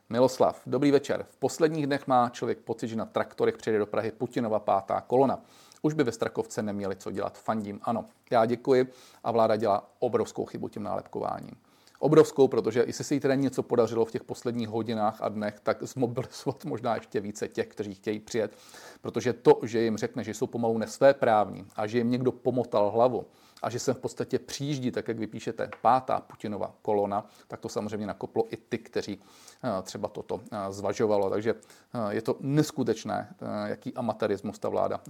Miloslav, 0.10 0.62
dobrý 0.66 0.92
večer. 0.92 1.26
V 1.30 1.38
posledních 1.38 1.86
dnech 1.86 2.08
má 2.08 2.30
člověk 2.30 2.58
pocit, 2.60 2.88
že 2.88 2.96
na 2.96 3.06
traktorech 3.06 3.58
přijde 3.58 3.78
do 3.80 3.86
Prahy 3.86 4.12
Putinova 4.12 4.60
pátá 4.60 5.02
kolona. 5.02 5.42
Už 5.82 5.94
by 5.94 6.04
ve 6.04 6.12
Strakovce 6.12 6.62
neměli 6.62 6.96
co 6.96 7.12
dělat. 7.12 7.38
Fandím, 7.38 7.80
ano. 7.84 8.06
Já 8.32 8.46
děkuji 8.46 8.92
a 9.24 9.32
vláda 9.32 9.56
dělá 9.56 9.90
obrovskou 10.00 10.46
chybu 10.46 10.70
tím 10.70 10.84
nálepkováním 10.84 11.56
obrovskou, 12.00 12.48
protože 12.48 12.84
jestli 12.88 13.04
se 13.04 13.14
jí 13.14 13.20
teda 13.20 13.36
něco 13.36 13.64
podařilo 13.64 14.06
v 14.06 14.12
těch 14.12 14.24
posledních 14.24 14.70
hodinách 14.70 15.18
a 15.22 15.30
dnech, 15.30 15.60
tak 15.64 15.84
zmobilizovat 15.84 16.66
možná 16.66 16.96
ještě 16.96 17.20
více 17.20 17.48
těch, 17.48 17.68
kteří 17.68 17.94
chtějí 17.94 18.20
přijet, 18.20 18.58
protože 19.02 19.34
to, 19.34 19.60
že 19.64 19.82
jim 19.82 19.98
řekne, 19.98 20.24
že 20.24 20.34
jsou 20.34 20.48
pomalu 20.48 20.78
nesvéprávní 20.78 21.66
a 21.76 21.88
že 21.88 21.98
jim 21.98 22.12
někdo 22.12 22.32
pomotal 22.32 22.92
hlavu 22.92 23.26
a 23.62 23.70
že 23.70 23.80
se 23.80 23.94
v 23.94 24.00
podstatě 24.00 24.40
přijíždí, 24.40 24.92
tak 24.92 25.08
jak 25.08 25.20
vypíšete, 25.20 25.70
pátá 25.82 26.20
Putinova 26.20 26.74
kolona, 26.82 27.26
tak 27.48 27.60
to 27.60 27.70
samozřejmě 27.70 28.08
nakoplo 28.08 28.46
i 28.50 28.58
ty, 28.58 28.78
kteří 28.78 29.20
eh, 29.64 29.82
třeba 29.82 30.08
toto 30.08 30.42
eh, 30.52 30.72
zvažovalo. 30.74 31.30
Takže 31.30 31.54
eh, 31.54 32.16
je 32.16 32.22
to 32.22 32.36
neskutečné, 32.40 33.36
jaký 33.66 33.94
amatérismus 33.94 34.60
ta 34.60 34.70
vláda 34.70 35.02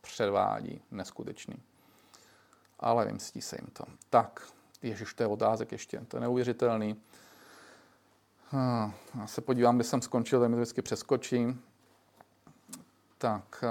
předvádí. 0.00 0.80
Neskutečný. 0.90 1.54
Ale 2.80 3.06
vymstí 3.06 3.40
se 3.40 3.56
jim 3.60 3.70
to. 3.72 3.84
Tak, 4.10 4.48
Ježiš, 4.82 5.14
to 5.14 5.22
je 5.22 5.26
otázek 5.26 5.72
ještě, 5.72 6.00
to 6.08 6.16
je 6.16 6.20
neuvěřitelný. 6.20 6.96
Já 9.18 9.26
se 9.26 9.40
podívám, 9.40 9.76
kde 9.76 9.84
jsem 9.84 10.02
skončil, 10.02 10.40
tak 10.40 10.50
mi 10.50 10.54
to 10.56 10.60
vždycky 10.60 10.82
přeskočím. 10.82 11.62
Tak, 13.18 13.64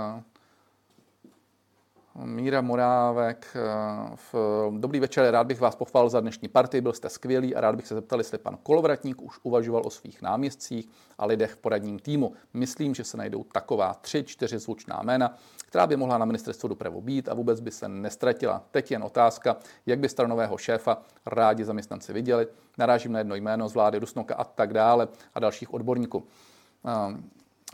Míra 2.24 2.62
Morávek. 2.62 3.48
Eh, 3.56 4.16
v 4.16 4.36
Dobrý 4.78 5.00
večer, 5.00 5.32
rád 5.32 5.48
bych 5.48 5.60
vás 5.60 5.76
pochválil 5.76 6.10
za 6.10 6.20
dnešní 6.20 6.48
partii, 6.48 6.82
byl 6.82 6.94
jste 6.94 7.10
skvělý 7.10 7.56
a 7.56 7.62
rád 7.62 7.76
bych 7.76 7.88
se 7.88 7.96
zeptal, 7.96 8.20
jestli 8.20 8.38
pan 8.38 8.58
Kolovratník 8.64 9.22
už 9.22 9.40
uvažoval 9.44 9.82
o 9.86 9.90
svých 9.90 10.22
náměstcích 10.22 10.90
a 11.18 11.26
lidech 11.26 11.52
v 11.52 11.58
poradním 11.58 12.00
týmu. 12.00 12.34
Myslím, 12.54 12.96
že 12.96 13.04
se 13.04 13.18
najdou 13.18 13.44
taková 13.44 13.94
tři, 13.94 14.24
čtyři 14.24 14.60
zvučná 14.60 15.02
jména, 15.04 15.36
která 15.66 15.88
by 15.88 15.96
mohla 15.96 16.18
na 16.18 16.26
ministerstvu 16.26 16.70
dopravu 16.70 17.02
být 17.02 17.30
a 17.30 17.34
vůbec 17.34 17.60
by 17.60 17.72
se 17.72 17.88
nestratila. 17.88 18.64
Teď 18.72 18.92
jen 18.92 19.04
otázka, 19.04 19.58
jak 19.86 20.00
by 20.00 20.10
stranového 20.10 20.58
šéfa 20.58 21.02
rádi 21.26 21.66
zaměstnanci 21.66 22.14
viděli. 22.14 22.48
Narážím 22.78 23.12
na 23.12 23.20
jedno 23.20 23.36
jméno 23.36 23.70
z 23.70 23.74
vlády 23.74 24.00
Rusnoka 24.00 24.36
a 24.36 24.44
tak 24.44 24.74
dále 24.74 25.08
a 25.36 25.40
dalších 25.40 25.74
odborníků. 25.74 26.24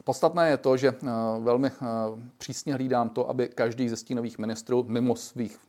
Podstatné 0.04 0.50
je 0.50 0.58
to, 0.58 0.78
že 0.78 0.88
eh, 0.88 1.10
velmi 1.40 1.68
eh, 1.68 1.86
přísně 2.38 2.74
hlídám 2.74 3.10
to, 3.10 3.30
aby 3.30 3.48
každý 3.48 3.90
ze 3.90 3.96
stínových 3.96 4.38
ministrů 4.38 4.86
mimo 4.88 5.16
svých 5.16 5.60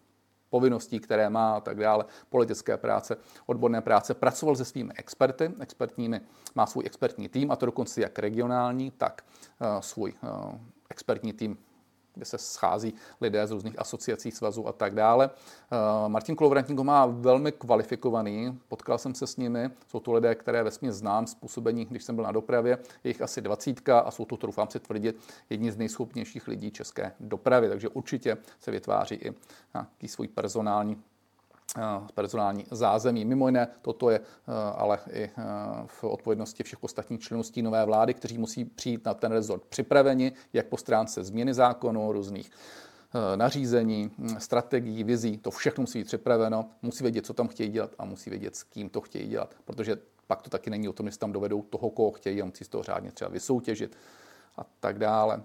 povinností, 0.51 1.01
které 1.01 1.31
má 1.31 1.57
a 1.57 1.61
tak 1.61 1.79
dále, 1.79 2.05
politické 2.29 2.77
práce, 2.77 3.17
odborné 3.47 3.81
práce, 3.81 4.15
pracoval 4.15 4.57
se 4.57 4.65
svými 4.65 4.93
experty, 4.97 5.51
expertními, 5.61 6.21
má 6.55 6.67
svůj 6.67 6.85
expertní 6.87 7.29
tým, 7.29 7.51
a 7.51 7.57
to 7.57 7.67
dokonce 7.67 8.01
jak 8.01 8.19
regionální, 8.19 8.91
tak 8.91 9.25
eh, 9.61 9.83
svůj 9.83 10.13
expertní 10.91 11.33
tým 11.33 11.59
kde 12.15 12.25
se 12.25 12.39
schází 12.39 12.95
lidé 13.21 13.47
z 13.47 13.51
různých 13.51 13.79
asociací, 13.79 14.31
svazů 14.31 14.69
a 14.69 14.73
tak 14.73 14.95
dále. 14.95 15.31
Eh, 15.73 16.09
Martin 16.09 16.37
Kolovrantník 16.37 16.79
ho 16.79 16.85
má 16.85 17.07
velmi 17.07 17.53
kvalifikovaný, 17.53 18.59
potkal 18.69 18.99
jsem 18.99 19.15
se 19.15 19.27
s 19.27 19.37
nimi, 19.37 19.71
jsou 19.89 20.01
to 20.01 20.13
lidé, 20.13 20.35
které 20.35 20.63
ve 20.63 20.71
znám 20.89 21.27
způsobení, 21.27 21.85
když 21.85 22.05
jsem 22.05 22.15
byl 22.15 22.25
na 22.25 22.33
dopravě, 22.33 22.79
je 23.05 23.11
jich 23.11 23.23
asi 23.23 23.41
dvacítka 23.41 23.99
a 23.99 24.11
jsou 24.11 24.25
to, 24.25 24.37
troufám 24.37 24.71
si 24.71 24.81
tvrdit, 24.81 25.17
jedni 25.51 25.73
z 25.73 25.77
nejschopnějších 25.77 26.49
lidí 26.49 26.71
české 26.71 27.13
dopravy, 27.21 27.69
takže 27.69 27.89
určitě 27.89 28.37
se 28.61 28.71
vytváří 28.71 29.15
i 29.15 29.35
nějaký 29.75 30.09
svůj 30.09 30.29
personální 30.29 31.03
personální 32.15 32.67
zázemí. 32.71 33.25
Mimo 33.25 33.49
jiné, 33.49 33.69
toto 33.83 34.11
je 34.11 34.19
eh, 34.19 34.53
ale 34.77 34.99
i 35.11 35.23
eh, 35.23 35.31
v 35.87 36.05
odpovědnosti 36.05 36.63
všech 36.63 36.85
ostatních 36.85 37.21
členů 37.21 37.43
stínové 37.43 37.85
vlády, 37.85 38.15
kteří 38.15 38.39
musí 38.39 38.65
přijít 38.65 39.05
na 39.05 39.15
ten 39.15 39.33
rezort 39.33 39.63
připraveni, 39.69 40.33
jak 40.53 40.67
po 40.67 40.77
stránce 40.77 41.25
změny 41.25 41.55
zákonu, 41.55 42.13
různých 42.13 42.51
nařízení, 43.37 44.11
hm, 44.19 44.37
strategií, 44.39 45.05
vizí, 45.05 45.39
to 45.39 45.51
všechno 45.51 45.83
musí 45.83 45.99
být 45.99 46.05
připraveno, 46.05 46.67
musí 46.83 47.05
vědět, 47.05 47.27
co 47.27 47.35
tam 47.35 47.49
chtějí 47.49 47.71
dělat 47.71 47.91
a 47.99 48.05
musí 48.05 48.31
vědět, 48.31 48.57
s 48.57 48.63
kým 48.63 48.89
to 48.89 49.01
chtějí 49.01 49.29
dělat, 49.29 49.55
protože 49.65 49.97
pak 50.27 50.43
to 50.43 50.51
taky 50.51 50.71
není 50.71 50.89
o 50.89 50.93
tom, 50.93 51.07
jestli 51.07 51.19
tam 51.19 51.33
dovedou 51.33 51.63
toho, 51.63 51.91
koho 51.91 52.11
chtějí, 52.11 52.43
a 52.43 52.45
musí 52.45 52.65
z 52.65 52.69
toho 52.69 52.83
řádně 52.83 53.13
třeba 53.13 53.31
vysoutěžit 53.31 53.97
a 54.59 54.65
tak 54.81 54.99
dále. 54.99 55.43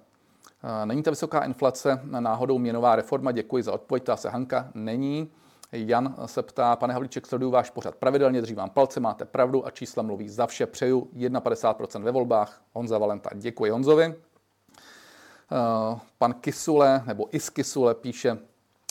Není 0.85 1.03
ta 1.03 1.11
vysoká 1.11 1.45
inflace 1.45 2.01
náhodou 2.03 2.59
měnová 2.59 2.95
reforma? 2.95 3.31
Děkuji 3.31 3.63
za 3.63 3.73
odpověď, 3.73 4.03
ta 4.03 4.17
se 4.17 4.29
Hanka 4.29 4.71
není. 4.73 5.31
Jan 5.71 6.15
se 6.25 6.43
ptá, 6.43 6.75
pane 6.75 6.93
Havlíček, 6.93 7.27
sleduju 7.27 7.51
váš 7.51 7.69
pořad 7.69 7.95
pravidelně, 7.95 8.41
držím 8.41 8.57
vám 8.57 8.69
palce, 8.69 8.99
máte 8.99 9.25
pravdu 9.25 9.67
a 9.67 9.71
čísla 9.71 10.03
mluví 10.03 10.29
za 10.29 10.47
vše. 10.47 10.65
Přeju 10.65 11.09
51% 11.13 12.03
ve 12.03 12.11
volbách. 12.11 12.61
Honza 12.73 12.97
Valenta, 12.97 13.29
děkuji 13.33 13.71
Honzovi. 13.71 14.03
Eh, 14.05 15.99
pan 16.17 16.33
Kisule, 16.33 17.03
nebo 17.05 17.35
Is 17.35 17.49
Kisule, 17.49 17.95
píše, 17.95 18.37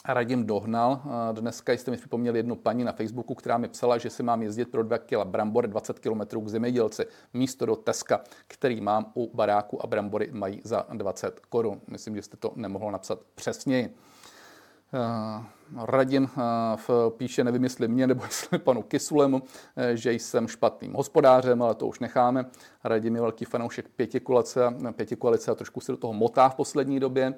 Radim 0.08 0.46
dohnal. 0.46 1.02
Eh, 1.04 1.40
dneska 1.40 1.72
jste 1.72 1.90
mi 1.90 1.96
připomněli 1.96 2.38
jednu 2.38 2.56
paní 2.56 2.84
na 2.84 2.92
Facebooku, 2.92 3.34
která 3.34 3.58
mi 3.58 3.68
psala, 3.68 3.98
že 3.98 4.10
si 4.10 4.22
mám 4.22 4.42
jezdit 4.42 4.70
pro 4.70 4.82
2 4.82 4.98
kg 4.98 5.24
brambor 5.24 5.66
20 5.66 5.98
km 5.98 6.20
k 6.44 6.48
zemědělci 6.48 7.06
místo 7.34 7.66
do 7.66 7.76
Teska, 7.76 8.20
který 8.46 8.80
mám 8.80 9.12
u 9.14 9.36
baráku 9.36 9.82
a 9.82 9.86
brambory 9.86 10.28
mají 10.32 10.60
za 10.64 10.86
20 10.92 11.40
korun. 11.40 11.80
Myslím, 11.86 12.16
že 12.16 12.22
jste 12.22 12.36
to 12.36 12.52
nemohl 12.56 12.90
napsat 12.90 13.18
přesněji. 13.34 13.94
Eh, 14.92 15.44
Radin 15.84 16.28
eh, 16.38 17.10
píše, 17.10 17.44
nevím, 17.44 17.64
jestli 17.64 17.88
mě 17.88 18.06
nebo 18.06 18.24
jestli 18.28 18.58
panu 18.58 18.82
Kisulemu, 18.82 19.42
eh, 19.76 19.96
že 19.96 20.12
jsem 20.12 20.48
špatným 20.48 20.92
hospodářem, 20.92 21.62
ale 21.62 21.74
to 21.74 21.86
už 21.86 22.00
necháme. 22.00 22.46
Radim 22.84 23.14
je 23.14 23.20
velký 23.20 23.44
fanoušek 23.44 23.88
pěti 23.88 24.20
koalice, 24.20 24.74
pěti 24.92 25.16
koalice 25.16 25.50
a 25.50 25.54
trošku 25.54 25.80
se 25.80 25.92
do 25.92 25.98
toho 25.98 26.12
motá 26.12 26.48
v 26.48 26.54
poslední 26.54 27.00
době. 27.00 27.34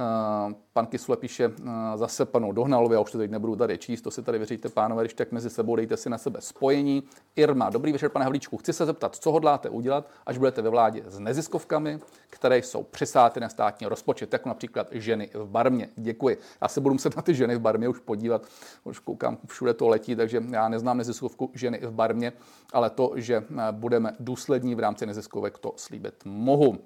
Eh, 0.00 0.54
pan 0.72 0.86
Kisule 0.86 1.16
píše 1.16 1.44
eh, 1.44 1.70
zase 1.94 2.24
panu 2.24 2.52
Dohnalovi, 2.52 2.94
já 2.94 3.00
už 3.00 3.12
to 3.12 3.18
teď 3.18 3.30
nebudu 3.30 3.56
tady 3.56 3.78
číst, 3.78 4.02
to 4.02 4.10
si 4.10 4.22
tady 4.22 4.38
věříte, 4.38 4.68
pánové, 4.68 5.02
když 5.02 5.14
tak 5.14 5.32
mezi 5.32 5.50
sebou 5.50 5.76
dejte 5.76 5.96
si 5.96 6.10
na 6.10 6.18
sebe 6.18 6.40
spojení. 6.40 7.02
Irma, 7.36 7.70
dobrý 7.70 7.92
večer, 7.92 8.10
pane 8.10 8.24
Havlíčku, 8.24 8.56
chci 8.56 8.72
se 8.72 8.86
zeptat, 8.86 9.16
co 9.16 9.32
hodláte 9.32 9.68
udělat, 9.68 10.08
až 10.26 10.38
budete 10.38 10.62
ve 10.62 10.70
vládě 10.70 11.02
s 11.06 11.18
neziskovkami, 11.18 11.98
které 12.30 12.58
jsou 12.58 12.82
přisáty 12.82 13.40
na 13.40 13.48
státní 13.48 13.86
rozpočet, 13.86 14.32
jako 14.32 14.48
například 14.48 14.86
ženy 14.90 15.30
v 15.34 15.48
Barmě. 15.48 15.88
Děkuji. 15.96 16.38
Já 16.62 16.68
se 16.68 16.80
budu 16.80 16.94
muset 16.94 17.16
na 17.16 17.22
ty 17.22 17.34
ženy 17.34 17.56
v 17.56 17.60
Barmě 17.60 17.88
už 17.88 17.98
podívat, 17.98 18.42
už 18.84 18.98
koukám, 18.98 19.38
všude 19.46 19.74
to 19.74 19.88
letí, 19.88 20.16
takže 20.16 20.42
já 20.50 20.68
neznám 20.68 20.98
neziskovku 20.98 21.50
ženy 21.54 21.80
v 21.82 21.90
Barmě, 21.90 22.32
ale 22.72 22.90
to, 22.90 23.12
že 23.14 23.36
eh, 23.36 23.44
budeme 23.70 24.12
důslední 24.20 24.74
v 24.74 24.80
rámci 24.80 25.06
neziskovek, 25.06 25.58
to 25.58 25.72
slíbit 25.76 26.14
mohu. 26.24 26.78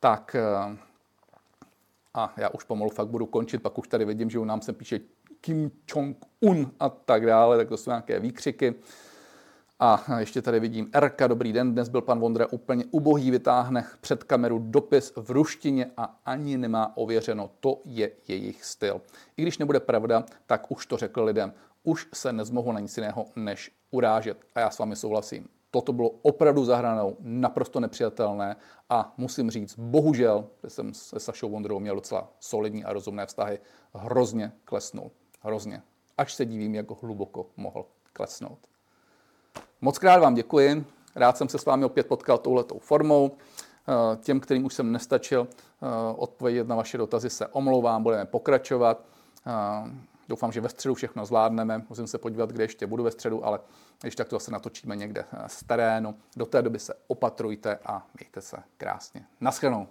Tak 0.00 0.36
a 2.14 2.34
já 2.36 2.48
už 2.48 2.64
pomalu 2.64 2.90
fakt 2.90 3.08
budu 3.08 3.26
končit, 3.26 3.62
pak 3.62 3.78
už 3.78 3.88
tady 3.88 4.04
vidím, 4.04 4.30
že 4.30 4.38
u 4.38 4.44
nám 4.44 4.60
se 4.60 4.72
píše 4.72 5.00
Kim 5.40 5.70
Jong-un 5.94 6.70
a 6.80 6.88
tak 6.88 7.26
dále, 7.26 7.56
tak 7.56 7.68
to 7.68 7.76
jsou 7.76 7.90
nějaké 7.90 8.20
výkřiky. 8.20 8.74
A 9.80 10.04
ještě 10.18 10.42
tady 10.42 10.60
vidím 10.60 10.90
Erka, 10.92 11.26
dobrý 11.26 11.52
den, 11.52 11.72
dnes 11.72 11.88
byl 11.88 12.00
pan 12.00 12.20
Vondra 12.20 12.46
úplně 12.50 12.84
ubohý, 12.90 13.30
vytáhne 13.30 13.86
před 14.00 14.24
kameru 14.24 14.58
dopis 14.58 15.12
v 15.16 15.30
ruštině 15.30 15.90
a 15.96 16.20
ani 16.24 16.58
nemá 16.58 16.96
ověřeno, 16.96 17.50
to 17.60 17.80
je 17.84 18.10
jejich 18.28 18.64
styl. 18.64 19.00
I 19.36 19.42
když 19.42 19.58
nebude 19.58 19.80
pravda, 19.80 20.24
tak 20.46 20.70
už 20.70 20.86
to 20.86 20.96
řekl 20.96 21.24
lidem, 21.24 21.52
už 21.82 22.08
se 22.14 22.32
nezmohu 22.32 22.72
na 22.72 22.80
nic 22.80 22.96
jiného, 22.96 23.26
než 23.36 23.70
urážet. 23.90 24.44
A 24.54 24.60
já 24.60 24.70
s 24.70 24.78
vámi 24.78 24.96
souhlasím. 24.96 25.48
Toto 25.74 25.92
bylo 25.92 26.10
opravdu 26.22 26.64
zahranou, 26.64 27.16
naprosto 27.20 27.80
nepřijatelné 27.80 28.56
a 28.90 29.14
musím 29.16 29.50
říct, 29.50 29.78
bohužel, 29.78 30.46
že 30.64 30.70
jsem 30.70 30.94
se 30.94 31.20
Sašou 31.20 31.50
Vondrou 31.50 31.80
měl 31.80 31.94
docela 31.94 32.28
solidní 32.40 32.84
a 32.84 32.92
rozumné 32.92 33.26
vztahy, 33.26 33.58
hrozně 33.94 34.52
klesnul. 34.64 35.10
Hrozně. 35.40 35.82
Až 36.18 36.34
se 36.34 36.44
divím, 36.44 36.74
jak 36.74 37.02
hluboko 37.02 37.46
mohl 37.56 37.86
klesnout. 38.12 38.58
Moc 39.80 39.98
krát 39.98 40.20
vám 40.20 40.34
děkuji. 40.34 40.84
Rád 41.16 41.36
jsem 41.36 41.48
se 41.48 41.58
s 41.58 41.64
vámi 41.64 41.84
opět 41.84 42.06
potkal 42.06 42.38
touhletou 42.38 42.78
formou. 42.78 43.30
Eh, 43.32 44.16
těm, 44.16 44.40
kterým 44.40 44.64
už 44.64 44.74
jsem 44.74 44.92
nestačil 44.92 45.48
eh, 45.50 45.86
odpovědět 46.16 46.68
na 46.68 46.76
vaše 46.76 46.98
dotazy, 46.98 47.30
se 47.30 47.46
omlouvám, 47.46 48.02
budeme 48.02 48.24
pokračovat. 48.24 49.04
Eh, 50.24 50.28
Doufám, 50.28 50.52
že 50.52 50.60
ve 50.60 50.68
středu 50.68 50.94
všechno 50.94 51.26
zvládneme. 51.26 51.84
Musím 51.88 52.06
se 52.06 52.18
podívat, 52.18 52.52
kde 52.52 52.64
ještě 52.64 52.86
budu 52.86 53.04
ve 53.04 53.10
středu, 53.10 53.44
ale 53.44 53.60
když 54.00 54.16
tak 54.16 54.28
to 54.28 54.36
zase 54.36 54.50
natočíme 54.50 54.96
někde 54.96 55.24
z 55.46 55.64
terénu. 55.64 56.14
Do 56.36 56.46
té 56.46 56.62
doby 56.62 56.78
se 56.78 56.94
opatrujte 57.06 57.78
a 57.86 58.06
mějte 58.20 58.40
se 58.40 58.56
krásně. 58.76 59.26
Naschledanou. 59.40 59.88